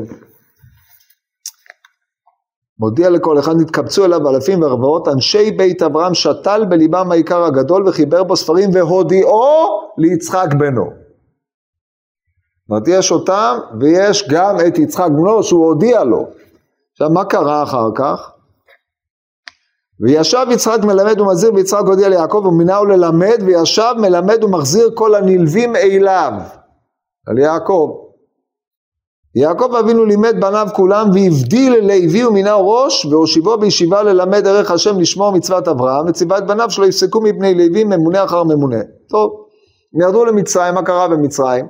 מודיע 2.78 3.10
לכל 3.10 3.38
אחד, 3.38 3.56
נתקבצו 3.56 4.04
אליו 4.04 4.28
אלפים 4.28 4.62
ורבעות, 4.62 5.08
אנשי 5.08 5.50
בית 5.50 5.82
אברהם 5.82 6.14
שתל 6.14 6.64
בליבם 6.68 7.12
העיקר 7.12 7.44
הגדול 7.44 7.88
וחיבר 7.88 8.24
בו 8.24 8.36
ספרים 8.36 8.70
והודיעו 8.72 9.80
ליצחק 9.98 10.54
בנו. 10.58 10.84
זאת 10.84 12.70
אומרת, 12.70 12.88
יש 12.88 13.12
אותם 13.12 13.58
ויש 13.80 14.28
גם 14.30 14.56
את 14.68 14.78
יצחק 14.78 15.08
בנו 15.10 15.42
שהוא 15.42 15.66
הודיע 15.66 16.04
לו. 16.04 16.26
עכשיו, 16.92 17.10
מה 17.10 17.24
קרה 17.24 17.62
אחר 17.62 17.88
כך? 17.94 18.30
וישב 20.00 20.46
יצחק 20.50 20.78
מלמד 20.84 21.20
ומזהיר 21.20 21.54
ויצחק 21.54 21.82
הודיע 21.86 22.08
ליעקב 22.08 22.46
ומינהו 22.46 22.84
ללמד 22.84 23.42
וישב 23.46 23.92
מלמד 23.98 24.44
ומחזיר 24.44 24.90
כל 24.94 25.14
הנלווים 25.14 25.76
אליו. 25.76 26.32
על 27.26 27.38
יעקב. 27.38 27.90
יעקב 29.34 29.74
אבינו 29.74 30.04
לימד 30.04 30.40
בניו 30.40 30.66
כולם 30.74 31.10
והבדיל 31.14 31.74
ללוי 31.74 32.24
ומינהו 32.24 32.68
ראש 32.68 33.06
והושיבו 33.06 33.58
בישיבה 33.58 34.02
ללמד 34.02 34.46
ערך 34.46 34.70
השם 34.70 35.00
לשמור 35.00 35.32
מצוות 35.32 35.68
אברהם 35.68 36.06
וציווה 36.08 36.38
את 36.38 36.46
בניו 36.46 36.70
שלא 36.70 36.86
יפסקו 36.86 37.20
מפני 37.20 37.54
לוי 37.54 37.84
ממונה 37.84 38.24
אחר 38.24 38.44
ממונה. 38.44 38.80
טוב, 39.08 39.30
הם 39.94 40.00
ירדו 40.00 40.24
למצרים, 40.24 40.74
מה 40.74 40.82
קרה 40.82 41.08
במצרים? 41.08 41.66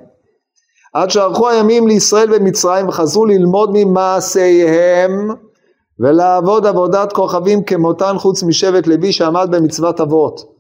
עד 0.94 1.10
שערכו 1.10 1.48
הימים 1.48 1.86
לישראל 1.86 2.38
במצרים 2.38 2.88
וחזרו 2.88 3.26
ללמוד 3.26 3.70
ממעשיהם 3.72 5.28
ולעבוד 6.00 6.66
עבודת 6.66 7.12
כוכבים 7.12 7.64
כמותן 7.64 8.14
חוץ 8.18 8.42
משבט 8.42 8.86
לוי 8.86 9.12
שעמד 9.12 9.48
במצוות 9.50 10.00
אבות. 10.00 10.55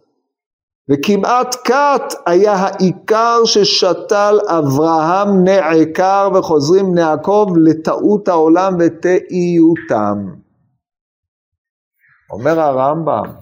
וכמעט 0.90 1.54
כת 1.64 2.14
היה 2.26 2.52
העיקר 2.52 3.44
ששתל 3.44 4.38
אברהם 4.48 5.44
נעקר 5.44 6.28
וחוזרים 6.34 6.92
בני 6.92 7.00
יעקב 7.00 7.46
לטעות 7.64 8.28
העולם 8.28 8.72
ותהיותם. 8.78 10.18
אומר 12.32 12.60
הרמב"ם, 12.60 13.32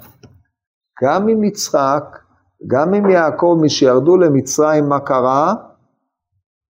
גם 1.02 1.28
עם 1.28 1.44
יצחק, 1.44 2.04
גם 2.66 2.94
עם 2.94 3.10
יעקב, 3.10 3.58
משירדו 3.62 4.16
למצרים, 4.16 4.88
מה 4.88 5.00
קרה? 5.00 5.54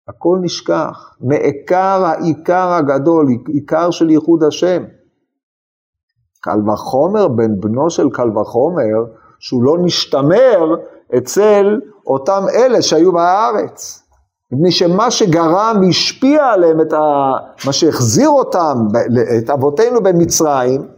הכל 0.09 0.39
נשכח. 0.43 1.17
נעקר 1.21 2.05
העיקר 2.05 2.69
הגדול, 2.73 3.27
עיקר 3.49 3.91
של 3.91 4.11
ייחוד 4.11 4.43
השם. 4.43 4.83
קל 6.41 6.71
וחומר, 6.71 7.29
בן 7.29 7.61
בנו 7.61 7.91
של 7.91 8.11
קל 8.11 8.39
וחומר, 8.39 9.20
שהוא 9.41 9.63
לא 9.63 9.77
נשתמר 9.83 10.75
אצל 11.19 11.81
אותם 12.07 12.45
אלה 12.55 12.83
שהיו 12.83 13.13
בארץ. 13.13 14.03
מפני 14.53 14.73
שמה 14.73 15.11
שגרם 15.11 15.77
והשפיע 15.81 16.45
עליהם 16.45 16.81
את 16.81 16.93
ה... 16.93 16.99
מה 17.67 17.73
שהחזיר 17.73 18.29
אותם, 18.29 18.77
את 19.39 19.51
אבותינו 19.51 20.03
במצרים, 20.03 20.89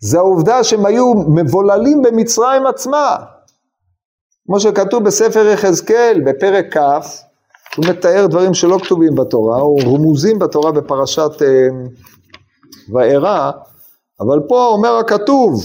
זה 0.00 0.18
העובדה 0.18 0.64
שהם 0.64 0.86
היו 0.86 1.14
מבוללים 1.14 2.02
במצרים 2.02 2.66
עצמה. 2.66 3.16
כמו 4.46 4.60
שכתוב 4.60 5.04
בספר 5.04 5.46
יחזקאל, 5.46 6.22
בפרק 6.26 6.76
כ', 6.76 6.78
הוא 7.76 7.86
מתאר 7.88 8.26
דברים 8.26 8.54
שלא 8.54 8.78
כתובים 8.84 9.14
בתורה, 9.14 9.60
או 9.60 9.76
רמוזים 9.76 10.38
בתורה 10.38 10.72
בפרשת 10.72 11.42
אה, 11.42 11.68
אבל 14.20 14.40
פה 14.48 14.66
אומר 14.66 14.96
הכתוב, 14.96 15.62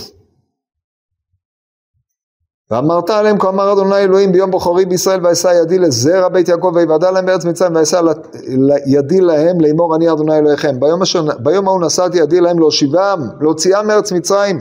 ואמרת 2.74 3.10
עליהם 3.10 3.40
כה 3.40 3.50
אמר 3.50 3.74
אדוני 3.74 3.98
אלוהים 3.98 4.32
ביום 4.32 4.52
בוחרי 4.52 4.86
בישראל 4.86 5.28
ואשא 5.28 5.48
ידי 5.48 5.80
לזרע 5.80 6.30
בית 6.30 6.48
יעקב 6.48 6.72
ויוודע 6.76 7.12
להם 7.12 7.26
בארץ 7.26 7.46
מצרים 7.46 7.76
ואשא 7.76 8.02
ידי 8.86 9.22
להם 9.22 9.62
לאמור 9.62 9.96
אני 9.96 10.12
אדוני 10.12 10.38
אלוהיכם. 10.38 10.80
ביום, 10.80 11.02
אשר, 11.02 11.26
ביום 11.40 11.68
ההוא 11.68 11.86
נשאתי 11.86 12.18
ידי 12.18 12.42
להם 12.42 12.60
להושיבם 12.60 13.20
להוציאם 13.42 13.88
מארץ 13.88 14.12
מצרים 14.12 14.60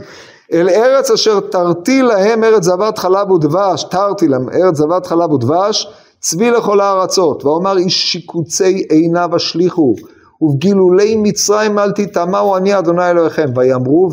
אל 0.53 0.69
ארץ 0.69 1.11
אשר 1.11 1.39
תרתי 1.39 2.01
להם 2.01 2.43
ארץ 2.43 2.63
זבת 2.63 2.97
חלב 2.97 3.31
ודבש 3.31 3.83
תרתי 3.83 4.27
להם 4.27 4.49
ארץ 4.49 4.77
זבת 4.77 5.05
חלב 5.05 5.31
ודבש 5.31 5.93
צבי 6.19 6.51
לכל 6.51 6.81
הארצות. 6.81 7.45
ואומר 7.45 7.77
איש 7.77 8.11
שיקוצי 8.11 8.83
עיניו 8.89 9.29
השליכו 9.35 9.95
ובגילולי 10.41 11.15
מצרים 11.15 11.79
אל 11.79 11.91
תטמאו 11.91 12.57
אני 12.57 12.79
אדוני 12.79 13.09
אלוהיכם. 13.09 13.45
ויאמרו 13.55 14.09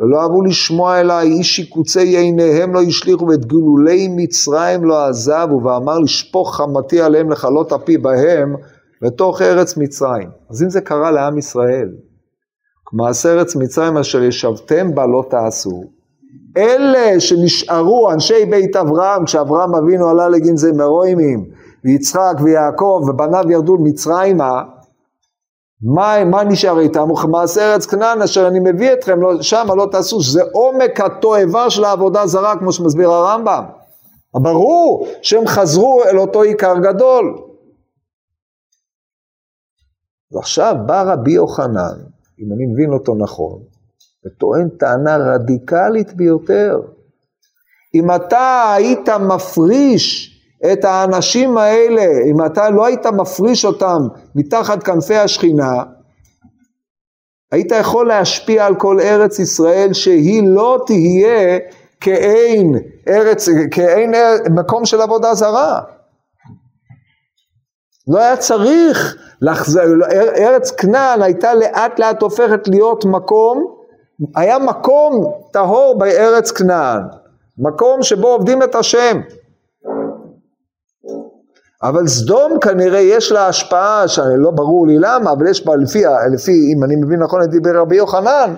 ולא 0.00 0.22
אהבו 0.22 0.42
לשמוע 0.42 1.00
אליי, 1.00 1.28
איש 1.28 1.56
שיקוצי 1.56 2.16
עיניהם 2.16 2.74
לא 2.74 2.82
השליכו 2.82 3.26
ואת 3.26 3.44
גלולי 3.46 4.08
מצרים 4.16 4.84
לא 4.84 5.06
עזבו, 5.06 5.62
ואמר 5.64 5.98
לשפוך 5.98 6.56
חמתי 6.56 7.00
עליהם 7.00 7.30
לכלות 7.30 7.72
אפי 7.72 7.98
בהם 7.98 8.54
בתוך 9.02 9.42
ארץ 9.42 9.76
מצרים. 9.76 10.28
אז 10.50 10.62
אם 10.62 10.70
זה 10.70 10.80
קרה 10.80 11.10
לעם 11.10 11.38
ישראל, 11.38 11.88
כמעשה 12.86 13.32
ארץ 13.32 13.56
מצרים 13.56 13.96
אשר 13.96 14.22
ישבתם 14.22 14.94
בה 14.94 15.06
לא 15.06 15.24
תעשו, 15.30 15.84
אלה 16.56 17.20
שנשארו, 17.20 18.12
אנשי 18.12 18.44
בית 18.50 18.76
אברהם, 18.76 19.24
כשאברהם 19.24 19.74
אבינו 19.74 20.08
עלה 20.08 20.28
לגנזי 20.28 20.72
מרוימים, 20.72 21.44
ויצחק 21.84 22.34
ויעקב 22.44 23.02
ובניו 23.08 23.50
ירדו 23.50 23.76
מצרימה, 23.80 24.62
מה, 25.82 26.24
מה 26.24 26.44
נשאר 26.44 26.80
איתם? 26.80 27.10
וכמעשה 27.10 27.72
ארץ 27.72 27.86
כנען 27.86 28.22
אשר 28.22 28.48
אני 28.48 28.58
מביא 28.60 28.92
אתכם 28.92 29.20
לא, 29.20 29.42
שמה 29.42 29.74
לא 29.74 29.88
תעשו, 29.92 30.22
שזה 30.22 30.42
עומק 30.52 31.00
התועבה 31.00 31.70
של 31.70 31.84
העבודה 31.84 32.26
זרה 32.26 32.58
כמו 32.58 32.72
שמסביר 32.72 33.10
הרמב"ם. 33.10 33.64
ברור 34.34 35.08
שהם 35.22 35.46
חזרו 35.46 36.02
אל 36.04 36.18
אותו 36.18 36.42
עיקר 36.42 36.74
גדול. 36.78 37.38
ועכשיו 40.32 40.74
בא 40.86 41.02
רבי 41.12 41.32
יוחנן, 41.32 41.96
אם 42.38 42.52
אני 42.52 42.66
מבין 42.72 42.92
אותו 42.92 43.14
נכון, 43.14 43.62
וטוען 44.26 44.68
טענה 44.68 45.16
רדיקלית 45.16 46.14
ביותר. 46.14 46.80
אם 47.94 48.14
אתה 48.14 48.72
היית 48.76 49.08
מפריש 49.08 50.35
את 50.72 50.84
האנשים 50.84 51.58
האלה, 51.58 52.02
אם 52.30 52.46
אתה 52.46 52.70
לא 52.70 52.86
היית 52.86 53.06
מפריש 53.06 53.64
אותם 53.64 53.98
מתחת 54.34 54.82
כנפי 54.82 55.16
השכינה, 55.16 55.82
היית 57.52 57.72
יכול 57.80 58.08
להשפיע 58.08 58.66
על 58.66 58.74
כל 58.74 59.00
ארץ 59.00 59.38
ישראל 59.38 59.92
שהיא 59.92 60.42
לא 60.48 60.78
תהיה 60.86 61.58
כאין 62.00 62.74
ארץ, 63.08 63.48
כאין 63.70 64.12
מקום 64.50 64.84
של 64.84 65.00
עבודה 65.00 65.34
זרה. 65.34 65.80
לא 68.08 68.18
היה 68.18 68.36
צריך 68.36 69.16
לחזור, 69.42 69.82
ארץ 70.36 70.70
כנען 70.70 71.22
הייתה 71.22 71.54
לאט 71.54 71.98
לאט 71.98 72.22
הופכת 72.22 72.68
להיות 72.68 73.04
מקום, 73.04 73.76
היה 74.36 74.58
מקום 74.58 75.32
טהור 75.52 75.98
בארץ 75.98 76.50
כנען, 76.50 77.00
מקום 77.58 78.02
שבו 78.02 78.28
עובדים 78.28 78.62
את 78.62 78.74
השם. 78.74 79.20
אבל 81.82 82.06
סדום 82.06 82.60
כנראה 82.60 83.00
יש 83.00 83.32
לה 83.32 83.48
השפעה, 83.48 84.08
שלא 84.08 84.50
ברור 84.50 84.86
לי 84.86 84.96
למה, 84.98 85.32
אבל 85.32 85.48
יש 85.50 85.66
בה 85.66 85.76
לפי, 85.76 86.02
לפי 86.34 86.52
אם 86.72 86.84
אני 86.84 86.96
מבין 86.96 87.22
נכון 87.22 87.42
את 87.42 87.50
דיבר 87.50 87.80
רבי 87.80 87.96
יוחנן, 87.96 88.54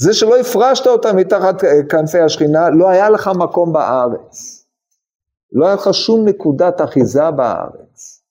זה 0.00 0.14
שלא 0.14 0.38
הפרשת 0.38 0.86
אותה 0.86 1.12
מתחת 1.12 1.62
כנפי 1.88 2.20
השכינה, 2.20 2.70
לא 2.70 2.88
היה 2.88 3.10
לך 3.10 3.30
מקום 3.36 3.72
בארץ. 3.72 4.64
לא 5.52 5.66
היה 5.66 5.74
לך 5.74 5.94
שום 5.94 6.28
נקודת 6.28 6.80
אחיזה 6.80 7.30
בארץ. 7.30 8.22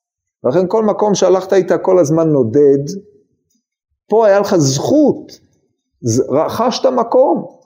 לכן 0.49 0.65
כל 0.67 0.83
מקום 0.83 1.15
שהלכת 1.15 1.53
איתה 1.53 1.77
כל 1.77 1.99
הזמן 1.99 2.29
נודד, 2.29 2.83
פה 4.09 4.27
היה 4.27 4.39
לך 4.39 4.55
זכות, 4.55 5.31
רכשת 6.29 6.85
מקום. 6.85 7.59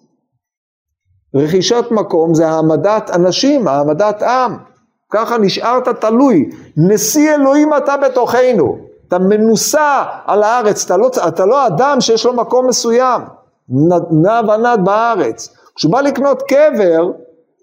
רכישת 1.35 1.85
מקום 1.91 2.33
זה 2.33 2.47
העמדת 2.47 3.09
אנשים, 3.09 3.67
העמדת 3.67 4.21
עם. 4.21 4.72
ככה 5.13 5.37
נשארת 5.37 5.87
תלוי. 5.87 6.49
נשיא 6.77 7.35
אלוהים 7.35 7.69
אתה 7.77 7.97
בתוכנו. 7.97 8.77
אתה 9.07 9.19
מנוסה 9.19 10.03
על 10.25 10.43
הארץ, 10.43 10.85
אתה 10.85 10.97
לא, 10.97 11.09
אתה 11.27 11.45
לא 11.45 11.67
אדם 11.67 11.97
שיש 12.01 12.25
לו 12.25 12.33
מקום 12.33 12.67
מסוים. 12.67 13.21
נע 14.23 14.41
ונד 14.47 14.85
בארץ. 14.85 15.55
כשהוא 15.75 15.91
בא 15.91 16.01
לקנות 16.01 16.41
קבר, 16.41 17.11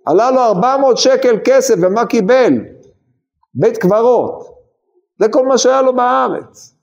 עלה 0.07 0.31
לו 0.31 0.41
400 0.41 0.99
שקל 0.99 1.39
כסף, 1.45 1.75
ומה 1.83 2.07
קיבל? 2.07 2.53
בית 3.55 3.77
קברות. 3.77 4.45
זה 5.19 5.29
כל 5.29 5.47
מה 5.47 5.59
שהיה 5.59 5.83
לו 5.83 5.97
בארץ. 5.97 6.75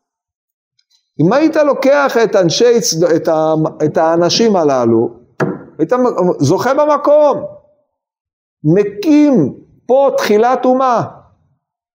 אם 1.20 1.34
היית 1.34 1.55
לוקח 1.55 2.18
את 2.24 2.36
אנשי, 2.36 2.78
את, 3.15 3.28
ה, 3.28 3.53
את 3.86 3.97
האנשים 3.97 4.55
הללו, 4.55 5.09
היית 5.80 5.93
זוכה 6.39 6.74
במקום, 6.74 7.43
מקים 8.63 9.53
פה 9.88 10.09
תחילת 10.17 10.65
אומה. 10.65 11.07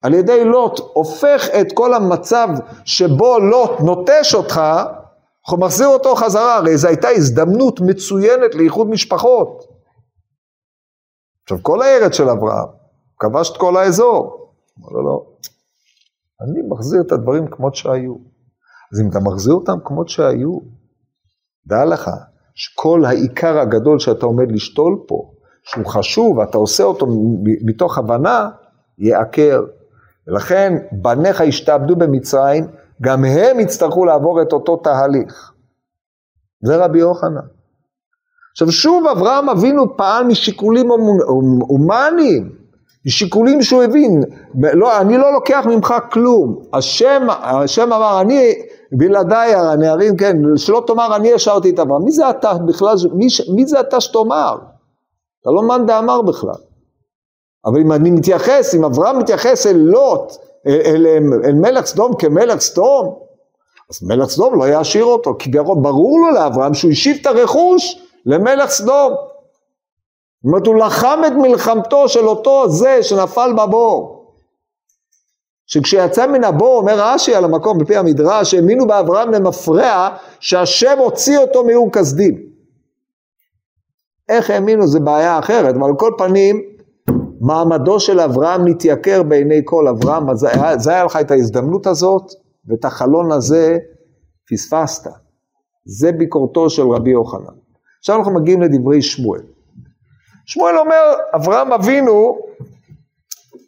על 0.02 0.14
ידי 0.14 0.44
לוט 0.44 0.80
הופך 0.92 1.48
את 1.60 1.66
כל 1.74 1.94
המצב 1.94 2.48
שבו 2.84 3.38
לוט 3.38 3.80
נוטש 3.80 4.34
אותך, 4.34 4.60
מחזיר 5.58 5.88
אותו 5.88 6.14
חזרה, 6.14 6.56
הרי 6.56 6.76
זו 6.76 6.88
הייתה 6.88 7.08
הזדמנות 7.08 7.80
מצוינת 7.80 8.54
לאיחוד 8.54 8.88
משפחות. 8.88 9.64
עכשיו 11.42 11.58
כל 11.62 11.82
הארץ 11.82 12.14
של 12.14 12.28
אברהם, 12.28 12.68
כבש 13.18 13.50
את 13.50 13.56
כל 13.56 13.76
האזור. 13.76 14.52
אמר 14.78 14.88
לו 14.88 15.04
לא, 15.04 15.26
אני 16.40 16.60
מחזיר 16.68 17.00
את 17.06 17.12
הדברים 17.12 17.46
כמות 17.50 17.74
שהיו. 17.74 18.14
אז 18.92 19.00
אם 19.00 19.10
אתה 19.10 19.18
מחזיר 19.20 19.54
אותם 19.54 19.78
כמות 19.84 20.08
שהיו, 20.08 20.58
דע 21.66 21.84
לך 21.84 22.10
שכל 22.54 23.04
העיקר 23.04 23.58
הגדול 23.58 23.98
שאתה 23.98 24.26
עומד 24.26 24.52
לשתול 24.52 25.04
פה, 25.08 25.29
שהוא 25.70 25.86
חשוב 25.86 26.38
ואתה 26.38 26.58
עושה 26.58 26.84
אותו 26.84 27.06
מתוך 27.42 27.98
הבנה, 27.98 28.48
ייעקר. 28.98 29.60
ולכן 30.26 30.76
בניך 30.92 31.40
ישתעבדו 31.40 31.96
במצרים, 31.96 32.66
גם 33.02 33.24
הם 33.24 33.60
יצטרכו 33.60 34.04
לעבור 34.04 34.42
את 34.42 34.52
אותו 34.52 34.76
תהליך. 34.76 35.52
זה 36.62 36.76
רבי 36.84 36.98
יוחנן. 36.98 37.46
עכשיו 38.52 38.72
שוב 38.72 39.06
אברהם 39.06 39.48
אבינו 39.48 39.96
פעל 39.96 40.24
משיקולים 40.24 40.88
הומניים, 41.68 42.52
משיקולים 43.06 43.62
שהוא 43.62 43.82
הבין, 43.82 44.22
לא, 44.72 45.00
אני 45.00 45.18
לא 45.18 45.32
לוקח 45.32 45.66
ממך 45.68 45.94
כלום, 46.12 46.62
השם, 46.72 47.26
השם 47.30 47.92
אמר 47.92 48.20
אני 48.20 48.54
בלעדיי 48.92 49.54
הנערים, 49.54 50.16
כן, 50.16 50.36
שלא 50.56 50.84
תאמר 50.86 51.16
אני 51.16 51.32
השארתי 51.32 51.70
את 51.70 51.78
אברהם, 51.78 52.04
מי 52.04 52.10
זה 52.10 52.30
אתה 52.30 52.52
בכלל, 52.66 52.94
מי, 53.14 53.26
מי 53.54 53.66
זה 53.66 53.80
אתה 53.80 54.00
שתאמר? 54.00 54.56
אתה 55.40 55.50
לא 55.50 55.62
מאן 55.62 55.86
דאמר 55.86 56.22
בכלל. 56.22 56.60
אבל 57.64 57.80
אם 57.80 57.92
אני 57.92 58.10
מתייחס, 58.10 58.74
אם 58.74 58.84
אברהם 58.84 59.18
מתייחס 59.18 59.66
אל 59.66 59.76
לוט, 59.76 60.36
אל, 60.66 60.80
אל, 60.84 61.06
אל, 61.06 61.22
אל 61.44 61.54
מלך 61.54 61.86
סדום 61.86 62.16
כמלך 62.18 62.60
סדום, 62.60 63.18
אז 63.90 64.02
מלך 64.02 64.28
סדום 64.28 64.58
לא 64.58 64.64
יעשיר 64.64 65.04
אותו, 65.04 65.34
כי 65.38 65.50
ברור 65.50 66.18
לו 66.20 66.30
לאברהם 66.34 66.74
שהוא 66.74 66.90
השיב 66.90 67.16
את 67.20 67.26
הרכוש 67.26 68.02
למלך 68.26 68.70
סדום. 68.70 69.12
זאת 69.12 70.44
אומרת, 70.44 70.66
הוא 70.66 70.76
לחם 70.76 71.20
את 71.26 71.32
מלחמתו 71.32 72.08
של 72.08 72.28
אותו 72.28 72.68
זה 72.68 73.02
שנפל 73.02 73.52
בבור. 73.58 74.20
שכשיצא 75.66 76.26
מן 76.26 76.44
הבור, 76.44 76.76
אומר 76.76 76.94
רש"י 76.96 77.34
על 77.34 77.44
המקום 77.44 77.78
בפי 77.78 77.96
המדרש, 77.96 78.54
האמינו 78.54 78.86
באברהם 78.86 79.32
למפרע 79.32 80.16
שהשם 80.40 80.98
הוציא 80.98 81.38
אותו 81.38 81.64
מאור 81.64 81.92
כסדים. 81.92 82.49
איך 84.30 84.50
האמינו 84.50 84.86
זה 84.86 85.00
בעיה 85.00 85.38
אחרת, 85.38 85.74
אבל 85.74 85.84
על 85.84 85.94
כל 85.98 86.12
פנים, 86.18 86.62
מעמדו 87.40 88.00
של 88.00 88.20
אברהם 88.20 88.68
נתייקר 88.68 89.22
בעיני 89.22 89.60
כל 89.64 89.88
אברהם, 89.88 90.30
אז 90.30 90.46
זה 90.78 90.90
היה 90.90 91.04
לך 91.04 91.16
את 91.16 91.30
ההזדמנות 91.30 91.86
הזאת, 91.86 92.22
ואת 92.68 92.84
החלון 92.84 93.32
הזה 93.32 93.78
פספסת. 94.50 95.10
זה 95.84 96.12
ביקורתו 96.12 96.70
של 96.70 96.82
רבי 96.82 97.10
יוחנן. 97.10 97.54
עכשיו 97.98 98.16
אנחנו 98.18 98.34
מגיעים 98.34 98.62
לדברי 98.62 99.02
שמואל. 99.02 99.40
שמואל 100.46 100.78
אומר, 100.78 101.14
אברהם 101.34 101.72
אבינו 101.72 102.38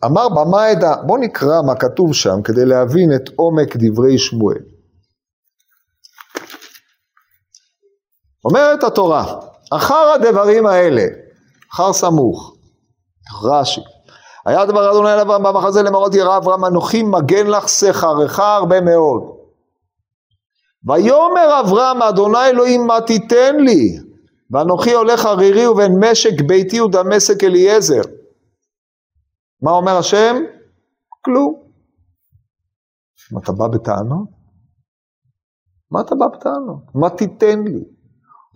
אמר 0.05 0.29
במה 0.29 0.65
עדה, 0.65 0.95
בוא 1.07 1.19
נקרא 1.19 1.63
מה 1.67 1.75
כתוב 1.75 2.15
שם 2.15 2.43
כדי 2.45 2.65
להבין 2.65 3.11
את 3.15 3.31
עומק 3.37 3.77
דברי 3.77 4.19
שמואל. 4.19 4.59
אומרת 8.45 8.85
התורה, 8.85 9.41
אחר 9.77 10.13
הדברים 10.15 10.67
האלה, 10.67 11.03
אחר 11.73 11.93
סמוך, 11.93 12.57
רש"י, 13.43 13.81
היה 14.47 14.67
דבר 14.67 14.91
אדוני 14.91 15.15
אל 15.15 15.19
אברהם 15.19 15.43
במחזה 15.43 15.83
למראות 15.83 16.15
ירא 16.15 16.37
אברהם 16.37 16.65
אנוכי 16.65 17.03
מגן 17.03 17.47
לך 17.47 17.69
שכרך 17.69 18.39
הרבה 18.39 18.81
מאוד. 18.81 19.23
ויאמר 20.89 21.61
אברהם 21.61 22.03
אדוני 22.03 22.47
אלוהים 22.47 22.87
מה 22.87 23.01
תיתן 23.01 23.57
לי 23.57 23.99
ואנוכי 24.51 24.93
הולך 24.93 25.27
ערירי 25.27 25.67
ובין 25.67 25.93
משק 26.01 26.41
ביתי 26.47 26.81
ודמשק 26.81 27.45
אליעזר. 27.45 28.03
מה 29.63 29.71
אומר 29.71 29.99
השם? 29.99 30.37
כלום. 31.25 31.63
אתה 33.43 33.53
בא 33.53 33.67
בטענות? 33.69 34.29
מה 35.91 36.01
אתה 36.01 36.15
בא 36.15 36.27
בטענות? 36.27 36.95
מה 36.95 37.11
תיתן 37.11 37.65
לי? 37.65 37.85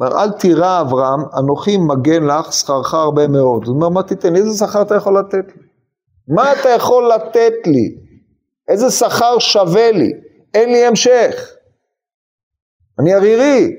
אומר, 0.00 0.22
אל 0.22 0.30
תירא 0.30 0.80
אברהם, 0.80 1.20
אנוכי 1.38 1.76
מגן 1.76 2.24
לך, 2.26 2.52
שכרך 2.52 2.94
הרבה 2.94 3.28
מאוד. 3.28 3.66
הוא 3.66 3.74
אומר, 3.74 3.88
מה 3.88 4.02
תיתן 4.02 4.32
לי? 4.32 4.38
איזה 4.38 4.66
שכר 4.66 4.82
אתה 4.82 4.94
יכול 4.94 5.18
לתת 5.18 5.56
לי? 5.56 5.62
מה 6.28 6.52
אתה 6.52 6.68
יכול 6.68 7.12
לתת 7.14 7.52
לי? 7.66 7.96
איזה 8.68 8.90
שכר 8.90 9.38
שווה 9.38 9.92
לי? 9.92 10.12
אין 10.54 10.72
לי 10.72 10.86
המשך. 10.86 11.50
אני 12.98 13.14
ערירי. 13.14 13.70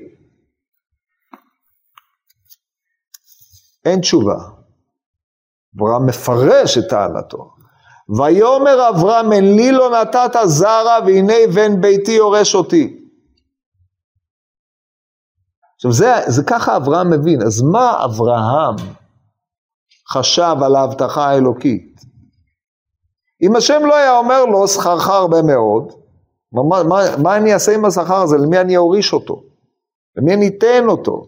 אין 3.84 4.00
תשובה. 4.00 4.36
אברהם 5.76 6.06
מפרש 6.06 6.78
את 6.78 6.84
טענתו. 6.88 7.50
ויאמר 8.18 8.88
אברהם, 8.88 9.32
אין 9.32 9.56
לי 9.56 9.72
לא 9.72 9.90
נתת 10.00 10.36
זרע, 10.44 10.98
והנה 11.06 11.34
בן 11.54 11.80
ביתי 11.80 12.12
יורש 12.12 12.54
אותי. 12.54 12.97
עכשיו 15.78 15.92
זה, 15.92 16.12
זה 16.26 16.42
ככה 16.42 16.76
אברהם 16.76 17.10
מבין, 17.10 17.42
אז 17.42 17.62
מה 17.62 18.04
אברהם 18.04 18.76
חשב 20.12 20.56
על 20.62 20.76
ההבטחה 20.76 21.28
האלוקית? 21.28 22.00
אם 23.42 23.56
השם 23.56 23.82
לא 23.86 23.94
היה 23.94 24.18
אומר 24.18 24.44
לו 24.44 24.68
שכרך 24.68 25.08
הרבה 25.08 25.42
מאוד, 25.42 25.92
מה, 26.52 26.82
מה, 26.82 27.02
מה 27.22 27.36
אני 27.36 27.54
אעשה 27.54 27.74
עם 27.74 27.84
השכר 27.84 28.22
הזה? 28.22 28.38
למי 28.38 28.58
אני 28.58 28.76
אוריש 28.76 29.12
אותו? 29.12 29.42
למי 30.16 30.34
אני 30.34 30.48
אתן 30.48 30.88
אותו? 30.88 31.22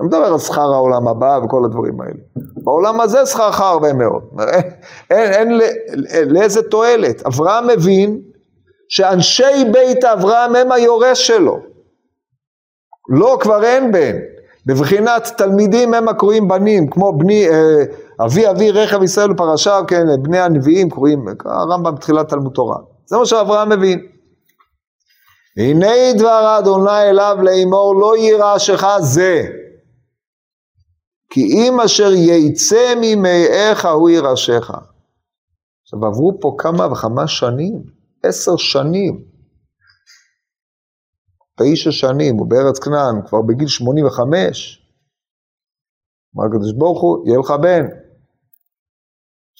אני 0.00 0.08
מדבר 0.08 0.24
על 0.24 0.38
שכר 0.38 0.72
העולם 0.72 1.08
הבא 1.08 1.40
וכל 1.44 1.64
הדברים 1.64 2.00
האלה. 2.00 2.20
בעולם 2.64 3.00
הזה 3.00 3.26
שכרך 3.26 3.60
הרבה 3.60 3.92
מאוד. 3.92 4.22
אין, 5.10 5.32
אין, 5.32 5.60
אין 6.08 6.28
לאיזה 6.28 6.62
תועלת. 6.62 7.26
אברהם 7.26 7.66
מבין 7.66 8.20
שאנשי 8.88 9.64
בית 9.72 10.04
אברהם 10.04 10.56
הם 10.56 10.72
היורש 10.72 11.26
שלו. 11.26 11.73
לא, 13.08 13.38
כבר 13.40 13.64
אין 13.64 13.92
בן. 13.92 14.16
בבחינת 14.66 15.32
תלמידים 15.36 15.94
הם 15.94 16.08
הקרואים 16.08 16.48
בנים, 16.48 16.90
כמו 16.90 17.18
בני, 17.18 17.48
אה, 17.48 17.84
אבי 18.24 18.50
אבי 18.50 18.70
רכב 18.70 19.02
ישראל 19.02 19.32
ופרשה, 19.32 19.80
כן, 19.88 20.06
בני 20.22 20.38
הנביאים 20.38 20.90
קרואים, 20.90 21.24
הרמב"ם 21.44 21.94
בתחילת 21.94 22.28
תלמוד 22.28 22.52
תורה. 22.52 22.76
זה 23.06 23.16
מה 23.16 23.26
שאברהם 23.26 23.68
מבין. 23.68 24.06
הנה 25.56 26.12
דבר 26.18 26.58
אדוני 26.58 27.10
אליו 27.10 27.36
לאמור 27.42 27.94
לא 28.00 28.16
יירשך 28.16 28.84
זה 29.00 29.44
כי 31.30 31.40
אם 31.40 31.80
אשר 31.80 32.12
יצא 32.12 32.94
ממאיך 33.00 33.86
הוא 33.86 34.10
יירשך. 34.10 34.70
עכשיו 35.82 36.06
עברו 36.06 36.32
פה 36.40 36.54
כמה 36.58 36.92
וכמה 36.92 37.26
שנים, 37.26 37.82
עשר 38.22 38.56
שנים, 38.56 39.33
תשע 41.58 41.90
שנים, 41.90 42.36
הוא 42.36 42.50
בארץ 42.50 42.78
כנען, 42.78 43.26
כבר 43.26 43.42
בגיל 43.42 43.68
שמונים 43.68 44.06
וחמש. 44.06 44.80
אמר 46.36 46.44
הקדוש 46.46 46.72
ברוך 46.78 47.02
הוא, 47.02 47.26
יהיה 47.26 47.38
לך 47.38 47.50
בן. 47.62 47.86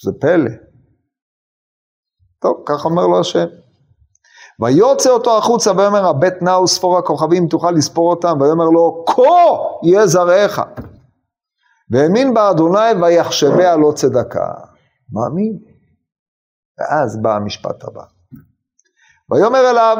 זה 0.03 0.11
פלא. 0.21 0.51
טוב, 2.39 2.63
כך 2.65 2.85
אומר 2.85 3.07
לו 3.07 3.19
השם. 3.19 3.45
ויוצא 4.59 5.09
אותו 5.09 5.37
החוצה 5.37 5.71
ויאמר 5.77 6.07
הבט 6.07 6.41
נא 6.41 6.49
וספור 6.49 6.97
הכוכבים 6.97 7.47
תוכל 7.47 7.71
לספור 7.71 8.09
אותם 8.09 8.41
ויאמר 8.41 8.65
לו 8.65 9.05
כה 9.07 9.21
יהיה 9.83 10.07
זרעך 10.07 10.59
והאמין 11.91 12.33
בה 12.33 12.51
אדוני 12.51 12.93
ויחשביה 13.01 13.75
לא 13.75 13.91
צדקה 13.95 14.53
מאמין 15.11 15.59
ואז 16.79 17.21
בא 17.21 17.35
המשפט 17.35 17.83
הבא 17.83 18.03
ויאמר 19.29 19.69
אליו 19.71 19.97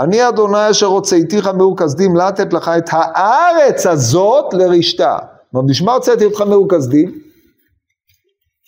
אני 0.00 0.28
אדוני 0.28 0.70
אשר 0.70 0.86
הוצאתיך 0.86 1.46
מאור 1.46 1.76
לתת 2.16 2.52
לך 2.52 2.70
את 2.78 2.84
הארץ 2.92 3.86
הזאת 3.86 4.54
לרשתה. 4.54 5.18
כלומר, 5.50 5.68
בשביל 5.68 5.86
מה 5.86 5.94
הוצאתי 5.94 6.24
אותך 6.24 6.40
מאור 6.40 6.68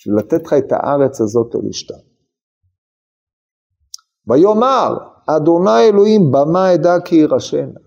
לתת 0.06 0.46
לך 0.46 0.52
את 0.52 0.72
הארץ 0.72 1.20
הזאת 1.20 1.54
לרשתה. 1.54 1.94
ויאמר, 4.26 4.88
אדוני 5.26 5.88
אלוהים, 5.88 6.20
במה 6.32 6.74
אדע 6.74 6.94
כי 7.04 7.16
ירשנה. 7.16 7.80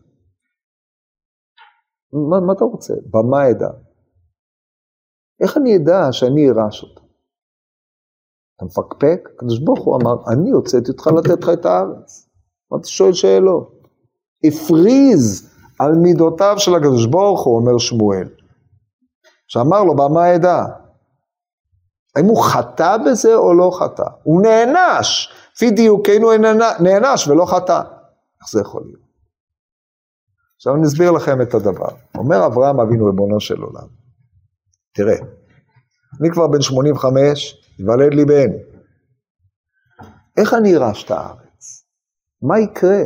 מה, 2.29 2.39
מה 2.39 2.53
אתה 2.53 2.65
רוצה? 2.65 2.93
במה 3.09 3.49
אדע? 3.51 3.69
איך 5.41 5.57
אני 5.57 5.77
אדע 5.77 6.11
שאני 6.11 6.41
אירש 6.45 6.83
אותה? 6.83 7.01
אתה 8.55 8.65
מפקפק? 8.65 9.29
הקדוש 9.35 9.59
ברוך 9.59 9.85
הוא 9.85 9.95
אמר, 10.01 10.33
אני 10.33 10.51
הוצאתי 10.51 10.91
אותך 10.91 11.07
לתת 11.07 11.43
לך 11.43 11.49
את 11.53 11.65
הארץ. 11.65 12.28
מה 12.72 12.78
אתה 12.78 12.88
שואל 12.88 13.13
שאלות? 13.13 13.84
הפריז 14.43 15.55
על 15.80 15.91
מידותיו 15.91 16.55
של 16.57 16.76
הקדוש 16.76 17.05
ברוך 17.05 17.45
הוא, 17.45 17.59
אומר 17.59 17.78
שמואל. 17.78 18.30
שאמר 19.47 19.84
לו, 19.84 19.95
במה 19.95 20.36
אדע? 20.36 20.65
האם 22.15 22.26
הוא 22.26 22.43
חטא 22.43 22.97
בזה 22.97 23.36
או 23.36 23.53
לא 23.53 23.72
חטא? 23.80 24.09
הוא 24.24 24.41
נענש. 24.41 25.30
לפי 25.55 25.72
דיוקנו 25.72 26.30
נענש 26.80 27.28
ולא 27.28 27.45
חטא. 27.45 27.82
איך 28.41 28.49
זה 28.51 28.61
יכול 28.61 28.84
להיות? 28.86 29.09
עכשיו 30.55 30.76
אני 30.76 30.84
אסביר 30.88 31.11
לכם 31.11 31.41
את 31.41 31.53
הדבר. 31.53 31.89
אומר 32.17 32.45
אברהם 32.45 32.80
אבינו 32.80 33.05
ריבונו 33.05 33.39
של 33.39 33.61
עולם, 33.61 33.88
תראה, 34.93 35.15
אני 36.22 36.30
כבר 36.32 36.47
בן 36.47 36.61
85, 36.61 37.55
יוולד 37.80 38.13
לי 38.13 38.26
בן. 38.26 38.51
איך 40.38 40.53
אני 40.53 40.76
ארש 40.76 41.03
את 41.03 41.11
הארץ? 41.11 41.49
מה 42.41 42.59
יקרה? 42.59 43.01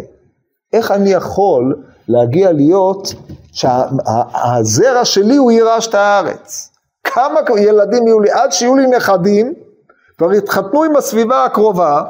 איך 0.73 0.91
אני 0.91 1.09
יכול 1.09 1.75
להגיע 2.07 2.51
להיות 2.51 3.13
שהזרע 3.51 5.05
שלי 5.05 5.36
הוא 5.36 5.51
יירש 5.51 5.88
את 5.88 5.93
הארץ? 5.93 6.69
כמה 7.03 7.39
ילדים 7.57 8.07
יהיו 8.07 8.19
לי, 8.19 8.31
עד 8.31 8.51
שיהיו 8.51 8.75
לי 8.75 8.88
נכדים, 8.88 9.53
כבר 10.17 10.34
יתחתנו 10.34 10.84
עם 10.84 10.95
הסביבה 10.95 11.45
הקרובה, 11.45 12.01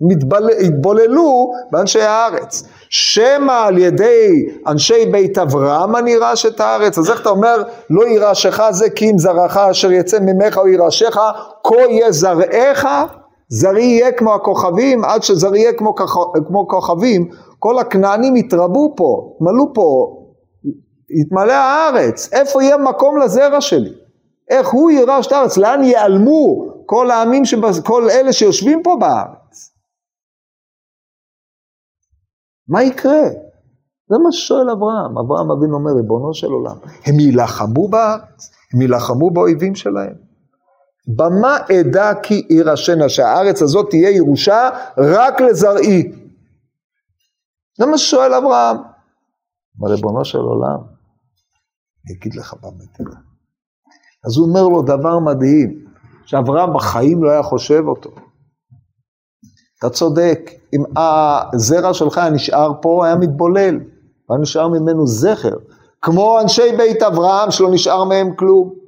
מתבל... 0.00 0.50
התבוללו 0.50 1.52
באנשי 1.70 2.02
הארץ. 2.02 2.62
שמא 2.88 3.66
על 3.66 3.78
ידי 3.78 4.46
אנשי 4.66 5.06
בית 5.06 5.38
אברהם 5.38 5.96
אני 5.96 6.10
יירש 6.10 6.46
את 6.46 6.60
הארץ, 6.60 6.98
אז 6.98 7.10
איך 7.10 7.20
אתה 7.20 7.28
אומר 7.28 7.62
לא 7.90 8.06
יירשך 8.06 8.60
זה 8.70 8.90
כי 8.90 9.10
אם 9.10 9.18
זרעך 9.18 9.56
אשר 9.56 9.92
יצא 9.92 10.18
ממך 10.20 10.58
או 10.58 10.68
יירשך, 10.68 11.16
כה 11.64 11.76
יהיה 11.88 12.12
זרעך, 12.12 12.86
זרעי 13.54 13.84
יהיה 13.84 14.12
כמו 14.12 14.34
הכוכבים, 14.34 15.04
עד 15.04 15.22
שזרעי 15.22 15.60
יהיה 15.60 15.72
כמו, 15.72 15.94
כמו 16.46 16.68
כוכבים, 16.68 17.28
כל 17.58 17.78
הכנענים 17.78 18.36
יתרבו 18.36 18.94
פה, 18.96 19.36
יתמלאו 19.36 19.74
פה, 19.74 20.16
יתמלא 21.20 21.52
הארץ, 21.52 22.32
איפה 22.32 22.62
יהיה 22.62 22.76
מקום 22.76 23.18
לזרע 23.18 23.60
שלי? 23.60 23.92
איך 24.50 24.68
הוא 24.68 24.90
יירש 24.90 25.26
את 25.26 25.32
הארץ? 25.32 25.56
לאן 25.56 25.84
ייעלמו 25.84 26.66
כל 26.86 27.10
העמים, 27.10 27.44
שבא, 27.44 27.68
כל 27.84 28.10
אלה 28.10 28.32
שיושבים 28.32 28.82
פה 28.82 28.96
בארץ? 29.00 29.74
מה 32.68 32.82
יקרה? 32.82 33.22
זה 34.08 34.16
מה 34.24 34.32
ששואל 34.32 34.70
אברהם. 34.70 35.18
אברהם 35.18 35.50
אבינו 35.50 35.76
אומר, 35.76 35.90
ריבונו 35.96 36.34
של 36.34 36.46
עולם, 36.46 36.76
הם 37.06 37.20
יילחמו 37.20 37.88
בארץ? 37.88 38.50
הם 38.74 38.80
יילחמו 38.80 39.30
באויבים 39.30 39.74
שלהם? 39.74 40.23
במה 41.06 41.56
אדע 41.56 42.12
כי 42.22 42.46
יירשנה, 42.50 43.08
שהארץ 43.08 43.62
הזאת 43.62 43.90
תהיה 43.90 44.10
ירושה 44.10 44.70
רק 44.98 45.40
לזרעי? 45.40 46.12
זה 47.78 47.86
מה 47.86 47.98
ששואל 47.98 48.34
אברהם. 48.34 48.76
ריבונו 49.82 50.24
של 50.24 50.38
עולם, 50.38 50.78
אני 52.06 52.16
אגיד 52.18 52.34
לך 52.34 52.54
במה 52.62 52.84
תדע. 52.92 53.16
אז 54.24 54.36
הוא 54.36 54.48
אומר 54.48 54.62
לו 54.62 54.82
דבר 54.82 55.18
מדהים, 55.18 55.84
שאברהם 56.26 56.74
בחיים 56.74 57.24
לא 57.24 57.30
היה 57.30 57.42
חושב 57.42 57.82
אותו. 57.86 58.10
אתה 59.78 59.90
צודק, 59.90 60.50
אם 60.72 60.82
הזרע 60.96 61.94
שלך 61.94 62.18
היה 62.18 62.30
נשאר 62.30 62.72
פה, 62.82 63.06
היה 63.06 63.16
מתבולל, 63.16 63.80
היה 64.30 64.38
נשאר 64.40 64.68
ממנו 64.68 65.06
זכר, 65.06 65.56
כמו 66.02 66.40
אנשי 66.40 66.76
בית 66.76 67.02
אברהם 67.02 67.50
שלא 67.50 67.70
נשאר 67.70 68.04
מהם 68.04 68.34
כלום. 68.36 68.83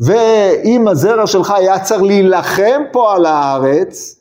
ואם 0.00 0.88
הזרע 0.88 1.26
שלך 1.26 1.50
היה 1.50 1.84
צריך 1.84 2.02
להילחם 2.02 2.82
פה 2.92 3.14
על 3.14 3.26
הארץ, 3.26 4.20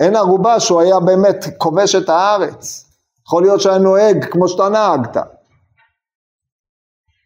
אין 0.00 0.16
ערובה 0.16 0.60
שהוא 0.60 0.80
היה 0.80 1.00
באמת 1.00 1.44
כובש 1.58 1.94
את 1.94 2.08
הארץ. 2.08 2.88
יכול 3.26 3.42
להיות 3.42 3.60
שהיה 3.60 3.78
נוהג 3.78 4.24
כמו 4.24 4.48
שאתה 4.48 4.68
נהגת. 4.68 5.16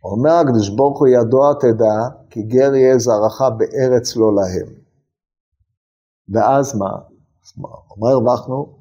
אומר 0.04 0.30
הקדוש 0.30 0.68
ברוך 0.68 0.98
הוא 0.98 1.08
ידוע 1.08 1.52
תדע, 1.60 2.08
כי 2.30 2.42
גר 2.42 2.74
יהיה 2.74 2.98
זרעך 2.98 3.40
בארץ 3.40 4.16
לא 4.16 4.34
להם. 4.34 4.74
ואז 6.28 6.76
מה? 6.76 6.90
מה 7.98 8.10
הרווחנו? 8.10 8.78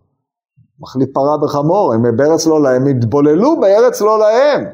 מחליף 0.80 1.10
פרה 1.14 1.38
בחמור, 1.38 1.94
הם 1.94 2.18
בארץ 2.18 2.48
לא 2.48 2.64
להם, 2.64 2.88
יתבוללו 2.88 3.60
בארץ 3.60 4.02
לא 4.02 4.20
להם. 4.20 4.66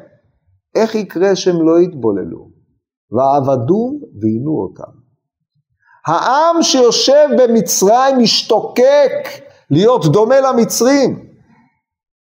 איך 0.76 0.96
יקרה 0.96 1.36
שהם 1.36 1.68
לא 1.68 1.80
יתבוללו? 1.80 2.51
ועבדו 3.12 3.92
ועינו 4.22 4.52
אותם. 4.52 4.92
העם 6.08 6.64
שיושב 6.64 7.28
במצרים 7.38 8.20
משתוקק 8.20 9.28
להיות 9.72 10.06
דומה 10.06 10.36
למצרים. 10.40 11.32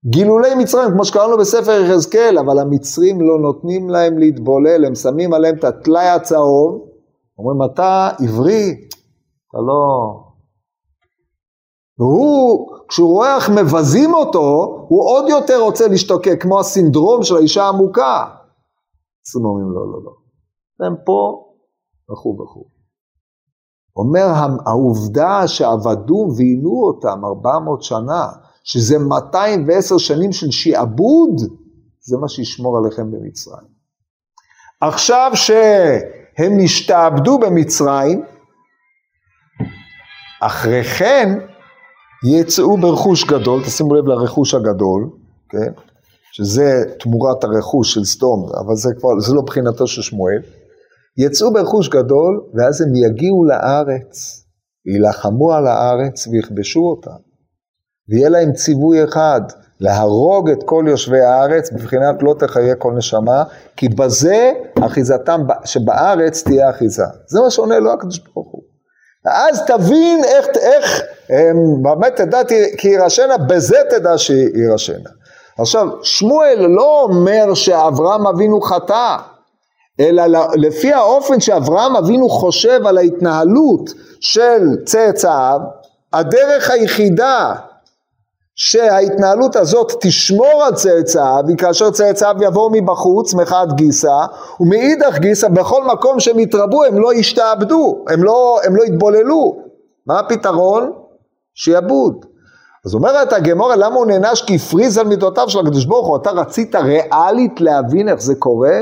גילולי 0.06 0.54
מצרים, 0.54 0.90
כמו 0.90 1.04
שקראנו 1.04 1.38
בספר 1.38 1.80
יחזקאל, 1.84 2.38
אבל 2.38 2.58
המצרים 2.58 3.20
לא 3.20 3.38
נותנים 3.38 3.90
להם 3.90 4.18
להתבולל, 4.18 4.84
הם 4.84 4.94
שמים 4.94 5.32
עליהם 5.32 5.56
את 5.58 5.64
הטלאי 5.64 6.08
הצהוב, 6.08 6.88
אומרים, 7.38 7.72
אתה 7.72 8.08
עברי, 8.24 8.74
אתה 9.50 9.58
לא, 9.66 10.14
והוא, 11.98 12.68
כשהוא 12.88 13.08
רואה 13.08 13.36
איך 13.36 13.50
מבזים 13.50 14.14
אותו, 14.14 14.76
הוא 14.88 15.10
עוד 15.10 15.28
יותר 15.28 15.60
רוצה 15.60 15.88
להשתוקק, 15.88 16.42
כמו 16.42 16.60
הסינדרום 16.60 17.22
של 17.22 17.36
האישה 17.36 17.68
המוכה. 17.68 18.24
אז 19.28 19.36
אומרים, 19.36 19.66
לא, 19.70 19.80
לא, 19.80 20.04
לא. 20.04 20.27
הם 20.86 20.94
פה, 21.04 21.44
וכו' 22.12 22.38
וכו'. 22.42 22.64
אומר, 23.96 24.26
העובדה 24.66 25.48
שעבדו 25.48 26.28
ועינו 26.36 26.82
אותם 26.86 27.24
400 27.24 27.82
שנה, 27.82 28.26
שזה 28.64 28.98
210 28.98 29.98
שנים 29.98 30.32
של 30.32 30.50
שעבוד, 30.50 31.40
זה 32.00 32.16
מה 32.16 32.28
שישמור 32.28 32.78
עליכם 32.78 33.10
במצרים. 33.10 33.66
עכשיו 34.80 35.30
שהם 35.34 36.52
נשתעבדו 36.58 37.38
במצרים, 37.38 38.24
אחרי 40.42 40.84
כן 40.84 41.38
יצאו 42.24 42.76
ברכוש 42.76 43.24
גדול, 43.24 43.64
תשימו 43.64 43.94
לב 43.94 44.06
לרכוש 44.06 44.54
הגדול, 44.54 45.10
כן? 45.48 45.72
שזה 46.32 46.82
תמורת 47.00 47.44
הרכוש 47.44 47.94
של 47.94 48.04
סדום, 48.04 48.46
אבל 48.66 48.74
זה 48.74 48.90
כבר, 48.98 49.20
זה 49.20 49.34
לא 49.34 49.42
בחינתו 49.42 49.86
של 49.86 50.02
שמואל. 50.02 50.42
יצאו 51.18 51.52
ברכוש 51.52 51.88
גדול, 51.88 52.40
ואז 52.54 52.80
הם 52.80 52.94
יגיעו 52.94 53.44
לארץ, 53.44 54.44
יילחמו 54.86 55.52
על 55.52 55.66
הארץ 55.66 56.26
ויכבשו 56.26 56.80
אותה. 56.80 57.10
ויהיה 58.08 58.28
להם 58.28 58.52
ציווי 58.52 59.04
אחד, 59.04 59.40
להרוג 59.80 60.50
את 60.50 60.62
כל 60.64 60.84
יושבי 60.88 61.20
הארץ, 61.20 61.70
בבחינת 61.70 62.22
לא 62.22 62.34
תחיה 62.38 62.74
כל 62.74 62.92
נשמה, 62.92 63.44
כי 63.76 63.88
בזה 63.88 64.52
אחיזתם, 64.86 65.40
שבארץ 65.64 66.42
תהיה 66.42 66.70
אחיזה. 66.70 67.04
זה 67.26 67.40
מה 67.40 67.50
שעונה 67.50 67.78
לו 67.78 67.92
הקדוש 67.92 68.18
ברוך 68.18 68.52
הוא. 68.52 68.62
אז 69.26 69.62
תבין 69.66 70.24
איך, 70.24 70.46
איך 70.56 71.02
באמת 71.82 72.16
תדע 72.16 72.40
כי 72.78 72.88
יירשנה, 72.88 73.38
בזה 73.38 73.78
תדע 73.90 74.18
שיירשנה. 74.18 75.10
עכשיו, 75.58 75.88
שמואל 76.02 76.66
לא 76.68 77.02
אומר 77.02 77.54
שאברהם 77.54 78.26
אבינו 78.26 78.60
חטא, 78.60 79.16
אלא 80.00 80.22
לפי 80.54 80.92
האופן 80.92 81.40
שאברהם 81.40 81.96
אבינו 81.96 82.28
חושב 82.28 82.86
על 82.86 82.98
ההתנהלות 82.98 83.90
של 84.20 84.76
צאצאיו, 84.84 85.60
הדרך 86.12 86.70
היחידה 86.70 87.54
שההתנהלות 88.54 89.56
הזאת 89.56 89.92
תשמור 90.00 90.62
על 90.66 90.74
צאצאיו, 90.74 91.44
היא 91.48 91.56
כאשר 91.56 91.90
צאצאיו 91.90 92.36
יבואו 92.40 92.70
מבחוץ 92.72 93.34
מחד 93.34 93.66
גיסא, 93.74 94.26
ומאידך 94.60 95.18
גיסא 95.18 95.48
בכל 95.48 95.84
מקום 95.84 96.20
שהם 96.20 96.38
יתרבו 96.38 96.84
הם 96.84 96.98
לא 96.98 97.14
ישתעבדו, 97.14 98.04
הם 98.08 98.24
לא, 98.24 98.60
הם 98.64 98.76
לא 98.76 98.82
יתבוללו. 98.82 99.56
מה 100.06 100.18
הפתרון? 100.18 100.92
שיעבוד. 101.54 102.24
אז 102.86 102.94
אומרת 102.94 103.32
הגמורה, 103.32 103.76
למה 103.76 103.96
הוא 103.96 104.06
נענש? 104.06 104.42
כי 104.42 104.56
הפריז 104.56 104.98
על 104.98 105.06
מידותיו 105.06 105.50
של 105.50 105.58
הקדוש 105.58 105.84
ברוך 105.84 106.06
הוא. 106.06 106.16
אתה 106.16 106.30
רצית 106.30 106.74
ריאלית 106.74 107.60
להבין 107.60 108.08
איך 108.08 108.20
זה 108.20 108.34
קורה? 108.34 108.78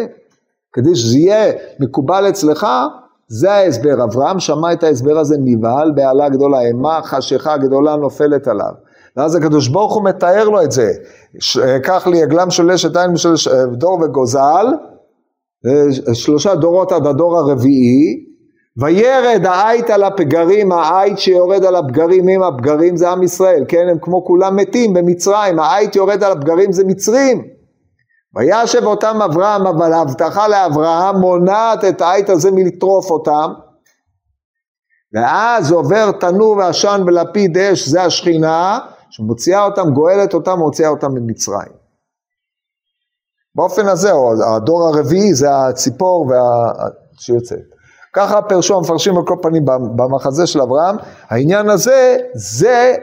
כדי 0.76 0.96
שזה 0.96 1.18
יהיה 1.18 1.52
מקובל 1.80 2.28
אצלך? 2.28 2.66
זה 3.28 3.52
ההסבר. 3.52 4.04
אברהם 4.04 4.40
שמע 4.40 4.72
את 4.72 4.84
ההסבר 4.84 5.18
הזה, 5.18 5.36
נבהל 5.40 5.92
בהלה 5.94 6.28
גדולה, 6.28 6.60
אימה 6.60 7.00
חשיכה 7.04 7.56
גדולה 7.56 7.96
נופלת 7.96 8.48
עליו. 8.48 8.72
ואז 9.16 9.34
הקדוש 9.34 9.68
ברוך 9.68 9.94
הוא 9.94 10.04
מתאר 10.04 10.48
לו 10.48 10.62
את 10.62 10.72
זה. 10.72 10.92
קח 11.82 12.06
לי 12.06 12.22
עגלם 12.22 12.50
של 12.50 12.70
אשת 12.70 12.96
עין 12.96 13.16
של 13.16 13.34
דור 13.72 13.98
וגוזל, 14.02 14.66
שלושה 16.12 16.54
דורות 16.54 16.92
עד 16.92 17.06
הדור 17.06 17.38
הרביעי, 17.38 18.26
וירד 18.76 19.46
העית 19.46 19.90
על 19.90 20.04
הפגרים, 20.04 20.72
העית 20.72 21.18
שיורד 21.18 21.64
על 21.64 21.76
הפגרים, 21.76 22.28
אם 22.28 22.42
הפגרים 22.42 22.96
זה 22.96 23.10
עם 23.10 23.22
ישראל, 23.22 23.64
כן, 23.68 23.86
הם 23.90 23.98
כמו 24.02 24.24
כולם 24.24 24.56
מתים 24.56 24.94
במצרים, 24.94 25.58
העית 25.58 25.96
יורד 25.96 26.24
על 26.24 26.32
הפגרים 26.32 26.72
זה 26.72 26.84
מצרים. 26.84 27.55
וישב 28.36 28.84
אותם 28.84 29.22
אברהם, 29.22 29.66
אבל 29.66 29.92
ההבטחה 29.92 30.48
לאברהם 30.48 31.16
מונעת 31.16 31.84
את 31.84 32.00
העית 32.00 32.30
הזה 32.30 32.50
מלטרוף 32.50 33.10
אותם, 33.10 33.52
ואז 35.14 35.72
עובר 35.72 36.12
תנור 36.12 36.56
ועשן 36.56 37.00
ולפיד 37.06 37.58
אש, 37.58 37.88
זה 37.88 38.02
השכינה, 38.02 38.78
שמוציאה 39.10 39.64
אותם, 39.64 39.90
גואלת 39.90 40.34
אותם, 40.34 40.58
מוציאה 40.58 40.88
אותם 40.88 41.12
ממצרים. 41.14 41.72
באופן 43.54 43.88
הזה, 43.88 44.10
הדור 44.56 44.88
הרביעי 44.88 45.34
זה 45.34 45.56
הציפור 45.56 46.26
וה... 46.26 46.72
שיוצאת. 47.18 47.58
ככה 48.12 48.42
פרשו 48.42 48.76
המפרשים 48.76 49.16
על 49.16 49.22
כל 49.26 49.36
פנים 49.42 49.64
במחזה 49.96 50.46
של 50.46 50.60
אברהם, 50.60 50.96
העניין 51.28 51.68
הזה, 51.68 52.16
זה 52.34 52.96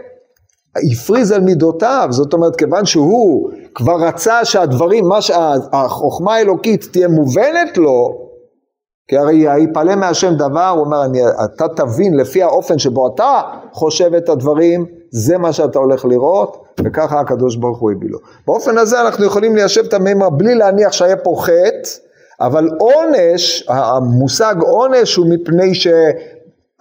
הפריז 0.76 1.32
על 1.32 1.42
מידותיו, 1.42 2.08
זאת 2.12 2.34
אומרת 2.34 2.56
כיוון 2.56 2.86
שהוא 2.86 3.50
כבר 3.76 3.96
רצה 3.96 4.46
שהדברים, 4.46 5.08
מה 5.08 5.22
שהחוכמה 5.22 6.36
האלוקית 6.36 6.88
תהיה 6.92 7.08
מובנת 7.08 7.78
לו, 7.78 8.24
כי 9.08 9.18
הרי 9.18 9.46
יפלא 9.64 9.96
מהשם 9.96 10.34
דבר, 10.34 10.70
הוא 10.70 10.86
אומר, 10.86 11.06
אני, 11.06 11.20
אתה 11.44 11.68
תבין 11.76 12.14
לפי 12.14 12.44
האופן 12.44 12.80
שבו 12.80 13.08
אתה 13.16 13.42
חושב 13.72 14.14
את 14.14 14.30
הדברים, 14.30 14.86
זה 15.12 15.38
מה 15.38 15.54
שאתה 15.54 15.80
הולך 15.80 16.06
לראות, 16.06 16.58
וככה 16.84 17.20
הקדוש 17.20 17.56
ברוך 17.56 17.80
הוא 17.80 17.92
הביא 17.92 18.10
לו. 18.10 18.20
באופן 18.48 18.78
הזה 18.78 19.02
אנחנו 19.02 19.26
יכולים 19.26 19.56
ליישב 19.56 19.84
את 19.86 19.94
המימר 19.94 20.30
בלי 20.30 20.56
להניח 20.56 20.92
שהיה 20.92 21.18
פה 21.18 21.36
חטא, 21.40 21.90
אבל 22.42 22.70
עונש, 22.80 23.66
המושג 23.70 24.56
עונש 24.62 25.16
הוא 25.16 25.28
מפני 25.30 25.76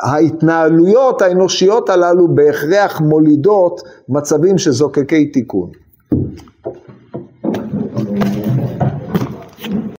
שההתנהלויות 0.00 1.22
האנושיות 1.22 1.88
הללו 1.88 2.34
בהכרח 2.34 3.00
מולידות 3.00 3.80
מצבים 4.08 4.58
שזוקקי 4.58 5.26
תיקון. 5.26 5.70